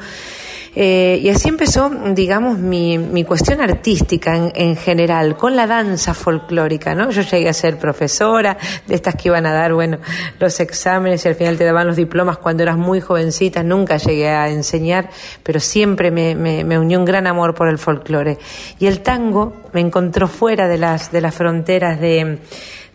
Eh, 0.76 1.20
y 1.22 1.28
así 1.28 1.48
empezó, 1.48 1.90
digamos, 2.14 2.58
mi, 2.58 2.98
mi 2.98 3.24
cuestión 3.24 3.60
artística 3.60 4.36
en, 4.36 4.52
en 4.54 4.76
general, 4.76 5.36
con 5.36 5.54
la 5.54 5.66
danza 5.66 6.14
folclórica, 6.14 6.94
¿no? 6.94 7.10
Yo 7.10 7.22
llegué 7.22 7.48
a 7.48 7.52
ser 7.52 7.78
profesora 7.78 8.56
de 8.86 8.94
estas 8.94 9.14
que 9.14 9.28
iban 9.28 9.46
a 9.46 9.52
dar, 9.52 9.72
bueno, 9.72 9.98
los 10.40 10.58
exámenes 10.60 11.24
y 11.24 11.28
al 11.28 11.36
final 11.36 11.56
te 11.56 11.64
daban 11.64 11.86
los 11.86 11.96
diplomas 11.96 12.38
cuando 12.38 12.62
eras 12.62 12.76
muy 12.76 13.00
jovencita, 13.00 13.62
nunca 13.62 13.98
llegué 13.98 14.28
a 14.28 14.48
enseñar, 14.48 15.10
pero 15.42 15.60
siempre 15.60 16.10
me, 16.10 16.34
me, 16.34 16.64
me 16.64 16.78
unió 16.78 16.98
un 16.98 17.04
gran 17.04 17.26
amor 17.26 17.54
por 17.54 17.68
el 17.68 17.78
folclore. 17.78 18.38
Y 18.78 18.86
el 18.86 19.00
tango 19.00 19.64
me 19.72 19.80
encontró 19.80 20.26
fuera 20.28 20.66
de 20.66 20.78
las, 20.78 21.12
de 21.12 21.20
las 21.20 21.34
fronteras 21.34 22.00
de, 22.00 22.38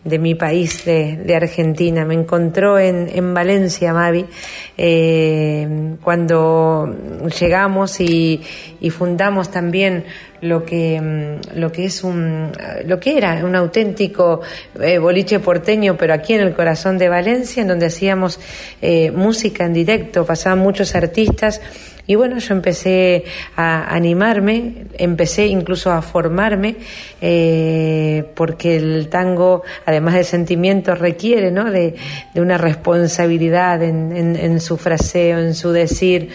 de 0.04 0.20
mi 0.20 0.36
país, 0.36 0.86
de, 0.86 1.18
de 1.18 1.36
Argentina. 1.36 2.06
Me 2.06 2.14
encontró 2.14 2.80
en, 2.80 3.10
en 3.14 3.34
Valencia, 3.34 3.94
Mavi, 3.94 4.26
eh, 4.78 5.96
cuando 6.02 6.96
llegamos 7.40 8.00
y, 8.00 8.42
y 8.80 8.90
fundamos 8.90 9.52
también 9.52 10.06
lo 10.42 10.64
que 10.64 11.00
mm, 11.02 11.58
lo 11.60 11.72
que 11.72 11.86
es 11.86 12.04
un 12.04 12.52
lo 12.86 13.00
que 13.00 13.18
era 13.18 13.44
un 13.44 13.56
auténtico 13.56 14.42
eh, 14.80 14.98
boliche 14.98 15.40
porteño 15.40 15.98
pero 15.98 16.14
aquí 16.14 16.34
en 16.34 16.42
el 16.42 16.54
corazón 16.54 16.98
de 16.98 17.10
Valencia 17.10 17.62
en 17.62 17.68
donde 17.68 17.88
hacíamos 17.88 18.40
eh, 18.82 19.12
música 19.12 19.66
en 19.66 19.74
directo 19.74 20.26
pasaban 20.26 20.60
muchos 20.60 20.96
artistas 20.96 21.62
Y 22.10 22.16
bueno, 22.16 22.40
yo 22.40 22.56
empecé 22.56 23.24
a 23.56 23.94
animarme, 23.94 24.88
empecé 24.98 25.46
incluso 25.46 25.92
a 25.92 26.02
formarme, 26.02 26.78
eh, 27.22 28.24
porque 28.34 28.78
el 28.78 29.10
tango, 29.10 29.62
además 29.86 30.16
de 30.16 30.24
sentimientos, 30.24 30.98
requiere 30.98 31.52
¿no? 31.52 31.70
de, 31.70 31.94
de 32.34 32.42
una 32.42 32.58
responsabilidad 32.58 33.84
en, 33.84 34.36
en- 34.36 34.60
su 34.60 34.78
fraseo, 34.78 35.38
en 35.38 35.54
su 35.54 35.72
decir, 35.72 36.30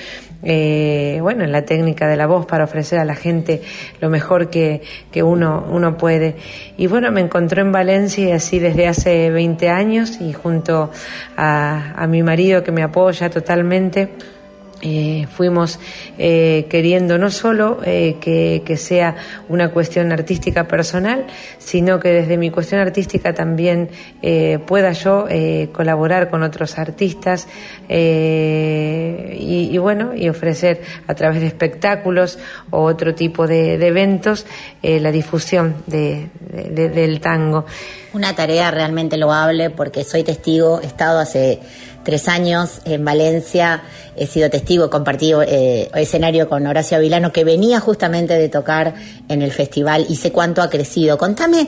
eh, 0.44 1.18
bueno, 1.20 1.42
en 1.42 1.50
la 1.50 1.62
técnica 1.64 2.06
de 2.06 2.16
la 2.16 2.28
voz 2.28 2.46
para 2.46 2.62
ofrecer 2.62 3.00
a 3.00 3.04
la 3.04 3.16
gente 3.16 3.60
lo 4.00 4.08
mejor 4.10 4.50
que, 4.50 4.80
que 5.10 5.24
uno, 5.24 5.66
uno 5.68 5.98
puede. 5.98 6.36
Y 6.76 6.86
bueno, 6.86 7.10
me 7.10 7.20
encontró 7.20 7.62
en 7.62 7.72
Valencia 7.72 8.36
así 8.36 8.60
desde 8.60 8.86
hace 8.86 9.28
20 9.30 9.68
años 9.70 10.20
y 10.20 10.32
junto 10.34 10.92
a, 11.36 11.94
a 12.00 12.06
mi 12.06 12.22
marido 12.22 12.62
que 12.62 12.70
me 12.70 12.84
apoya 12.84 13.28
totalmente. 13.28 14.10
Eh, 14.82 15.26
fuimos 15.34 15.78
eh, 16.18 16.66
queriendo 16.68 17.16
no 17.16 17.30
solo 17.30 17.78
eh, 17.84 18.16
que, 18.20 18.62
que 18.66 18.76
sea 18.76 19.16
una 19.48 19.70
cuestión 19.70 20.12
artística 20.12 20.68
personal, 20.68 21.26
sino 21.58 22.00
que 22.00 22.08
desde 22.10 22.36
mi 22.36 22.50
cuestión 22.50 22.80
artística 22.80 23.32
también 23.32 23.88
eh, 24.22 24.58
pueda 24.66 24.92
yo 24.92 25.26
colaborar 25.72 26.28
con 26.30 26.42
otros 26.42 26.78
artistas 26.78 27.46
y, 27.88 29.78
bueno, 29.78 30.14
y 30.14 30.28
ofrecer 30.28 30.80
a 31.06 31.14
través 31.14 31.40
de 31.40 31.46
espectáculos 31.46 32.38
o 32.70 32.82
otro 32.82 33.14
tipo 33.14 33.46
de, 33.46 33.74
eventos 33.86 34.46
la 34.82 35.10
difusión 35.12 35.76
de- 35.86 36.28
de- 36.40 36.88
del 36.88 37.20
tango. 37.20 37.64
Una 38.12 38.34
tarea 38.34 38.70
realmente 38.70 39.16
loable 39.16 39.70
porque 39.70 40.04
soy 40.04 40.22
testigo, 40.22 40.80
he 40.82 40.86
estado 40.86 41.18
hace 41.18 41.58
tres 42.04 42.28
años 42.28 42.80
en 42.84 43.04
Valencia, 43.04 43.82
he 44.16 44.26
sido 44.26 44.50
testigo, 44.50 44.90
compartido 44.90 45.42
eh, 45.42 45.90
escenario 45.94 46.48
con 46.48 46.66
Horacio 46.66 46.98
Avilano 46.98 47.32
que 47.32 47.44
venía 47.44 47.80
justamente 47.80 48.34
de 48.34 48.48
tocar 48.48 48.94
en 49.28 49.42
el 49.42 49.50
festival 49.50 50.06
y 50.08 50.16
sé 50.16 50.30
cuánto 50.30 50.62
ha 50.62 50.70
crecido. 50.70 51.18
Contame 51.18 51.66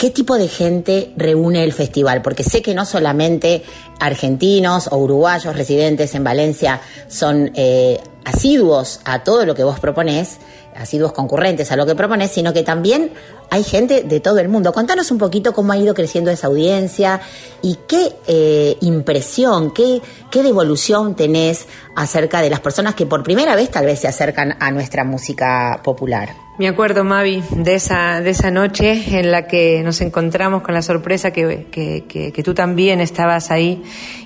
qué 0.00 0.10
tipo 0.10 0.38
de 0.38 0.48
gente 0.48 1.12
reúne 1.16 1.62
el 1.62 1.72
festival, 1.72 2.22
porque 2.22 2.42
sé 2.42 2.62
que 2.62 2.74
no 2.74 2.86
solamente 2.86 3.62
argentinos 4.00 4.88
o 4.90 4.96
uruguayos 4.96 5.54
residentes 5.54 6.14
en 6.14 6.24
Valencia 6.24 6.80
son 7.08 7.52
eh, 7.54 8.00
asiduos 8.24 9.00
a 9.04 9.22
todo 9.24 9.44
lo 9.44 9.54
que 9.54 9.62
vos 9.62 9.78
proponés, 9.78 10.38
asiduos 10.74 11.12
concurrentes 11.12 11.70
a 11.70 11.76
lo 11.76 11.84
que 11.84 11.94
proponés, 11.94 12.30
sino 12.30 12.52
que 12.54 12.62
también 12.62 13.12
hay 13.50 13.64
gente 13.64 14.02
de 14.04 14.20
todo 14.20 14.38
el 14.38 14.48
mundo. 14.48 14.72
Contanos 14.72 15.10
un 15.10 15.18
poquito 15.18 15.52
cómo 15.52 15.72
ha 15.72 15.76
ido 15.76 15.92
creciendo 15.94 16.30
esa 16.30 16.46
audiencia 16.46 17.20
y 17.62 17.78
qué 17.86 18.14
eh, 18.26 18.76
impresión, 18.80 19.72
qué, 19.72 20.00
qué 20.30 20.42
devolución 20.42 21.16
tenés 21.16 21.66
acerca 21.96 22.40
de 22.40 22.50
las 22.50 22.60
personas 22.60 22.94
que 22.94 23.06
por 23.06 23.22
primera 23.22 23.56
vez 23.56 23.70
tal 23.70 23.86
vez 23.86 24.00
se 24.00 24.08
acercan 24.08 24.56
a 24.60 24.70
nuestra 24.70 25.04
música 25.04 25.80
popular. 25.82 26.49
Me 26.60 26.68
acuerdo, 26.68 27.04
Mavi, 27.04 27.42
de 27.52 27.76
esa, 27.76 28.20
de 28.20 28.28
esa 28.28 28.50
noche 28.50 29.18
en 29.18 29.32
la 29.32 29.46
que 29.46 29.82
nos 29.82 30.02
encontramos 30.02 30.60
con 30.60 30.74
la 30.74 30.82
sorpresa 30.82 31.30
que, 31.30 31.68
que, 31.70 32.04
que- 32.06 32.42
tú 32.42 32.52
también 32.52 33.00
estabas 33.00 33.50
ahí. 33.50 33.82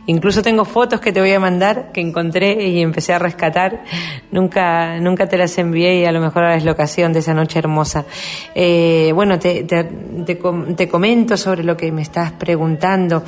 Incluso 0.07 0.42
tengo 0.42 0.64
fotos 0.64 0.99
que 1.01 1.12
te 1.12 1.20
voy 1.20 1.31
a 1.31 1.38
mandar 1.38 1.92
que 1.92 2.01
encontré 2.01 2.66
y 2.66 2.83
empecé 2.83 3.12
a 3.12 3.20
rescatar. 3.20 3.85
Nunca, 4.33 4.99
nunca 4.99 5.29
te 5.29 5.38
las 5.38 5.57
envié 5.59 6.01
y 6.01 6.07
a 6.07 6.11
lo 6.11 6.18
mejor 6.20 6.42
es 6.51 6.64
la 6.64 6.73
ocasión 6.73 7.12
de 7.12 7.20
esa 7.20 7.35
noche 7.35 7.61
hermosa. 7.61 8.05
Eh, 8.53 9.12
bueno, 9.14 9.38
te, 9.38 9.62
te, 9.62 9.85
te 9.85 10.35
te 10.77 10.88
comento 10.88 11.37
sobre 11.37 11.62
lo 11.62 11.77
que 11.77 11.92
me 11.92 12.03
estás 12.03 12.33
preguntando. 12.33 13.23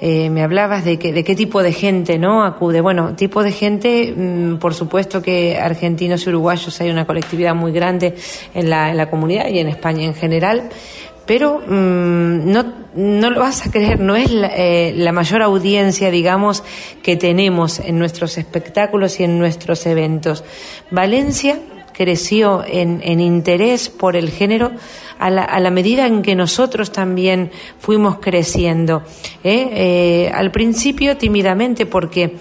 Eh, 0.00 0.28
me 0.28 0.42
hablabas 0.42 0.84
de, 0.84 0.98
que, 0.98 1.12
de 1.12 1.24
qué 1.24 1.34
tipo 1.34 1.62
de 1.62 1.72
gente 1.72 2.18
no 2.18 2.44
acude. 2.44 2.80
Bueno, 2.80 3.14
tipo 3.16 3.42
de 3.42 3.52
gente, 3.52 4.12
mm, 4.14 4.56
por 4.56 4.74
supuesto 4.74 5.22
que 5.22 5.56
argentinos 5.56 6.26
y 6.26 6.28
uruguayos 6.28 6.80
hay 6.80 6.90
una 6.90 7.06
colectividad 7.06 7.54
muy 7.54 7.72
grande 7.72 8.14
en 8.54 8.68
la, 8.68 8.90
en 8.90 8.98
la 8.98 9.08
comunidad 9.08 9.48
y 9.48 9.58
en 9.58 9.68
España 9.68 10.04
en 10.04 10.14
general, 10.14 10.68
pero 11.24 11.60
mm, 11.60 12.52
no, 12.52 12.74
no 12.94 13.30
lo 13.30 13.40
vas 13.40 13.66
a 13.66 13.70
creer, 13.70 13.98
no 13.98 14.16
es 14.16 14.30
la, 14.30 14.48
eh, 14.48 14.92
la 14.96 15.12
mayor 15.12 15.42
audiencia, 15.42 16.10
digamos, 16.10 16.62
que 17.02 17.16
tenemos 17.16 17.80
en 17.80 17.98
nuestros 17.98 18.36
espectáculos 18.36 19.18
y 19.18 19.24
en 19.24 19.38
nuestros 19.38 19.86
eventos. 19.86 20.44
Valencia 20.90 21.58
creció 21.96 22.62
en, 22.66 23.00
en 23.02 23.20
interés 23.20 23.88
por 23.88 24.16
el 24.16 24.30
género 24.30 24.72
a 25.18 25.30
la, 25.30 25.44
a 25.44 25.60
la 25.60 25.70
medida 25.70 26.06
en 26.06 26.20
que 26.20 26.34
nosotros 26.34 26.92
también 26.92 27.50
fuimos 27.78 28.18
creciendo. 28.18 29.02
¿eh? 29.42 29.70
Eh, 29.72 30.30
al 30.34 30.50
principio 30.52 31.16
tímidamente 31.16 31.86
porque 31.86 32.36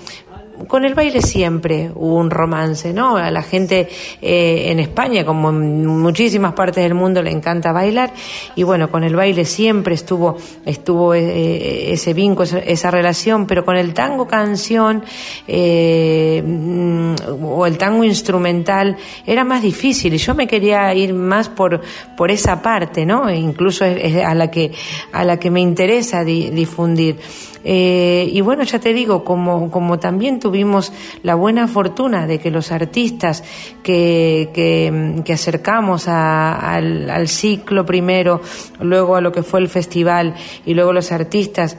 con 0.67 0.85
el 0.85 0.93
baile 0.93 1.21
siempre 1.21 1.91
hubo 1.93 2.15
un 2.17 2.29
romance, 2.29 2.93
¿no? 2.93 3.17
A 3.17 3.31
la 3.31 3.43
gente 3.43 3.87
eh, 4.21 4.67
en 4.71 4.79
España, 4.79 5.25
como 5.25 5.49
en 5.49 5.85
muchísimas 5.85 6.53
partes 6.53 6.83
del 6.83 6.93
mundo, 6.93 7.21
le 7.21 7.31
encanta 7.31 7.71
bailar 7.71 8.11
y 8.55 8.63
bueno, 8.63 8.89
con 8.89 9.03
el 9.03 9.15
baile 9.15 9.45
siempre 9.45 9.95
estuvo 9.95 10.37
estuvo 10.65 11.13
eh, 11.13 11.91
ese 11.93 12.13
vínculo, 12.13 12.47
esa, 12.65 12.91
relación, 12.91 13.45
pero 13.47 13.63
con 13.65 13.75
el 13.77 13.93
tango 13.93 14.27
canción 14.27 15.03
eh, 15.47 16.41
mm, 16.45 17.15
o 17.43 17.65
el 17.65 17.77
tango 17.77 18.03
instrumental 18.03 18.97
era 19.25 19.43
más 19.43 19.61
difícil 19.61 20.13
y 20.13 20.17
yo 20.17 20.33
me 20.35 20.47
quería 20.47 20.93
ir 20.93 21.13
más 21.13 21.49
por 21.49 21.81
por 22.17 22.31
esa 22.31 22.61
parte, 22.61 23.05
¿no? 23.05 23.29
E 23.29 23.35
incluso 23.37 23.85
es, 23.85 24.23
a 24.23 24.33
la 24.33 24.49
que 24.49 24.71
a 25.11 25.23
la 25.23 25.37
que 25.37 25.49
me 25.51 25.61
interesa 25.61 26.23
di- 26.23 26.49
difundir. 26.49 27.17
Eh, 27.67 28.29
y 28.31 28.41
bueno, 28.41 28.63
ya 28.63 28.79
te 28.79 28.93
digo, 28.93 29.23
como, 29.23 29.71
como 29.71 29.97
también 29.97 30.39
tuvimos 30.39 30.93
la 31.23 31.33
buena 31.33 31.67
fortuna 31.67 32.27
de 32.27 32.39
que 32.39 32.51
los 32.51 32.71
artistas 32.71 33.43
que, 33.81 34.51
que, 34.53 35.23
que 35.25 35.33
acercamos 35.33 36.07
al, 36.07 37.09
al 37.09 37.27
ciclo 37.27 37.83
primero, 37.83 38.41
luego 38.79 39.15
a 39.15 39.21
lo 39.21 39.31
que 39.31 39.41
fue 39.41 39.61
el 39.61 39.67
festival 39.67 40.35
y 40.63 40.75
luego 40.75 40.93
los 40.93 41.11
artistas 41.11 41.77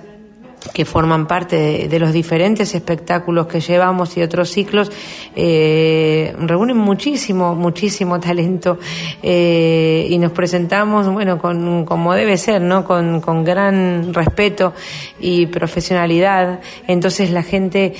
que 0.72 0.84
forman 0.84 1.26
parte 1.26 1.88
de, 1.88 1.98
los 1.98 2.12
diferentes 2.12 2.74
espectáculos 2.74 3.46
que 3.46 3.60
llevamos 3.60 4.16
y 4.16 4.22
otros 4.22 4.50
ciclos, 4.50 4.90
eh, 5.34 6.34
reúnen 6.38 6.76
muchísimo, 6.76 7.54
muchísimo 7.54 8.20
talento 8.20 8.78
eh, 9.22 10.06
y 10.08 10.18
nos 10.18 10.32
presentamos, 10.32 11.08
bueno, 11.08 11.38
con, 11.38 11.84
como 11.84 12.14
debe 12.14 12.36
ser, 12.36 12.60
¿no? 12.60 12.84
Con, 12.84 13.20
con 13.20 13.44
gran 13.44 14.12
respeto 14.12 14.74
y 15.20 15.46
profesionalidad. 15.46 16.60
Entonces 16.86 17.30
la 17.30 17.42
gente 17.42 17.94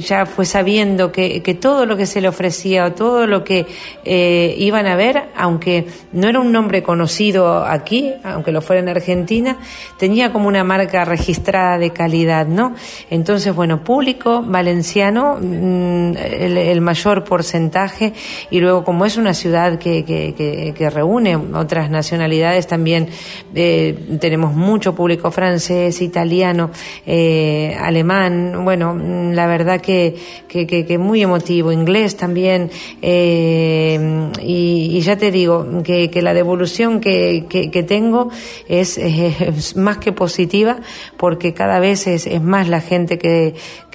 ya 0.00 0.26
fue 0.26 0.44
sabiendo 0.44 1.10
que, 1.10 1.40
todo 1.60 1.86
lo 1.86 1.96
que 1.96 2.06
se 2.06 2.20
le 2.20 2.28
ofrecía 2.28 2.86
o 2.86 2.92
todo 2.92 3.26
lo 3.26 3.42
que 3.42 3.66
eh, 4.04 4.54
iban 4.58 4.86
a 4.86 4.96
ver, 4.96 5.24
aunque 5.36 5.86
no 6.12 6.28
era 6.28 6.40
un 6.40 6.52
nombre 6.52 6.82
conocido 6.82 7.64
aquí, 7.64 8.12
aunque 8.22 8.52
lo 8.52 8.62
fuera 8.62 8.80
en 8.80 8.88
Argentina, 8.88 9.58
tenía 9.98 10.32
como 10.32 10.48
una 10.48 10.64
marca 10.64 11.04
registrada 11.04 11.78
de 11.78 11.90
calidad, 11.90 12.46
¿no? 12.46 12.74
Entonces, 13.10 13.54
bueno, 13.54 13.82
público 13.82 14.42
valenciano, 14.42 15.38
mm, 15.40 16.16
el, 16.16 16.56
el 16.58 16.80
mayor 16.80 17.24
porcentaje, 17.24 18.12
y 18.50 18.60
luego 18.60 18.84
como 18.84 19.04
es 19.04 19.16
una 19.16 19.34
ciudad 19.34 19.78
que, 19.78 20.04
que, 20.04 20.90
reúne 20.90 21.34
otras 21.36 21.90
nacionalidades, 21.90 22.66
también 22.66 23.08
eh, 23.54 24.16
tenemos 24.20 24.54
mucho 24.54 24.94
público 24.94 25.30
francés, 25.30 26.00
italiano, 26.02 26.70
eh, 27.06 27.76
alemán, 27.80 28.64
bueno, 28.64 28.94
la 29.32 29.46
verdad 29.46 29.80
que, 29.80 30.14
que, 30.48 30.98
muy 30.98 31.22
emotivo, 31.22 31.72
inglés 31.72 32.16
también, 32.16 32.70
eh, 33.02 34.30
y, 34.40 35.00
ya 35.00 35.16
te 35.16 35.30
digo 35.30 35.82
que, 35.82 36.10
la 36.22 36.34
devolución 36.34 37.00
que, 37.00 37.46
que, 37.48 37.82
tengo 37.82 38.30
es, 38.68 39.76
más 39.76 39.98
que 39.98 40.12
positiva 40.12 40.78
porque 41.16 41.54
cada 41.54 41.80
vez 41.80 42.06
es, 42.06 42.42
más 42.42 42.68
la 42.68 42.80
gente 42.80 43.18
que, 43.18 43.54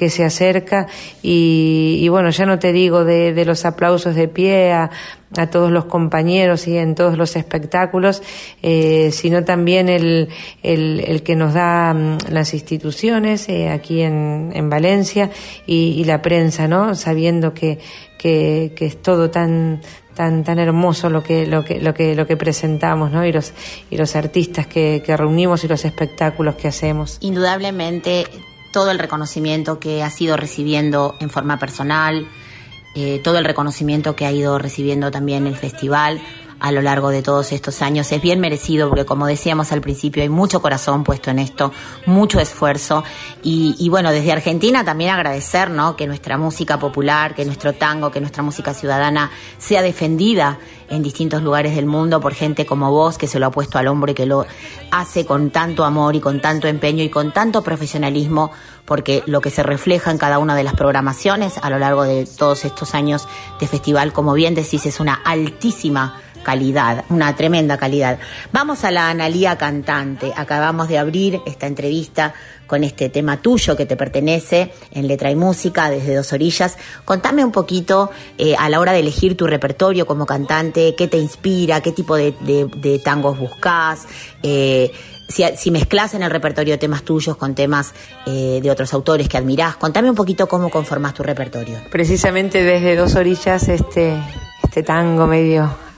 se 0.09 0.23
acerca 0.23 0.87
y, 1.21 1.99
y 2.01 2.07
bueno, 2.07 2.29
ya 2.29 2.45
no 2.45 2.57
te 2.57 2.71
digo 2.71 3.03
de, 3.03 3.33
de 3.33 3.45
los 3.45 3.65
aplausos 3.65 4.15
de 4.15 4.27
pie 4.27 4.71
a, 4.71 4.89
a 5.37 5.47
todos 5.47 5.71
los 5.71 5.85
compañeros 5.85 6.67
y 6.67 6.77
en 6.77 6.95
todos 6.95 7.17
los 7.17 7.35
espectáculos, 7.35 8.21
eh, 8.63 9.11
sino 9.11 9.43
también 9.43 9.89
el, 9.89 10.29
el, 10.63 11.03
el 11.05 11.23
que 11.23 11.35
nos 11.35 11.53
da 11.53 11.93
mm, 11.93 12.17
las 12.31 12.53
instituciones 12.53 13.47
eh, 13.49 13.69
aquí 13.69 14.01
en, 14.01 14.51
en 14.53 14.69
Valencia 14.69 15.29
y, 15.65 15.95
y 15.97 16.03
la 16.05 16.21
prensa, 16.21 16.67
¿no? 16.67 16.95
Sabiendo 16.95 17.53
que, 17.53 17.79
que, 18.17 18.73
que 18.75 18.85
es 18.85 19.01
todo 19.01 19.29
tan 19.29 19.81
tan 20.15 20.43
tan 20.43 20.59
hermoso 20.59 21.09
lo 21.09 21.23
que 21.23 21.47
lo 21.47 21.63
que 21.63 21.79
lo 21.79 21.93
que 21.93 22.13
lo 22.13 22.27
que 22.27 22.35
presentamos, 22.35 23.11
¿no? 23.11 23.25
Y 23.25 23.31
los 23.31 23.53
y 23.89 23.95
los 23.95 24.17
artistas 24.17 24.67
que, 24.67 25.01
que 25.05 25.15
reunimos 25.15 25.63
y 25.63 25.67
los 25.67 25.85
espectáculos 25.85 26.55
que 26.55 26.67
hacemos. 26.67 27.17
Indudablemente 27.21 28.25
todo 28.73 28.91
el 28.91 28.99
reconocimiento 28.99 29.79
que 29.79 30.03
has 30.03 30.19
ido 30.21 30.35
recibiendo 30.37 31.15
en 31.19 31.29
forma 31.29 31.57
personal, 31.57 32.27
eh, 32.99 33.19
todo 33.23 33.37
el 33.37 33.45
reconocimiento 33.45 34.15
que 34.15 34.25
ha 34.25 34.31
ido 34.31 34.59
recibiendo 34.59 35.09
también 35.09 35.47
el 35.47 35.55
festival, 35.55 36.19
a 36.59 36.71
lo 36.71 36.81
largo 36.81 37.09
de 37.09 37.21
todos 37.21 37.51
estos 37.51 37.81
años. 37.81 38.11
Es 38.11 38.21
bien 38.21 38.39
merecido 38.39 38.89
porque 38.89 39.05
como 39.05 39.27
decíamos 39.27 39.71
al 39.71 39.81
principio 39.81 40.23
hay 40.23 40.29
mucho 40.29 40.61
corazón 40.61 41.03
puesto 41.03 41.31
en 41.31 41.39
esto, 41.39 41.71
mucho 42.05 42.39
esfuerzo 42.39 43.03
y, 43.43 43.75
y 43.79 43.89
bueno, 43.89 44.11
desde 44.11 44.31
Argentina 44.31 44.83
también 44.83 45.11
agradecer 45.11 45.69
¿no? 45.69 45.95
que 45.95 46.07
nuestra 46.07 46.37
música 46.37 46.79
popular, 46.79 47.35
que 47.35 47.45
nuestro 47.45 47.73
tango, 47.73 48.11
que 48.11 48.21
nuestra 48.21 48.43
música 48.43 48.73
ciudadana 48.73 49.31
sea 49.57 49.81
defendida 49.81 50.59
en 50.89 51.03
distintos 51.03 51.43
lugares 51.43 51.75
del 51.75 51.85
mundo 51.85 52.19
por 52.19 52.33
gente 52.33 52.65
como 52.65 52.91
vos 52.91 53.17
que 53.17 53.27
se 53.27 53.39
lo 53.39 53.47
ha 53.47 53.51
puesto 53.51 53.77
al 53.77 53.87
hombro 53.87 54.11
y 54.11 54.15
que 54.15 54.25
lo 54.25 54.45
hace 54.91 55.25
con 55.25 55.51
tanto 55.51 55.85
amor 55.85 56.15
y 56.15 56.19
con 56.19 56.41
tanto 56.41 56.67
empeño 56.67 57.03
y 57.03 57.09
con 57.09 57.31
tanto 57.31 57.61
profesionalismo 57.61 58.51
porque 58.85 59.23
lo 59.27 59.39
que 59.39 59.51
se 59.51 59.61
refleja 59.61 60.09
en 60.09 60.17
cada 60.17 60.39
una 60.39 60.55
de 60.55 60.63
las 60.63 60.73
programaciones 60.73 61.59
a 61.61 61.69
lo 61.69 61.77
largo 61.77 62.03
de 62.03 62.25
todos 62.25 62.65
estos 62.65 62.95
años 62.95 63.27
de 63.59 63.67
festival, 63.67 64.13
como 64.13 64.33
bien 64.33 64.55
decís, 64.55 64.85
es 64.87 64.99
una 64.99 65.13
altísima 65.13 66.19
calidad, 66.43 67.05
una 67.09 67.35
tremenda 67.35 67.77
calidad. 67.77 68.19
Vamos 68.51 68.83
a 68.83 68.91
la 68.91 69.09
Analía 69.09 69.57
cantante. 69.57 70.31
Acabamos 70.35 70.87
de 70.87 70.97
abrir 70.97 71.41
esta 71.45 71.67
entrevista 71.67 72.33
con 72.69 72.83
este 72.83 73.09
tema 73.09 73.41
tuyo 73.41 73.75
que 73.75 73.85
te 73.85 73.97
pertenece 73.97 74.71
en 74.91 75.07
letra 75.07 75.31
y 75.31 75.35
música 75.35 75.89
desde 75.89 76.15
dos 76.15 76.31
orillas. 76.31 76.77
Contame 77.03 77.43
un 77.43 77.51
poquito 77.51 78.11
eh, 78.37 78.55
a 78.57 78.69
la 78.69 78.79
hora 78.79 78.93
de 78.93 78.99
elegir 78.99 79.35
tu 79.35 79.47
repertorio 79.47 80.05
como 80.05 80.25
cantante, 80.25 80.93
qué 80.95 81.07
te 81.07 81.17
inspira, 81.17 81.81
qué 81.81 81.91
tipo 81.91 82.15
de, 82.15 83.01
tangos 83.03 83.39
buscas, 83.39 84.07
eh, 84.43 84.91
si, 85.27 85.43
si 85.57 85.71
mezclas 85.71 86.13
en 86.13 86.23
el 86.23 86.29
repertorio 86.29 86.77
temas 86.77 87.03
tuyos 87.03 87.37
con 87.37 87.55
temas 87.55 87.93
eh, 88.27 88.59
de 88.61 88.71
otros 88.71 88.93
autores 88.93 89.27
que 89.27 89.37
admirás. 89.37 89.75
Contame 89.77 90.09
un 90.09 90.15
poquito 90.15 90.47
cómo 90.47 90.69
conformas 90.69 91.15
tu 91.15 91.23
repertorio. 91.23 91.79
Precisamente 91.91 92.63
desde 92.63 92.95
dos 92.95 93.15
orillas 93.15 93.67
este, 93.67 94.15
este 94.63 94.83
tango 94.83 95.25
medio 95.25 95.88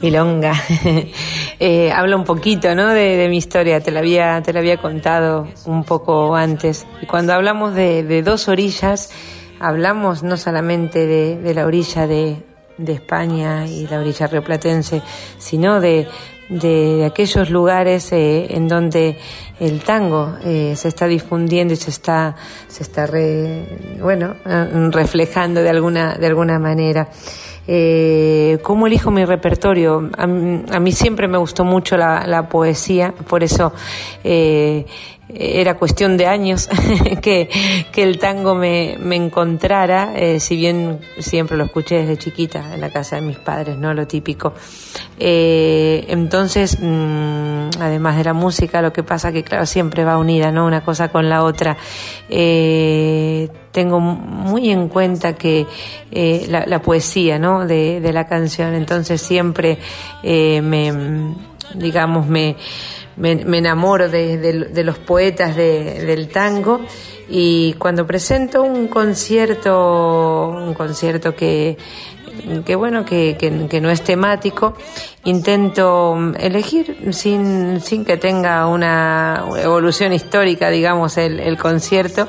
milonga 0.00 0.52
eh, 1.60 1.92
habla 1.92 2.16
un 2.16 2.24
poquito 2.24 2.74
¿no? 2.74 2.88
de, 2.88 3.26
mi 3.28 3.36
historia, 3.36 3.80
te 3.80 3.90
la, 3.90 4.00
había, 4.00 4.42
te 4.42 4.52
la 4.52 4.60
había 4.60 4.76
contado 4.78 5.46
un 5.66 5.84
poco 5.84 6.34
antes. 6.34 6.86
Y 7.02 7.06
cuando 7.06 7.32
hablamos 7.32 7.74
de, 7.74 8.22
dos 8.22 8.48
orillas, 8.48 9.10
hablamos 9.58 10.22
no 10.22 10.36
solamente 10.36 11.06
de, 11.06 11.36
de 11.38 11.54
la 11.54 11.66
orilla 11.66 12.06
de, 12.06 12.42
de 12.78 12.92
España 12.92 13.66
y 13.66 13.86
la 13.86 14.00
orilla 14.00 14.26
rioplatense, 14.26 15.02
sino 15.38 15.80
de, 15.80 16.08
de 16.48 17.04
aquellos 17.04 17.50
lugares 17.50 18.10
eh, 18.12 18.46
en 18.56 18.66
donde 18.68 19.18
el 19.60 19.80
tango 19.82 20.36
eh, 20.42 20.74
se 20.76 20.88
está 20.88 21.06
difundiendo 21.06 21.74
y 21.74 21.76
se 21.76 21.90
está 21.90 22.34
se 22.66 22.82
está 22.82 23.06
re- 23.06 23.98
bueno 24.00 24.34
eh, 24.44 24.88
reflejando 24.90 25.62
de 25.62 25.68
alguna 25.70 26.14
de 26.14 26.26
alguna 26.26 26.58
manera 26.58 27.08
eh, 27.72 28.58
¿Cómo 28.64 28.88
elijo 28.88 29.12
mi 29.12 29.24
repertorio? 29.24 30.10
A, 30.18 30.24
a 30.24 30.80
mí 30.80 30.90
siempre 30.90 31.28
me 31.28 31.38
gustó 31.38 31.64
mucho 31.64 31.96
la, 31.96 32.26
la 32.26 32.48
poesía, 32.48 33.14
por 33.28 33.44
eso 33.44 33.72
eh, 34.24 34.86
era 35.34 35.76
cuestión 35.76 36.16
de 36.16 36.26
años 36.26 36.68
que, 37.22 37.48
que 37.92 38.02
el 38.02 38.18
tango 38.18 38.54
me, 38.54 38.96
me 38.98 39.16
encontrara, 39.16 40.12
eh, 40.14 40.40
si 40.40 40.56
bien 40.56 41.00
siempre 41.18 41.56
lo 41.56 41.64
escuché 41.64 41.98
desde 41.98 42.16
chiquita 42.16 42.74
en 42.74 42.80
la 42.80 42.90
casa 42.90 43.16
de 43.16 43.22
mis 43.22 43.38
padres, 43.38 43.76
¿no? 43.76 43.94
Lo 43.94 44.06
típico. 44.06 44.54
Eh, 45.18 46.04
entonces, 46.08 46.78
mm, 46.80 47.70
además 47.80 48.16
de 48.16 48.24
la 48.24 48.32
música, 48.32 48.82
lo 48.82 48.92
que 48.92 49.02
pasa 49.02 49.32
que, 49.32 49.42
claro, 49.42 49.66
siempre 49.66 50.04
va 50.04 50.18
unida, 50.18 50.50
¿no? 50.50 50.66
Una 50.66 50.82
cosa 50.82 51.08
con 51.08 51.28
la 51.28 51.44
otra. 51.44 51.76
Eh, 52.28 53.48
tengo 53.72 54.00
muy 54.00 54.70
en 54.70 54.88
cuenta 54.88 55.34
que 55.34 55.66
la, 56.48 56.82
poesía, 56.82 57.38
¿no? 57.38 57.66
De, 57.66 58.00
la 58.12 58.26
canción, 58.26 58.74
entonces 58.74 59.22
siempre 59.22 59.78
me, 60.24 60.92
digamos, 61.74 62.26
me, 62.26 62.56
me, 63.20 63.36
me 63.36 63.58
enamoro 63.58 64.08
de, 64.08 64.82
los 64.84 64.98
poetas 64.98 65.54
de- 65.54 66.04
del 66.04 66.28
tango 66.28 66.80
y 67.28 67.74
cuando 67.74 68.06
presento 68.06 68.62
un 68.62 68.88
concierto, 68.88 70.48
un 70.48 70.74
concierto 70.74 71.34
que, 71.36 71.76
que 72.64 72.74
bueno, 72.74 73.04
que, 73.04 73.36
no 73.80 73.90
es 73.90 74.02
temático, 74.02 74.74
intento 75.24 76.16
elegir 76.38 76.96
sin, 77.12 77.80
sin 77.80 78.04
que 78.04 78.16
tenga 78.16 78.66
una 78.66 79.44
evolución 79.62 80.12
histórica, 80.12 80.70
digamos, 80.70 81.16
el, 81.18 81.38
el 81.40 81.56
concierto, 81.58 82.28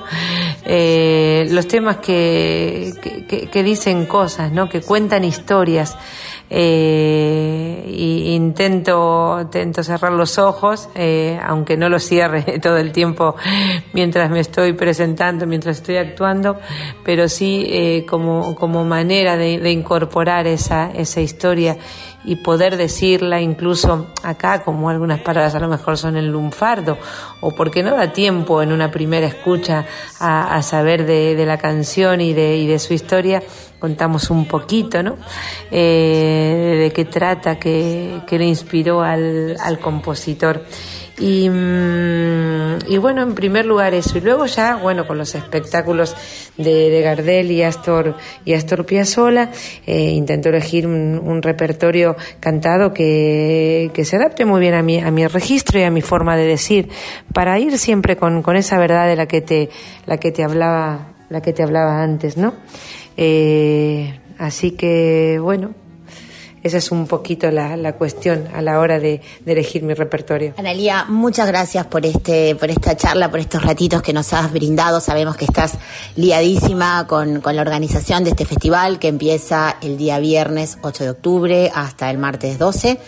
eh, 0.66 1.48
los 1.52 1.68
temas 1.68 1.98
que- 1.98 2.94
que 3.52 3.64
dicen 3.64 4.06
cosas, 4.06 4.52
¿no? 4.52 4.68
que 4.70 4.82
cuentan 4.82 5.24
historias. 5.24 5.98
Eh, 6.54 7.86
intento, 8.34 9.40
intento 9.42 9.84
cerrar 9.84 10.12
los 10.12 10.38
ojos, 10.38 10.90
eh, 10.96 11.40
aunque 11.46 11.78
no 11.78 11.88
los 11.88 12.04
cierre 12.04 12.42
todo 12.62 12.76
el 12.76 12.92
tiempo 12.92 13.38
mientras 13.94 14.30
me 14.30 14.42
estoy 14.42 14.74
presentando, 14.74 15.48
mientras 15.48 15.78
estoy 15.78 15.96
actuando, 15.96 16.60
pero 17.06 17.30
sí 17.30 17.66
eh, 17.70 18.06
como, 18.06 18.54
como 18.56 18.84
manera 18.84 19.38
de, 19.38 19.60
de 19.60 19.72
incorporar 19.72 20.46
esa, 20.46 20.92
esa 20.92 21.22
historia 21.22 21.78
y 22.24 22.38
poder 22.38 22.78
decirla 22.78 23.42
incluso 23.42 24.08
acá, 24.24 24.64
como 24.64 24.90
algunas 24.90 25.20
palabras 25.22 25.56
a 25.56 25.60
lo 25.60 25.68
mejor 25.68 25.98
son 25.98 26.18
en 26.18 26.32
lunfardo, 26.32 26.98
o 27.40 27.52
porque 27.52 27.84
no 27.84 27.96
da 27.96 28.14
tiempo 28.14 28.62
en 28.62 28.72
una 28.72 28.92
primera 28.92 29.28
escucha 29.28 29.86
a, 30.20 30.62
saber 30.62 31.06
de, 31.06 31.46
la 31.46 31.58
canción 31.58 32.22
y 32.22 32.34
de, 32.34 32.58
y 32.58 32.68
de 32.68 32.80
su 32.80 32.94
historia, 32.94 33.42
contamos 33.80 34.30
un 34.30 34.46
poquito, 34.46 35.02
¿no? 35.02 35.18
Eh, 35.72 36.78
de 36.84 36.94
qué 36.94 37.06
trata, 37.06 37.58
qué, 37.58 38.22
qué 38.28 38.38
le 38.38 38.46
inspiró 38.46 39.02
al 39.02 39.80
compositor. 39.82 40.64
Y, 41.22 41.48
mm, 41.50 42.80
y 42.88 42.98
bueno, 42.98 43.22
en 43.22 43.36
primer 43.36 43.66
lugar 43.68 43.94
eso. 43.94 44.18
Y 44.18 44.22
luego 44.22 44.48
ya, 44.48 44.76
bueno, 44.78 45.06
con 45.06 45.20
los 45.20 45.36
espectáculos 45.36 46.16
de, 46.58 46.90
de 46.90 47.02
Gardel 47.02 47.52
y 47.52 47.62
Astor, 47.62 48.16
y 48.44 48.54
Astor 48.54 48.88
Piazzolla, 48.88 49.52
eh, 49.86 50.10
intento 50.10 50.50
elegir 50.50 50.88
un, 50.88 51.22
un 51.24 51.44
repertorio 51.44 52.16
cantado 52.40 52.92
que, 52.92 53.92
que 53.94 54.04
se 54.04 54.16
adapte 54.16 54.46
muy 54.46 54.60
bien 54.60 54.74
a 54.74 54.82
mi, 54.82 55.00
a 55.00 55.12
mi 55.12 55.28
registro 55.28 55.80
y 55.80 55.84
a 55.84 55.92
mi 55.92 56.02
forma 56.02 56.36
de 56.36 56.46
decir, 56.48 56.90
para 57.34 57.60
ir 57.60 57.78
siempre 57.78 58.18
con, 58.18 58.42
con 58.42 58.56
esa 58.56 58.80
verdad 58.80 59.08
de 59.08 59.16
la 59.16 59.28
que 59.28 59.42
te, 59.42 59.70
la 60.08 60.18
que 60.18 60.32
te 60.32 60.44
hablaba, 60.44 61.14
la 61.30 61.42
que 61.42 61.54
te 61.54 61.62
hablaba 61.62 62.02
antes, 62.02 62.36
¿no? 62.36 62.56
Eh, 63.16 64.20
así 64.40 64.72
que, 64.72 65.38
bueno, 65.40 65.76
esa 66.64 66.78
es 66.78 66.92
un 66.92 67.08
poquito 67.08 67.50
la, 67.50 67.76
la 67.76 67.94
cuestión 67.94 68.48
a 68.54 68.62
la 68.62 68.80
hora 68.80 69.00
de, 69.00 69.22
elegir 69.46 69.84
mi 69.84 69.94
repertorio. 69.94 70.54
Analía, 70.58 71.06
muchas 71.10 71.48
gracias 71.48 71.86
por 71.88 72.06
este, 72.06 72.56
por 72.56 72.70
esta 72.70 72.96
charla, 72.96 73.30
por 73.30 73.40
estos 73.40 73.64
ratitos 73.64 74.02
que 74.02 74.14
nos 74.14 74.32
has 74.34 74.52
brindado. 74.52 75.00
Sabemos 75.00 75.36
que 75.36 75.46
estás 75.46 75.74
liadísima 76.16 77.08
con, 77.08 77.42
con 77.42 77.56
la 77.56 77.62
organización 77.62 78.24
de 78.24 78.32
este 78.32 78.46
festival 78.46 79.00
que 79.00 79.08
empieza 79.08 79.78
el 79.82 79.98
día 79.98 80.20
viernes 80.20 80.78
8 80.82 81.04
de 81.04 81.10
octubre 81.10 81.72
hasta 81.74 82.10
el 82.10 82.18
martes 82.18 82.60
12. 82.60 83.00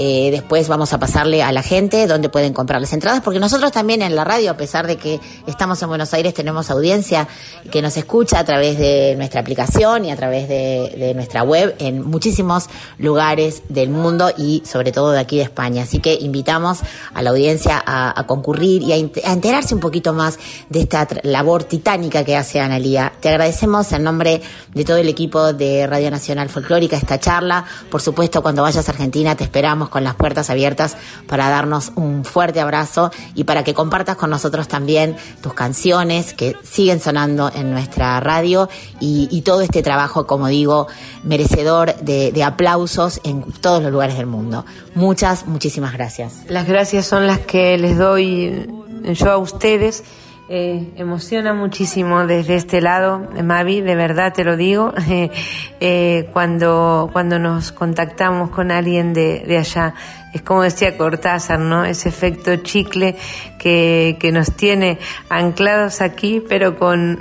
Eh, 0.00 0.30
después 0.30 0.68
vamos 0.68 0.92
a 0.92 0.98
pasarle 1.00 1.42
a 1.42 1.50
la 1.50 1.62
gente 1.62 2.06
donde 2.06 2.28
pueden 2.28 2.52
comprar 2.52 2.80
las 2.80 2.92
entradas, 2.92 3.20
porque 3.20 3.40
nosotros 3.40 3.72
también 3.72 4.00
en 4.00 4.14
la 4.14 4.22
radio, 4.22 4.52
a 4.52 4.56
pesar 4.56 4.86
de 4.86 4.96
que 4.96 5.18
estamos 5.48 5.82
en 5.82 5.88
Buenos 5.88 6.14
Aires, 6.14 6.34
tenemos 6.34 6.70
audiencia 6.70 7.26
que 7.72 7.82
nos 7.82 7.96
escucha 7.96 8.38
a 8.38 8.44
través 8.44 8.78
de 8.78 9.14
nuestra 9.16 9.40
aplicación 9.40 10.04
y 10.04 10.12
a 10.12 10.16
través 10.16 10.48
de, 10.48 10.94
de 10.96 11.14
nuestra 11.14 11.42
web 11.42 11.74
en 11.80 12.08
muchísimos 12.08 12.68
lugares 12.98 13.62
del 13.68 13.90
mundo 13.90 14.30
y 14.36 14.62
sobre 14.64 14.92
todo 14.92 15.12
de 15.12 15.20
aquí 15.20 15.36
de 15.36 15.44
España. 15.44 15.84
Así 15.84 16.00
que 16.00 16.14
invitamos 16.14 16.80
a 17.14 17.22
la 17.22 17.30
audiencia 17.30 17.82
a, 17.84 18.24
concurrir 18.26 18.82
y 18.82 18.92
a, 18.92 18.96
enterarse 18.96 19.74
un 19.74 19.80
poquito 19.80 20.12
más 20.12 20.38
de 20.68 20.80
esta 20.80 21.06
labor 21.22 21.64
titánica 21.64 22.24
que 22.24 22.36
hace 22.36 22.60
Analía. 22.60 23.12
Te 23.20 23.28
agradecemos 23.28 23.92
en 23.92 24.02
nombre 24.02 24.42
de 24.74 24.84
todo 24.84 24.96
el 24.96 25.08
equipo 25.08 25.52
de 25.52 25.86
Radio 25.86 26.10
Nacional 26.10 26.48
Folclórica 26.48 26.96
esta 26.96 27.18
charla. 27.20 27.64
Por 27.90 28.02
supuesto, 28.02 28.42
cuando 28.42 28.62
vayas 28.62 28.88
a 28.88 28.92
Argentina 28.92 29.36
te 29.36 29.44
esperamos 29.44 29.88
con 29.88 30.04
las 30.04 30.14
puertas 30.14 30.50
abiertas 30.50 30.96
para 31.26 31.48
darnos 31.48 31.92
un 31.94 32.24
fuerte 32.24 32.60
abrazo 32.60 33.10
y 33.34 33.44
para 33.44 33.64
que 33.64 33.74
compartas 33.74 34.16
con 34.16 34.30
nosotros 34.30 34.68
también 34.68 35.16
tus 35.40 35.54
canciones 35.54 36.34
que 36.34 36.56
siguen 36.62 37.00
sonando 37.00 37.50
en 37.54 37.70
nuestra 37.70 38.18
radio 38.20 38.68
y 39.00 39.42
todo 39.42 39.60
este 39.60 39.82
trabajo, 39.82 40.26
como 40.26 40.48
digo, 40.48 40.88
merecedor 41.28 41.94
de, 41.96 42.42
aplausos 42.42 43.20
en 43.22 43.42
todos 43.42 43.82
los 43.82 43.92
lugares 43.92 44.16
del 44.16 44.26
mundo. 44.26 44.64
Muchas, 44.94 45.46
muchísimas 45.46 45.92
gracias. 45.92 46.44
Las 46.48 46.66
gracias 46.66 47.06
son 47.06 47.26
las 47.26 47.38
que 47.40 47.76
les 47.78 47.98
doy 47.98 48.66
yo 49.12 49.30
a 49.30 49.36
ustedes. 49.36 50.02
Eh, 50.50 50.94
emociona 50.96 51.52
muchísimo 51.52 52.26
desde 52.26 52.54
este 52.54 52.80
lado, 52.80 53.28
Mavi, 53.44 53.82
de 53.82 53.94
verdad 53.94 54.32
te 54.32 54.44
lo 54.44 54.56
digo, 54.56 54.94
eh, 55.10 55.30
eh, 55.78 56.30
cuando, 56.32 57.10
cuando 57.12 57.38
nos 57.38 57.70
contactamos 57.70 58.48
con 58.48 58.70
alguien 58.70 59.12
de 59.12 59.58
allá. 59.58 59.94
Es 60.32 60.42
como 60.42 60.62
decía 60.62 60.96
Cortázar, 60.96 61.58
¿no? 61.58 61.84
Ese 61.84 62.08
efecto 62.08 62.54
chicle 62.56 63.16
que, 63.58 64.16
que 64.20 64.30
nos 64.30 64.52
tiene 64.52 64.98
anclados 65.28 66.00
aquí, 66.00 66.42
pero 66.46 66.78
con, 66.78 67.18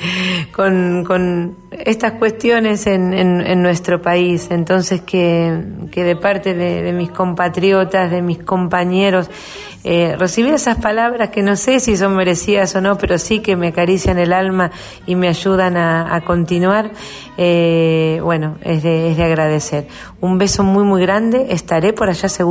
con, 0.52 1.04
con 1.04 1.56
estas 1.70 2.12
cuestiones 2.12 2.86
en, 2.86 3.12
en, 3.12 3.62
nuestro 3.62 4.00
país. 4.00 4.48
Entonces, 4.50 5.02
que, 5.02 5.58
que 5.90 6.04
de 6.04 6.16
parte 6.16 6.54
de, 6.54 6.82
de 6.82 6.92
mis 6.92 7.10
compatriotas, 7.10 8.10
de 8.10 8.22
mis 8.22 8.38
compañeros, 8.38 9.28
eh, 9.84 10.16
recibir 10.18 10.52
esas 10.54 10.78
palabras 10.78 11.30
que 11.30 11.42
no 11.42 11.54
sé 11.54 11.78
si 11.78 11.96
son 11.96 12.16
merecidas 12.16 12.74
o 12.74 12.80
no, 12.80 12.98
pero 12.98 13.18
sí 13.18 13.38
que 13.40 13.54
me 13.54 13.68
acarician 13.68 14.18
el 14.18 14.32
alma 14.32 14.72
y 15.06 15.14
me 15.14 15.28
ayudan 15.28 15.76
a, 15.76 16.12
a 16.12 16.22
continuar, 16.22 16.90
eh, 17.36 18.18
bueno, 18.22 18.56
es 18.62 18.82
de, 18.82 19.12
es 19.12 19.16
de 19.16 19.22
agradecer. 19.22 19.86
Un 20.20 20.38
beso 20.38 20.64
muy, 20.64 20.82
muy 20.82 21.02
grande. 21.02 21.46
Estaré 21.50 21.92
por 21.92 22.08
allá 22.08 22.28
seguro 22.28 22.45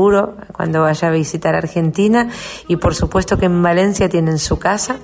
cuando 0.52 0.82
vaya 0.82 1.08
a 1.08 1.12
visitar 1.12 1.56
Argentina 1.56 2.30
y 2.68 2.76
por 2.78 2.96
supuesto 2.96 3.38
que 3.38 3.46
en 3.46 3.62
Valencia 3.62 4.10
tienen 4.10 4.40
su 4.40 4.60
casa. 4.60 4.98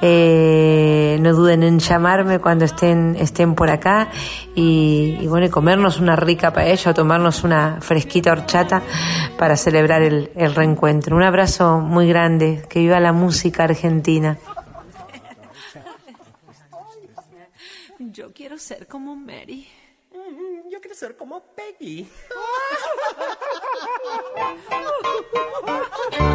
Eh, 0.00 1.18
no 1.20 1.32
duden 1.32 1.62
en 1.62 1.78
llamarme 1.78 2.38
cuando 2.38 2.64
estén, 2.64 3.16
estén 3.18 3.54
por 3.54 3.70
acá 3.70 4.08
y, 4.54 5.18
y 5.20 5.26
bueno, 5.26 5.46
y 5.46 5.50
comernos 5.50 5.98
una 6.00 6.16
rica 6.16 6.52
paella 6.52 6.90
o 6.90 6.94
tomarnos 6.94 7.44
una 7.44 7.78
fresquita 7.80 8.32
horchata 8.32 8.82
para 9.36 9.56
celebrar 9.56 10.02
el, 10.02 10.30
el 10.34 10.54
reencuentro. 10.54 11.16
Un 11.16 11.22
abrazo 11.22 11.80
muy 11.80 12.08
grande. 12.08 12.62
Que 12.68 12.80
viva 12.80 13.00
la 13.00 13.12
música 13.12 13.64
argentina. 13.64 14.38
Yo 17.98 18.32
quiero 18.32 18.58
ser 18.58 18.86
como 18.86 19.16
Mary. 19.16 19.66
Ser 20.98 21.16
como 21.16 21.40
Peggy. 21.54 22.10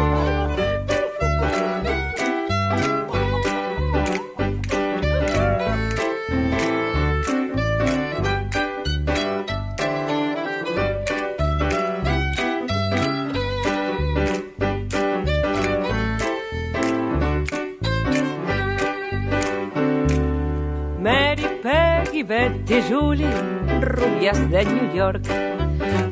de 24.32 24.64
New 24.64 24.94
York. 24.94 25.22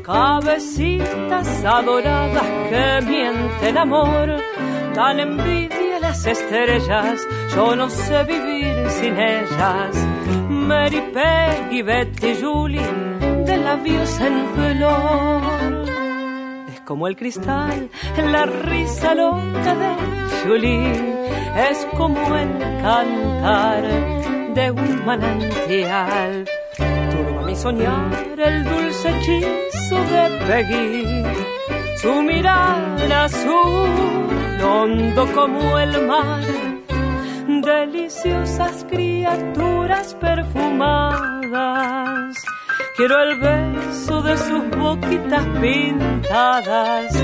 Cabecitas 0.02 1.64
adoradas 1.64 2.44
que 2.68 3.06
mienten 3.06 3.78
amor, 3.78 4.36
dan 4.94 5.18
envidia 5.18 5.98
las 5.98 6.26
estrellas, 6.26 7.26
yo 7.56 7.74
no 7.74 7.88
sé 7.88 8.22
vivir 8.24 8.90
sin 8.90 9.18
ellas. 9.18 9.96
Mary, 10.50 11.02
Peggy, 11.14 11.80
Betty, 11.80 12.34
Julie, 12.38 12.82
de 13.46 13.56
labios 13.56 14.20
en 14.20 14.46
flor. 14.54 15.84
Es 16.74 16.80
como 16.82 17.08
el 17.08 17.16
cristal, 17.16 17.88
la 18.30 18.44
risa 18.44 19.14
loca 19.14 19.74
de 19.74 20.46
Julie, 20.46 20.92
es 21.70 21.86
como 21.96 22.36
el 22.36 22.58
cantar 22.82 23.82
de 24.54 24.70
un 24.70 25.06
manantial. 25.06 26.44
Soñar 27.62 28.10
el 28.40 28.64
dulce 28.64 29.08
hechizo 29.08 29.98
de 30.12 30.22
Peggy, 30.48 31.22
su 31.96 32.12
mirada 32.22 33.22
azul, 33.22 33.88
hondo 34.60 35.28
como 35.32 35.78
el 35.78 36.04
mar, 36.04 36.42
deliciosas 37.46 38.84
criaturas 38.90 40.16
perfumadas. 40.16 42.36
Quiero 42.96 43.22
el 43.22 43.38
beso 43.38 44.22
de 44.22 44.36
sus 44.38 44.68
boquitas 44.70 45.46
pintadas, 45.60 47.16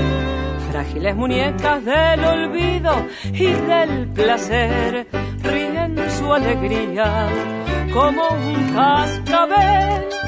frágiles 0.71 1.17
muñecas 1.17 1.83
del 1.83 2.23
olvido 2.23 3.05
y 3.33 3.51
del 3.51 4.07
placer, 4.13 5.05
ríen 5.43 5.97
su 6.17 6.33
alegría 6.33 7.27
como 7.91 8.29
un 8.29 8.73
cascabel. 8.73 10.18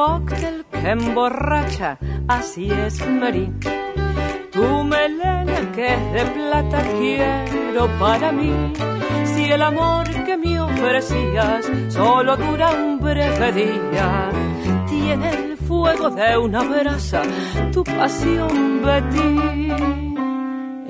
Cóctel 0.00 0.64
que 0.70 0.90
emborracha, 0.90 1.98
así 2.26 2.70
es 2.70 3.06
Mary. 3.06 3.52
Tu 4.50 4.66
melena 4.84 5.58
que 5.74 5.94
es 5.94 6.12
de 6.14 6.24
plata 6.36 6.82
quiero 6.98 7.86
para 7.98 8.32
mí. 8.32 8.52
Si 9.24 9.44
el 9.44 9.60
amor 9.60 10.04
que 10.24 10.36
me 10.38 10.58
ofrecías 10.58 11.70
solo 11.88 12.34
dura 12.36 12.70
un 12.70 12.98
breve 12.98 13.52
día, 13.52 14.30
tiene 14.88 15.28
el 15.34 15.56
fuego 15.58 16.08
de 16.08 16.38
una 16.38 16.62
brasa, 16.62 17.22
tu 17.70 17.84
pasión 17.84 18.82
Betty. 18.82 19.72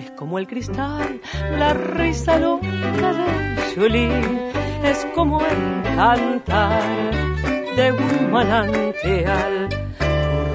Es 0.03 0.11
como 0.13 0.39
el 0.39 0.47
cristal, 0.47 1.21
la 1.59 1.75
risa 1.75 2.39
loca 2.39 3.09
de 3.19 3.75
Julie, 3.75 4.53
es 4.85 5.05
como 5.15 5.41
el 5.41 5.83
cantar 5.97 7.50
de 7.77 7.93
un 7.93 8.33
manantial. 8.33 9.69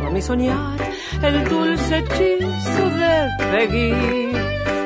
Por 0.01 0.11
mi 0.11 0.21
soñar 0.21 0.79
el 1.21 1.43
dulce 1.45 1.99
hechizo 1.99 2.89
de 2.89 3.29
Peggy, 3.51 4.31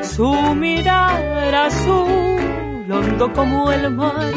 su 0.04 0.32
mirar 0.56 1.56
azul, 1.56 2.92
hondo 2.92 3.34
como 3.34 3.72
el 3.72 3.90
mar, 3.92 4.34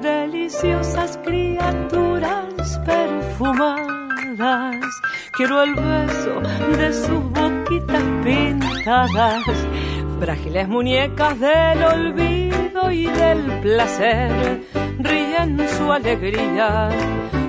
deliciosas 0.00 1.18
criaturas 1.24 2.80
perfumadas. 2.84 3.90
Quiero 5.32 5.62
el 5.62 5.74
beso 5.74 6.40
de 6.76 6.92
sus 6.92 7.22
boquitas 7.32 8.02
pintadas, 8.22 9.44
frágiles 10.20 10.68
muñecas 10.68 11.40
del 11.40 11.84
olvido 11.84 12.51
y 12.90 13.06
del 13.06 13.60
placer, 13.60 14.62
ríen 14.98 15.68
su 15.68 15.92
alegría 15.92 16.90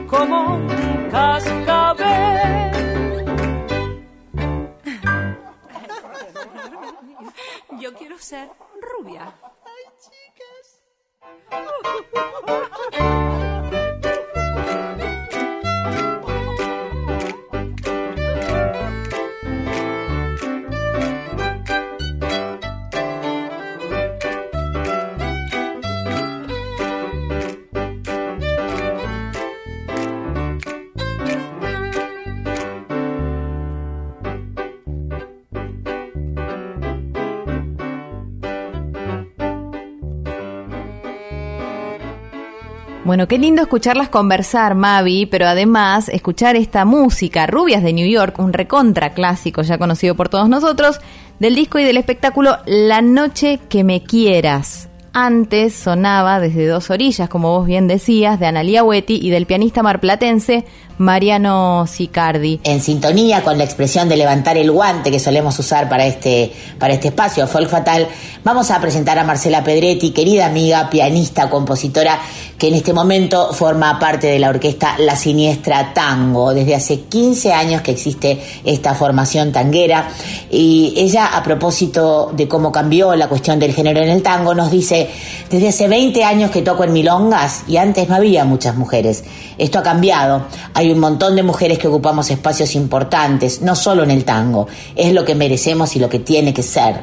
como 0.07 0.55
un 0.55 1.09
cascabel. 1.09 2.73
Yo 7.79 7.93
quiero 7.93 8.17
ser 8.17 8.49
rubia. 8.81 9.34
Bueno, 43.06 43.28
qué 43.28 43.38
lindo 43.38 43.62
escucharlas 43.62 44.08
conversar, 44.08 44.76
Mavi, 44.76 45.26
pero 45.26 45.45
además 45.45 46.08
escuchar 46.08 46.56
esta 46.56 46.86
música, 46.86 47.45
Rubias 47.47 47.84
de 47.84 47.91
New 47.91 48.08
York, 48.08 48.39
un 48.39 48.54
recontra 48.54 49.14
clásico 49.14 49.62
ya 49.62 49.78
conocido 49.78 50.16
por 50.16 50.30
todos 50.30 50.47
nosotros, 50.47 51.01
del 51.38 51.54
disco 51.54 51.80
y 51.80 51.84
del 51.84 51.97
espectáculo 51.97 52.60
La 52.66 53.01
Noche 53.01 53.60
que 53.68 53.84
me 53.84 54.04
quieras. 54.04 54.88
Antes 55.12 55.76
sonaba 55.76 56.39
desde 56.39 56.66
dos 56.66 56.89
orillas, 56.89 57.28
como 57.28 57.51
vos 57.58 57.68
bien 57.68 57.89
decías, 57.89 58.39
de 58.39 58.45
Analia 58.45 58.86
Hueti 58.86 59.20
y 59.22 59.32
del 59.32 59.47
pianista 59.47 59.84
marplatense 59.84 60.64
Mariano 60.97 61.85
Sicardi. 61.87 62.59
En 62.63 62.81
sintonía 62.81 63.43
con 63.43 63.57
la 63.57 63.63
expresión 63.63 64.09
de 64.09 64.17
levantar 64.17 64.57
el 64.57 64.71
guante 64.71 65.11
que 65.11 65.19
solemos 65.19 65.57
usar 65.59 65.89
para 65.89 66.05
este, 66.05 66.51
para 66.79 66.93
este 66.93 67.09
espacio, 67.09 67.47
Folk 67.47 67.69
Fatal, 67.69 68.07
vamos 68.43 68.71
a 68.71 68.79
presentar 68.79 69.17
a 69.19 69.23
Marcela 69.23 69.63
Pedretti, 69.63 70.11
querida 70.11 70.45
amiga, 70.45 70.89
pianista, 70.89 71.49
compositora, 71.49 72.19
que 72.57 72.67
en 72.67 72.75
este 72.75 72.93
momento 72.93 73.53
forma 73.53 73.99
parte 73.99 74.27
de 74.27 74.39
la 74.39 74.49
orquesta 74.49 74.95
La 74.99 75.15
Siniestra 75.15 75.93
Tango. 75.93 76.53
Desde 76.53 76.75
hace 76.75 77.01
15 77.01 77.53
años 77.53 77.81
que 77.81 77.91
existe 77.91 78.41
esta 78.63 78.93
formación 78.93 79.51
tanguera. 79.51 80.09
Y 80.49 80.93
ella, 80.95 81.35
a 81.35 81.43
propósito 81.43 82.31
de 82.33 82.47
cómo 82.47 82.71
cambió 82.71 83.15
la 83.15 83.27
cuestión 83.27 83.59
del 83.59 83.73
género 83.73 84.01
en 84.01 84.09
el 84.09 84.21
tango, 84.21 84.53
nos 84.53 84.71
dice, 84.71 85.09
desde 85.49 85.69
hace 85.69 85.87
20 85.87 86.23
años 86.23 86.51
que 86.51 86.61
toco 86.61 86.83
en 86.83 86.93
milongas 86.93 87.63
y 87.67 87.77
antes 87.77 88.07
no 88.07 88.15
había 88.15 88.45
muchas 88.45 88.75
mujeres. 88.75 89.23
Esto 89.57 89.79
ha 89.79 89.83
cambiado. 89.83 90.45
Un 90.91 90.99
montón 90.99 91.36
de 91.36 91.43
mujeres 91.43 91.79
que 91.79 91.88
ocupamos 91.88 92.29
espacios 92.31 92.75
importantes, 92.75 93.61
no 93.61 93.75
solo 93.75 94.03
en 94.03 94.11
el 94.11 94.25
tango. 94.25 94.67
Es 94.95 95.13
lo 95.13 95.23
que 95.23 95.36
merecemos 95.36 95.95
y 95.95 95.99
lo 95.99 96.09
que 96.09 96.19
tiene 96.19 96.53
que 96.53 96.63
ser. 96.63 97.01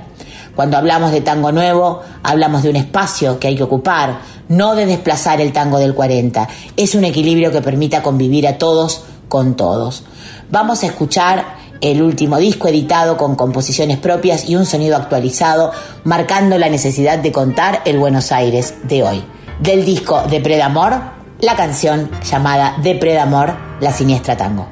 Cuando 0.55 0.77
hablamos 0.77 1.13
de 1.13 1.21
tango 1.21 1.53
nuevo, 1.53 2.01
hablamos 2.23 2.63
de 2.63 2.71
un 2.71 2.77
espacio 2.77 3.39
que 3.39 3.49
hay 3.49 3.57
que 3.57 3.63
ocupar, 3.63 4.21
no 4.49 4.75
de 4.75 4.87
desplazar 4.87 5.41
el 5.41 5.53
tango 5.53 5.79
del 5.79 5.95
40. 5.95 6.49
Es 6.77 6.95
un 6.95 7.05
equilibrio 7.05 7.53
que 7.53 7.63
permita 7.63 8.03
convivir 8.03 8.47
a 8.47 8.59
todos 8.59 9.05
con 9.29 9.55
todos. 9.55 10.03
Vamos 10.51 10.83
a 10.83 10.87
escuchar 10.87 11.61
el 11.81 12.03
último 12.03 12.37
disco 12.37 12.69
editado 12.69 13.17
con 13.17 13.37
composiciones 13.37 13.99
propias 13.99 14.49
y 14.49 14.57
un 14.57 14.67
sonido 14.67 14.97
actualizado, 14.97 15.73
marcando 16.05 16.59
la 16.59 16.69
necesidad 16.69 17.19
de 17.19 17.33
contar 17.33 17.83
el 17.85 17.99
Buenos 17.99 18.33
Aires 18.33 18.75
de 18.83 19.03
hoy. 19.03 19.25
Del 19.61 19.85
disco 19.85 20.23
de 20.29 20.41
Predamor, 20.41 21.20
la 21.43 21.57
canción 21.57 22.11
llamada 22.23 22.77
De 22.83 22.95
Predamor, 22.95 23.55
La 23.81 23.93
Siniestra 23.93 24.37
Tango. 24.37 24.69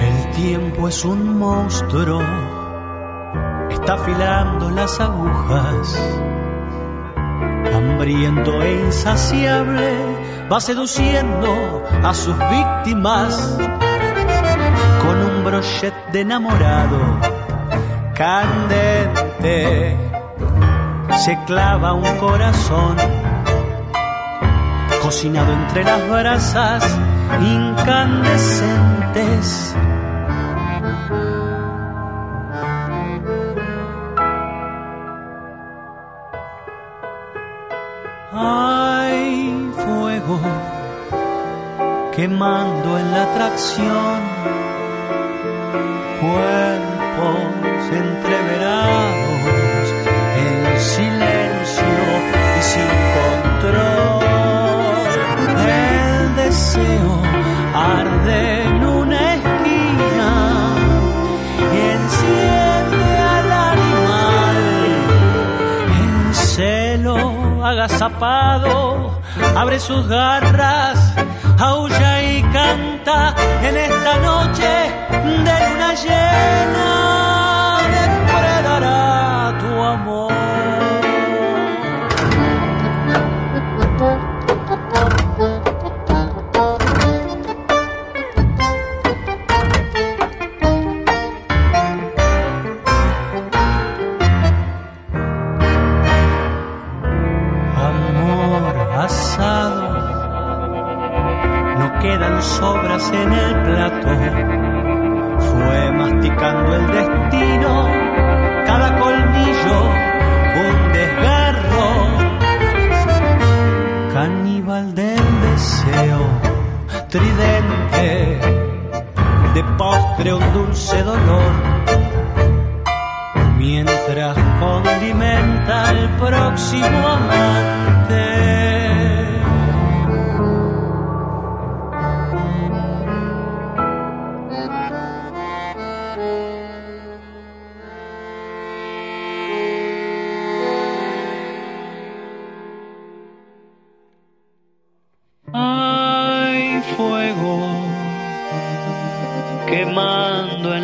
El 0.00 0.30
tiempo 0.32 0.88
es 0.88 1.04
un 1.04 1.38
monstruo, 1.38 2.20
está 3.70 3.94
afilando 3.94 4.70
las 4.70 5.00
agujas. 5.00 5.98
Hambriento 7.74 8.62
e 8.62 8.74
insaciable, 8.86 9.96
va 10.50 10.60
seduciendo 10.60 11.82
a 12.04 12.12
sus 12.12 12.36
víctimas 12.50 13.56
con 15.02 15.22
un 15.22 15.44
brochet 15.44 15.94
de 16.12 16.20
enamorado 16.20 16.98
candente. 18.14 19.96
Se 21.18 21.38
clava 21.46 21.94
un 21.94 22.16
corazón 22.18 22.96
cocinado 25.08 25.50
entre 25.54 25.84
las 25.84 26.06
brasas 26.06 26.84
incandescentes. 27.40 29.74
Hay 38.34 39.72
fuego 39.76 40.40
quemando 42.14 42.98
en 42.98 43.10
la 43.10 43.22
atracción, 43.22 44.20
cuerpos 46.20 47.92
entreverados 47.92 48.27
agazapado 67.88 69.18
abre 69.56 69.80
sus 69.80 70.06
garras, 70.08 71.14
aulla 71.58 72.22
y 72.22 72.42
canta 72.42 73.34
en 73.62 73.76
esta 73.76 74.18
noche 74.18 74.70
de 75.10 75.70
luna 75.70 75.94
llena. 75.94 77.17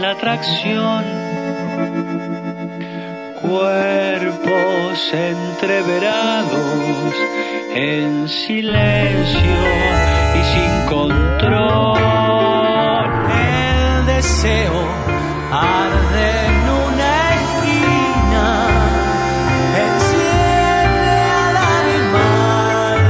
La 0.04 0.10
atracción 0.10 1.02
cuerpos 3.40 5.12
entreverados 5.12 7.14
en 7.74 8.28
silencio 8.28 9.60
y 10.38 10.40
sin 10.52 10.72
control. 10.94 11.98
El 13.32 14.04
deseo 14.04 14.78
arde 15.50 16.28
en 16.50 16.64
una 16.86 17.12
esquina, 17.40 18.46
enciende 19.86 21.16
al 21.46 21.56
animal. 21.80 23.00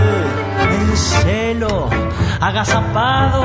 El 0.70 0.86
celo 0.96 1.74
agazapado 2.40 3.42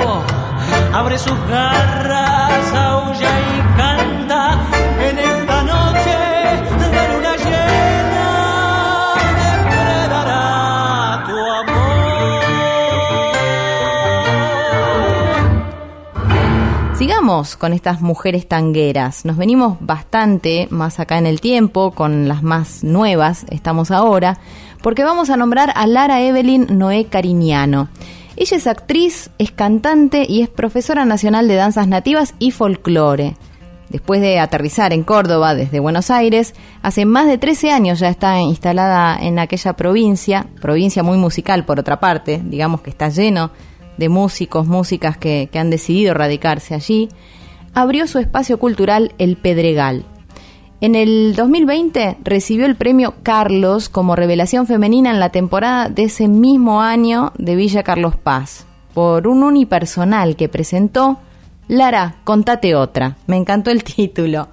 abre 0.94 1.18
sus 1.18 1.38
garras, 1.48 2.74
aulla 2.74 3.30
y 3.40 3.62
canta 3.78 4.60
en 5.02 5.18
esta 5.18 5.64
noche 5.64 6.18
de 6.80 7.08
luna 7.14 7.36
llena. 7.36 8.28
Depredará 9.44 11.24
tu 11.28 11.38
amor. 11.38 11.76
Sigamos 16.98 17.56
con 17.56 17.74
estas 17.74 18.02
mujeres 18.02 18.48
tangueras. 18.48 19.26
Nos 19.26 19.38
venimos 19.38 19.78
bastante 19.80 20.68
más 20.72 21.00
acá 21.00 21.18
en 21.18 21.28
el 21.28 21.40
tiempo, 21.42 21.92
con 21.92 22.28
las 22.28 22.44
más 22.44 22.84
nuevas, 22.84 23.46
estamos 23.50 23.92
ahora, 23.92 24.40
porque 24.82 25.04
vamos 25.04 25.30
a 25.30 25.38
nombrar 25.38 25.72
a 25.76 25.86
Lara 25.88 26.22
Evelyn 26.22 26.68
Noé 26.78 27.06
Cariñano. 27.06 27.90
Ella 28.40 28.56
es 28.56 28.68
actriz, 28.68 29.32
es 29.38 29.52
cantante 29.52 30.26
y 30.26 30.42
es 30.42 30.48
profesora 30.48 31.04
nacional 31.04 31.50
de 31.50 31.56
danzas 31.56 31.90
nativas 31.90 32.36
y 32.40 32.52
folclore. 32.52 33.36
Después 33.90 34.22
de 34.22 34.40
aterrizar 34.40 34.94
en 34.94 35.04
Córdoba 35.04 35.56
desde 35.56 35.82
Buenos 35.82 36.10
Aires, 36.10 36.56
hace 36.82 37.04
más 37.04 37.28
de 37.28 37.38
13 37.38 37.72
años 37.72 38.00
ya 38.00 38.08
está 38.08 38.40
instalada 38.40 39.20
en 39.20 39.40
aquella 39.40 39.74
provincia, 39.74 40.48
provincia 40.62 41.04
muy 41.04 41.18
musical 41.18 41.66
por 41.66 41.82
otra 41.82 42.00
parte, 42.00 42.42
digamos 42.42 42.80
que 42.80 42.92
está 42.92 43.10
lleno 43.10 43.52
de 43.98 44.08
músicos, 44.08 44.66
músicas 44.66 45.18
que, 45.18 45.50
que 45.52 45.60
han 45.60 45.70
decidido 45.70 46.14
radicarse 46.14 46.76
allí, 46.76 47.10
abrió 47.74 48.08
su 48.08 48.20
espacio 48.20 48.58
cultural 48.58 49.14
El 49.18 49.36
Pedregal. 49.36 50.06
En 50.82 50.96
el 50.96 51.36
2020 51.36 52.20
recibió 52.24 52.66
el 52.66 52.78
premio 52.78 53.16
Carlos 53.22 53.90
como 53.90 54.16
revelación 54.16 54.66
femenina 54.66 55.12
en 55.12 55.20
la 55.20 55.30
temporada 55.30 55.90
de 55.90 56.04
ese 56.04 56.30
mismo 56.30 56.82
año 56.82 57.34
de 57.38 57.56
Villa 57.58 57.84
Carlos 57.84 58.16
Paz, 58.16 58.66
por 58.94 59.28
un 59.28 59.44
unipersonal 59.44 60.38
que 60.38 60.48
presentó 60.48 61.20
Lara, 61.68 62.16
contate 62.24 62.76
otra. 62.76 63.18
Me 63.28 63.36
encantó 63.36 63.72
el 63.72 63.84
título. 63.84 64.48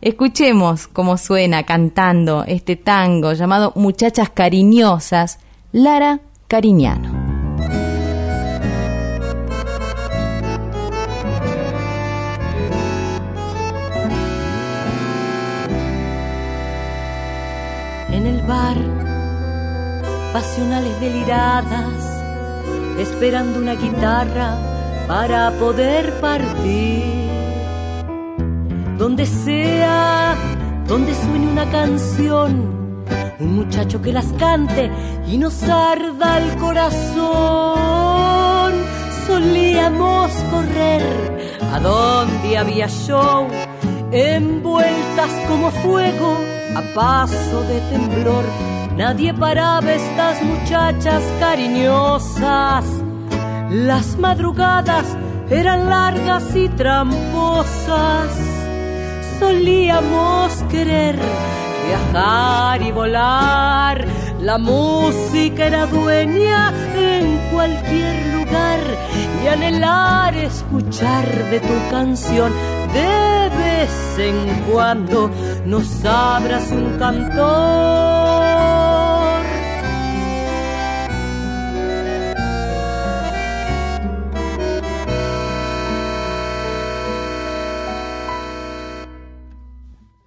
Escuchemos 0.00 0.88
cómo 0.88 1.16
suena 1.16 1.62
cantando 1.62 2.44
este 2.44 2.74
tango 2.74 3.32
llamado 3.32 3.72
Muchachas 3.76 4.30
Cariñosas, 4.30 5.38
Lara 5.72 6.20
Cariñano. 6.48 7.17
Bar, 18.48 18.78
pasionales 20.32 20.98
deliradas, 21.00 22.22
esperando 22.98 23.58
una 23.58 23.74
guitarra 23.74 24.56
para 25.06 25.50
poder 25.58 26.18
partir. 26.20 27.28
Donde 28.96 29.26
sea, 29.26 30.34
donde 30.86 31.14
suene 31.14 31.46
una 31.46 31.70
canción, 31.70 33.04
un 33.38 33.54
muchacho 33.54 34.00
que 34.00 34.12
las 34.14 34.32
cante 34.38 34.90
y 35.28 35.36
nos 35.36 35.62
arda 35.62 36.38
el 36.38 36.56
corazón. 36.56 37.28
Solíamos 39.26 40.32
correr 40.50 41.02
a 41.70 41.78
donde 41.80 42.56
había 42.56 42.88
show, 42.88 43.46
envueltas 44.10 45.30
como 45.46 45.70
fuego 45.70 46.57
a 46.78 46.82
paso 46.94 47.62
de 47.70 47.80
temblor. 47.90 48.44
Nadie 48.96 49.34
paraba 49.34 49.92
estas 49.92 50.40
muchachas 50.42 51.22
cariñosas. 51.40 52.84
Las 53.70 54.16
madrugadas 54.16 55.06
eran 55.50 55.90
largas 55.90 56.44
y 56.54 56.68
tramposas. 56.68 58.32
Solíamos 59.40 60.52
querer 60.70 61.16
viajar 61.86 62.80
y 62.82 62.92
volar. 62.92 64.04
La 64.40 64.56
música 64.58 65.66
era 65.66 65.86
dueña 65.86 66.72
en 66.94 67.24
cualquier 67.52 68.14
lugar 68.36 68.80
y 69.42 69.48
anhelar 69.48 70.36
escuchar 70.36 71.26
de 71.50 71.58
tu 71.58 71.76
canción 71.90 72.52
de 72.92 73.47
vez 73.78 74.18
en 74.18 74.36
cuando 74.70 75.30
nos 75.64 76.04
abras 76.04 76.70
un 76.72 76.98
cantor. 76.98 78.48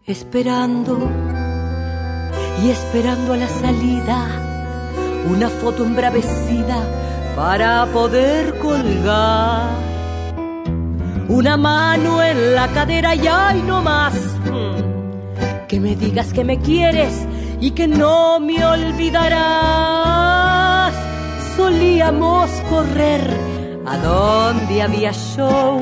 Esperando 0.06 1.10
y 2.64 2.70
esperando 2.70 3.34
a 3.34 3.38
la 3.38 3.47
salida 3.47 4.20
una 5.30 5.49
foto 5.49 5.84
embravecida 5.84 6.80
para 7.36 7.86
poder 7.88 8.58
colgar 8.60 9.91
una 11.32 11.56
mano 11.56 12.22
en 12.22 12.56
la 12.56 12.68
cadera 12.68 13.16
y 13.16 13.22
no 13.66 13.82
más. 13.82 14.14
Mm. 14.14 15.68
Que 15.68 15.80
me 15.80 15.96
digas 15.96 16.34
que 16.34 16.44
me 16.44 16.60
quieres 16.60 17.26
y 17.62 17.72
que 17.72 17.88
no 17.88 18.40
me 18.42 18.64
olvidarás. 18.66 19.34
Solíamos 21.56 22.50
correr 22.70 23.22
a 23.86 23.98
donde 23.98 24.82
había 24.82 25.14
show, 25.14 25.80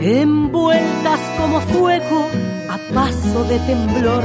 envueltas 0.00 1.20
como 1.38 1.60
fuego 1.60 2.28
a 2.70 2.78
paso 2.94 3.44
de 3.44 3.58
temblor. 3.60 4.24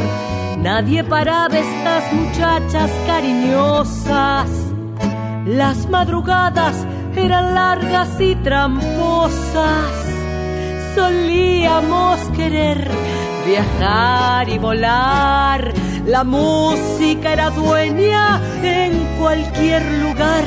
Nadie 0.59 1.03
paraba 1.03 1.57
estas 1.57 2.13
muchachas 2.13 2.89
cariñosas. 3.05 4.49
Las 5.45 5.89
madrugadas 5.89 6.85
eran 7.15 7.55
largas 7.55 8.21
y 8.21 8.35
tramposas 8.35 10.10
solíamos 10.95 12.19
querer 12.35 12.89
viajar 13.45 14.49
y 14.49 14.57
volar. 14.57 15.73
La 16.05 16.23
música 16.23 17.33
era 17.33 17.49
dueña 17.51 18.41
en 18.63 18.93
cualquier 19.19 19.83
lugar 20.03 20.45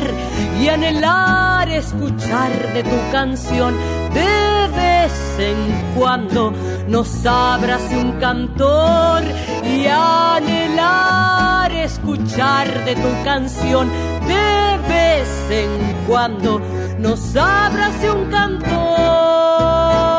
y 0.60 0.68
anhelar 0.68 1.68
escuchar 1.68 2.50
de 2.72 2.82
tu 2.82 2.96
canción 3.12 3.74
de 4.12 4.68
vez 4.76 5.12
en 5.38 5.94
cuando 5.96 6.52
nos 6.88 7.24
abrace 7.24 7.96
un 7.96 8.12
cantor 8.18 9.22
y 9.64 9.86
anhelar 9.86 11.72
escuchar 11.72 12.84
de 12.84 12.94
tu 12.96 13.24
canción 13.24 13.88
de 14.26 14.78
vez 14.88 15.28
en 15.50 15.70
cuando 16.06 16.60
nos 16.98 17.36
abrace 17.36 18.10
un 18.10 18.30
cantor. 18.30 20.13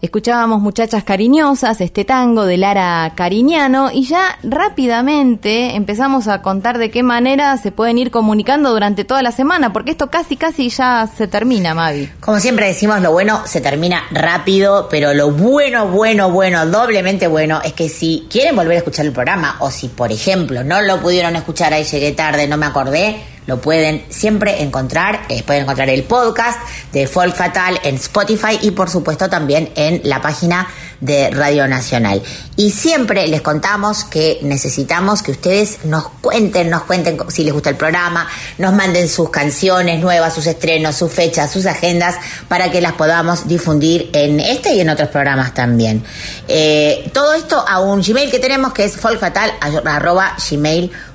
Escuchábamos 0.00 0.60
Muchachas 0.60 1.02
Cariñosas, 1.02 1.80
este 1.80 2.04
tango 2.04 2.46
de 2.46 2.56
Lara 2.56 3.14
Cariñano, 3.16 3.90
y 3.92 4.04
ya 4.04 4.38
rápidamente 4.44 5.74
empezamos 5.74 6.28
a 6.28 6.40
contar 6.40 6.78
de 6.78 6.92
qué 6.92 7.02
manera 7.02 7.56
se 7.56 7.72
pueden 7.72 7.98
ir 7.98 8.12
comunicando 8.12 8.70
durante 8.70 9.04
toda 9.04 9.22
la 9.22 9.32
semana, 9.32 9.72
porque 9.72 9.90
esto 9.90 10.06
casi, 10.06 10.36
casi 10.36 10.68
ya 10.68 11.08
se 11.08 11.26
termina, 11.26 11.74
Mavi. 11.74 12.08
Como 12.20 12.38
siempre 12.38 12.68
decimos, 12.68 13.00
lo 13.00 13.10
bueno 13.10 13.42
se 13.44 13.60
termina 13.60 14.04
rápido, 14.12 14.86
pero 14.88 15.14
lo 15.14 15.32
bueno, 15.32 15.88
bueno, 15.88 16.30
bueno, 16.30 16.64
doblemente 16.66 17.26
bueno, 17.26 17.60
es 17.64 17.72
que 17.72 17.88
si 17.88 18.28
quieren 18.30 18.54
volver 18.54 18.74
a 18.74 18.78
escuchar 18.78 19.04
el 19.04 19.12
programa, 19.12 19.56
o 19.58 19.68
si, 19.68 19.88
por 19.88 20.12
ejemplo, 20.12 20.62
no 20.62 20.80
lo 20.80 21.00
pudieron 21.00 21.34
escuchar 21.34 21.74
ahí, 21.74 21.82
llegué 21.82 22.12
tarde, 22.12 22.46
no 22.46 22.56
me 22.56 22.66
acordé, 22.66 23.16
lo 23.48 23.60
pueden 23.62 24.04
siempre 24.10 24.62
encontrar, 24.62 25.24
eh, 25.30 25.42
pueden 25.42 25.62
encontrar 25.62 25.88
el 25.88 26.04
podcast 26.04 26.60
de 26.92 27.06
Folk 27.06 27.34
Fatal 27.34 27.80
en 27.82 27.94
Spotify 27.94 28.58
y 28.60 28.72
por 28.72 28.90
supuesto 28.90 29.30
también 29.30 29.70
en 29.74 30.02
la 30.04 30.20
página 30.20 30.68
de 31.00 31.30
Radio 31.30 31.66
Nacional. 31.66 32.22
Y 32.56 32.72
siempre 32.72 33.26
les 33.26 33.40
contamos 33.40 34.04
que 34.04 34.38
necesitamos 34.42 35.22
que 35.22 35.30
ustedes 35.30 35.86
nos 35.86 36.10
cuenten, 36.20 36.68
nos 36.68 36.82
cuenten 36.82 37.16
si 37.28 37.42
les 37.42 37.54
gusta 37.54 37.70
el 37.70 37.76
programa, 37.76 38.28
nos 38.58 38.74
manden 38.74 39.08
sus 39.08 39.30
canciones 39.30 39.98
nuevas, 39.98 40.34
sus 40.34 40.46
estrenos, 40.46 40.96
sus 40.96 41.10
fechas, 41.10 41.50
sus 41.50 41.64
agendas, 41.64 42.16
para 42.48 42.70
que 42.70 42.82
las 42.82 42.92
podamos 42.92 43.48
difundir 43.48 44.10
en 44.12 44.40
este 44.40 44.74
y 44.74 44.80
en 44.80 44.90
otros 44.90 45.08
programas 45.08 45.54
también. 45.54 46.04
Eh, 46.48 47.10
todo 47.14 47.32
esto 47.32 47.64
a 47.66 47.80
un 47.80 48.02
Gmail 48.02 48.30
que 48.30 48.40
tenemos 48.40 48.74
que 48.74 48.84
es 48.84 48.98
folkfatal.gmail.com. 48.98 51.07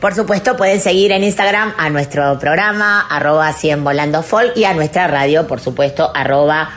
Por 0.00 0.14
supuesto, 0.14 0.56
pueden 0.56 0.80
seguir 0.80 1.12
en 1.12 1.24
Instagram 1.24 1.74
a 1.76 1.90
nuestro 1.90 2.38
programa, 2.38 3.06
arroba 3.08 3.52
100 3.52 3.84
volando 3.84 4.22
folk, 4.22 4.56
y 4.56 4.64
a 4.64 4.74
nuestra 4.74 5.06
radio, 5.06 5.46
por 5.46 5.60
supuesto, 5.60 6.10
arroba 6.14 6.70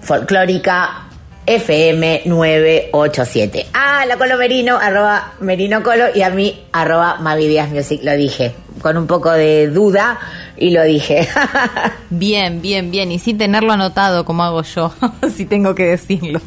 folclórica 0.00 1.08
FM 1.46 2.22
987. 2.24 3.66
Ah, 3.74 4.04
la 4.06 4.16
Colo 4.16 4.36
Merino, 4.36 4.78
arroba 4.78 5.32
Merino 5.40 5.82
Colo, 5.82 6.06
y 6.14 6.22
a 6.22 6.30
mí, 6.30 6.64
arroba 6.72 7.16
Mavi 7.16 7.48
Díaz 7.48 7.70
Music, 7.70 8.00
lo 8.04 8.12
dije, 8.12 8.54
con 8.80 8.96
un 8.96 9.06
poco 9.06 9.30
de 9.32 9.68
duda, 9.68 10.18
y 10.56 10.70
lo 10.70 10.84
dije. 10.84 11.28
Bien, 12.10 12.60
bien, 12.60 12.90
bien, 12.90 13.10
y 13.10 13.18
sin 13.18 13.38
tenerlo 13.38 13.72
anotado 13.72 14.24
como 14.24 14.44
hago 14.44 14.62
yo, 14.62 14.92
si 15.34 15.46
tengo 15.46 15.74
que 15.74 15.86
decirlo. 15.86 16.40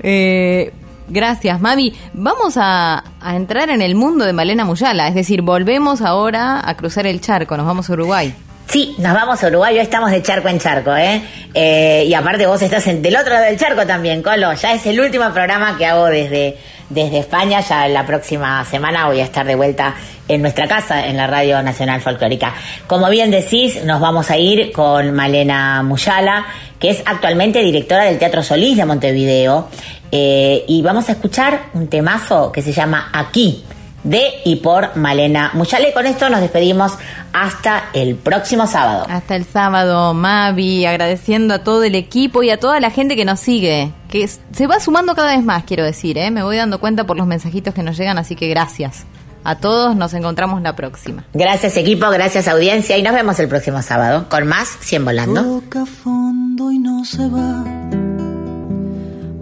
Eh, 0.00 0.72
gracias, 1.08 1.60
Mavi. 1.60 1.94
Vamos 2.12 2.54
a, 2.56 3.04
entrar 3.34 3.70
en 3.70 3.82
el 3.82 3.94
mundo 3.94 4.24
de 4.24 4.32
Malena 4.32 4.64
Muyala, 4.64 5.08
es 5.08 5.14
decir, 5.14 5.42
volvemos 5.42 6.00
ahora 6.00 6.62
a 6.68 6.76
cruzar 6.76 7.06
el 7.06 7.20
charco, 7.20 7.56
nos 7.56 7.66
vamos 7.66 7.88
a 7.90 7.92
Uruguay. 7.92 8.34
Sí, 8.68 8.96
nos 8.98 9.14
vamos 9.14 9.42
a 9.42 9.46
Uruguay, 9.46 9.74
hoy 9.74 9.80
estamos 9.80 10.10
de 10.10 10.22
charco 10.22 10.48
en 10.48 10.58
charco, 10.58 10.94
¿eh? 10.96 11.22
Eh, 11.54 12.04
y 12.08 12.14
aparte 12.14 12.46
vos 12.46 12.60
estás 12.60 12.84
del 12.84 13.16
otro 13.16 13.32
lado 13.32 13.44
del 13.44 13.58
charco 13.58 13.86
también, 13.86 14.22
Colo. 14.22 14.52
Ya 14.54 14.72
es 14.74 14.84
el 14.86 15.00
último 15.00 15.30
programa 15.32 15.78
que 15.78 15.86
hago 15.86 16.06
desde, 16.06 16.56
desde 16.90 17.18
España. 17.20 17.60
Ya 17.60 17.86
la 17.88 18.04
próxima 18.04 18.64
semana 18.64 19.06
voy 19.06 19.20
a 19.20 19.24
estar 19.24 19.46
de 19.46 19.54
vuelta 19.54 19.94
en 20.28 20.42
nuestra 20.42 20.66
casa, 20.66 21.06
en 21.06 21.16
la 21.16 21.26
Radio 21.26 21.62
Nacional 21.62 22.00
Folclórica. 22.00 22.54
Como 22.86 23.08
bien 23.08 23.30
decís, 23.30 23.84
nos 23.84 24.00
vamos 24.00 24.30
a 24.30 24.36
ir 24.36 24.72
con 24.72 25.14
Malena 25.14 25.82
Muyala, 25.82 26.46
que 26.78 26.90
es 26.90 27.02
actualmente 27.06 27.62
directora 27.62 28.04
del 28.04 28.18
Teatro 28.18 28.42
Solís 28.42 28.76
de 28.76 28.84
Montevideo. 28.84 29.68
Eh, 30.12 30.64
y 30.68 30.82
vamos 30.82 31.08
a 31.08 31.12
escuchar 31.12 31.70
un 31.74 31.88
temazo 31.88 32.52
que 32.52 32.62
se 32.62 32.72
llama 32.72 33.10
Aquí 33.12 33.64
de 34.06 34.40
y 34.44 34.56
por 34.56 34.96
Malena. 34.96 35.52
Y 35.54 35.92
con 35.92 36.06
esto 36.06 36.30
nos 36.30 36.40
despedimos 36.40 36.92
hasta 37.32 37.90
el 37.92 38.14
próximo 38.14 38.66
sábado. 38.66 39.06
Hasta 39.10 39.36
el 39.36 39.44
sábado, 39.44 40.14
Mavi, 40.14 40.86
agradeciendo 40.86 41.54
a 41.54 41.58
todo 41.64 41.84
el 41.84 41.94
equipo 41.94 42.42
y 42.42 42.50
a 42.50 42.58
toda 42.58 42.80
la 42.80 42.90
gente 42.90 43.16
que 43.16 43.24
nos 43.24 43.40
sigue, 43.40 43.92
que 44.08 44.26
se 44.26 44.66
va 44.66 44.80
sumando 44.80 45.14
cada 45.14 45.36
vez 45.36 45.44
más, 45.44 45.64
quiero 45.64 45.84
decir, 45.84 46.16
¿eh? 46.18 46.30
me 46.30 46.42
voy 46.42 46.56
dando 46.56 46.80
cuenta 46.80 47.04
por 47.04 47.16
los 47.16 47.26
mensajitos 47.26 47.74
que 47.74 47.82
nos 47.82 47.98
llegan, 47.98 48.16
así 48.16 48.36
que 48.36 48.48
gracias 48.48 49.04
A 49.44 49.56
todos 49.56 49.96
nos 49.96 50.14
encontramos 50.14 50.62
la 50.62 50.74
próxima. 50.74 51.24
Gracias 51.34 51.76
equipo, 51.76 52.08
gracias 52.10 52.48
audiencia 52.48 52.96
y 52.96 53.02
nos 53.02 53.12
vemos 53.12 53.38
el 53.40 53.48
próximo 53.48 53.82
sábado 53.82 54.26
con 54.28 54.46
más 54.46 54.68
100 54.80 55.04
volando. 55.04 55.42
Toca 55.42 55.84
fondo 55.84 56.70
y 56.70 56.78
no 56.78 57.04
se 57.04 57.28
va. 57.28 58.05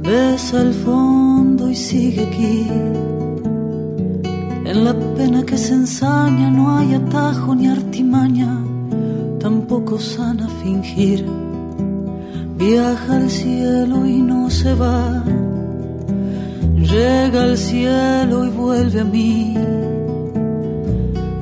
Besa 0.05 0.61
el 0.61 0.75
fondo 0.75 1.71
y 1.71 1.75
sigue 1.75 2.25
aquí. 2.25 2.67
En 4.67 4.85
la 4.85 4.93
pena 5.17 5.43
que 5.45 5.57
se 5.57 5.73
ensaña 5.73 6.51
no 6.51 6.77
hay 6.77 6.93
atajo 6.93 7.55
ni 7.55 7.69
artimaña, 7.69 8.63
tampoco 9.41 9.99
sana 9.99 10.47
fingir. 10.63 11.25
Viaja 12.59 13.17
al 13.17 13.31
cielo 13.31 14.05
y 14.05 14.21
no 14.21 14.51
se 14.51 14.75
va. 14.75 15.25
Llega 16.77 17.45
al 17.45 17.57
cielo 17.57 18.45
y 18.45 18.51
vuelve 18.51 19.01
a 19.01 19.05
mí. 19.05 19.55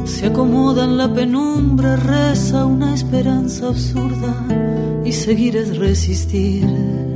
Se 0.05 0.27
acomoda 0.27 0.85
en 0.85 0.99
la 0.99 1.13
penumbra, 1.13 1.97
reza 1.97 2.65
una 2.65 2.95
esperanza 2.95 3.67
absurda 3.67 4.35
y 5.05 5.11
seguir 5.11 5.57
es 5.57 5.77
resistir. 5.79 7.12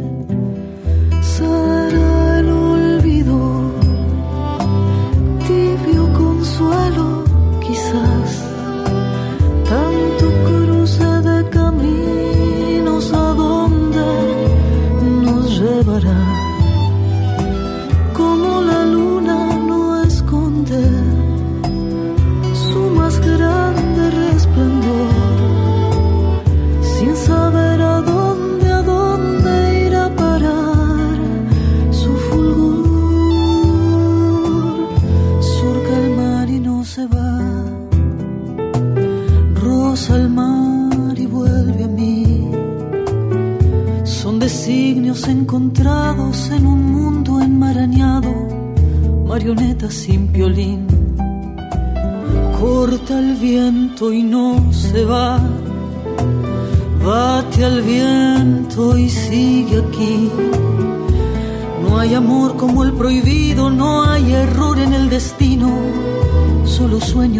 Consuelo, 6.56 7.24
quizás. 7.60 8.45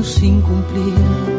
Solo 0.07 0.43
sueños 0.43 1.36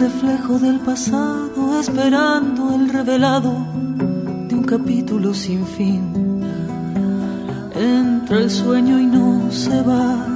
reflejo 0.00 0.58
del 0.58 0.80
pasado, 0.80 1.78
esperando 1.78 2.74
el 2.74 2.88
revelado 2.88 3.52
de 4.48 4.54
un 4.54 4.64
capítulo 4.64 5.34
sin 5.34 5.66
fin. 5.66 6.42
Entra 7.74 8.38
el 8.38 8.50
sueño 8.50 8.98
y 8.98 9.06
no 9.06 9.52
se 9.52 9.82
va. 9.82 10.26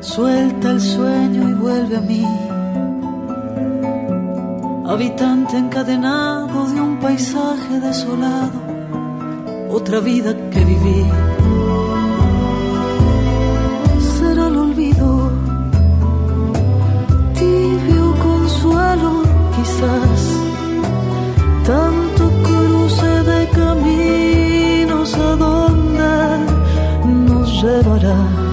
Suelta 0.00 0.70
el 0.72 0.80
sueño 0.80 1.48
y 1.48 1.54
vuelve 1.54 1.96
a 1.96 2.00
mí 2.00 2.26
habitante 4.88 5.58
encadenado 5.58 6.66
de 6.72 6.80
un 6.80 6.98
paisaje 6.98 7.80
desolado, 7.80 8.60
otra 9.68 10.00
vida 10.00 10.32
que 10.50 10.64
viví. 10.64 11.25
Tanto 21.64 22.30
cruce 22.42 23.22
de 23.24 23.48
caminos 23.50 25.14
a 25.14 25.36
donde 25.36 26.38
nos 27.26 27.62
llevará. 27.62 28.45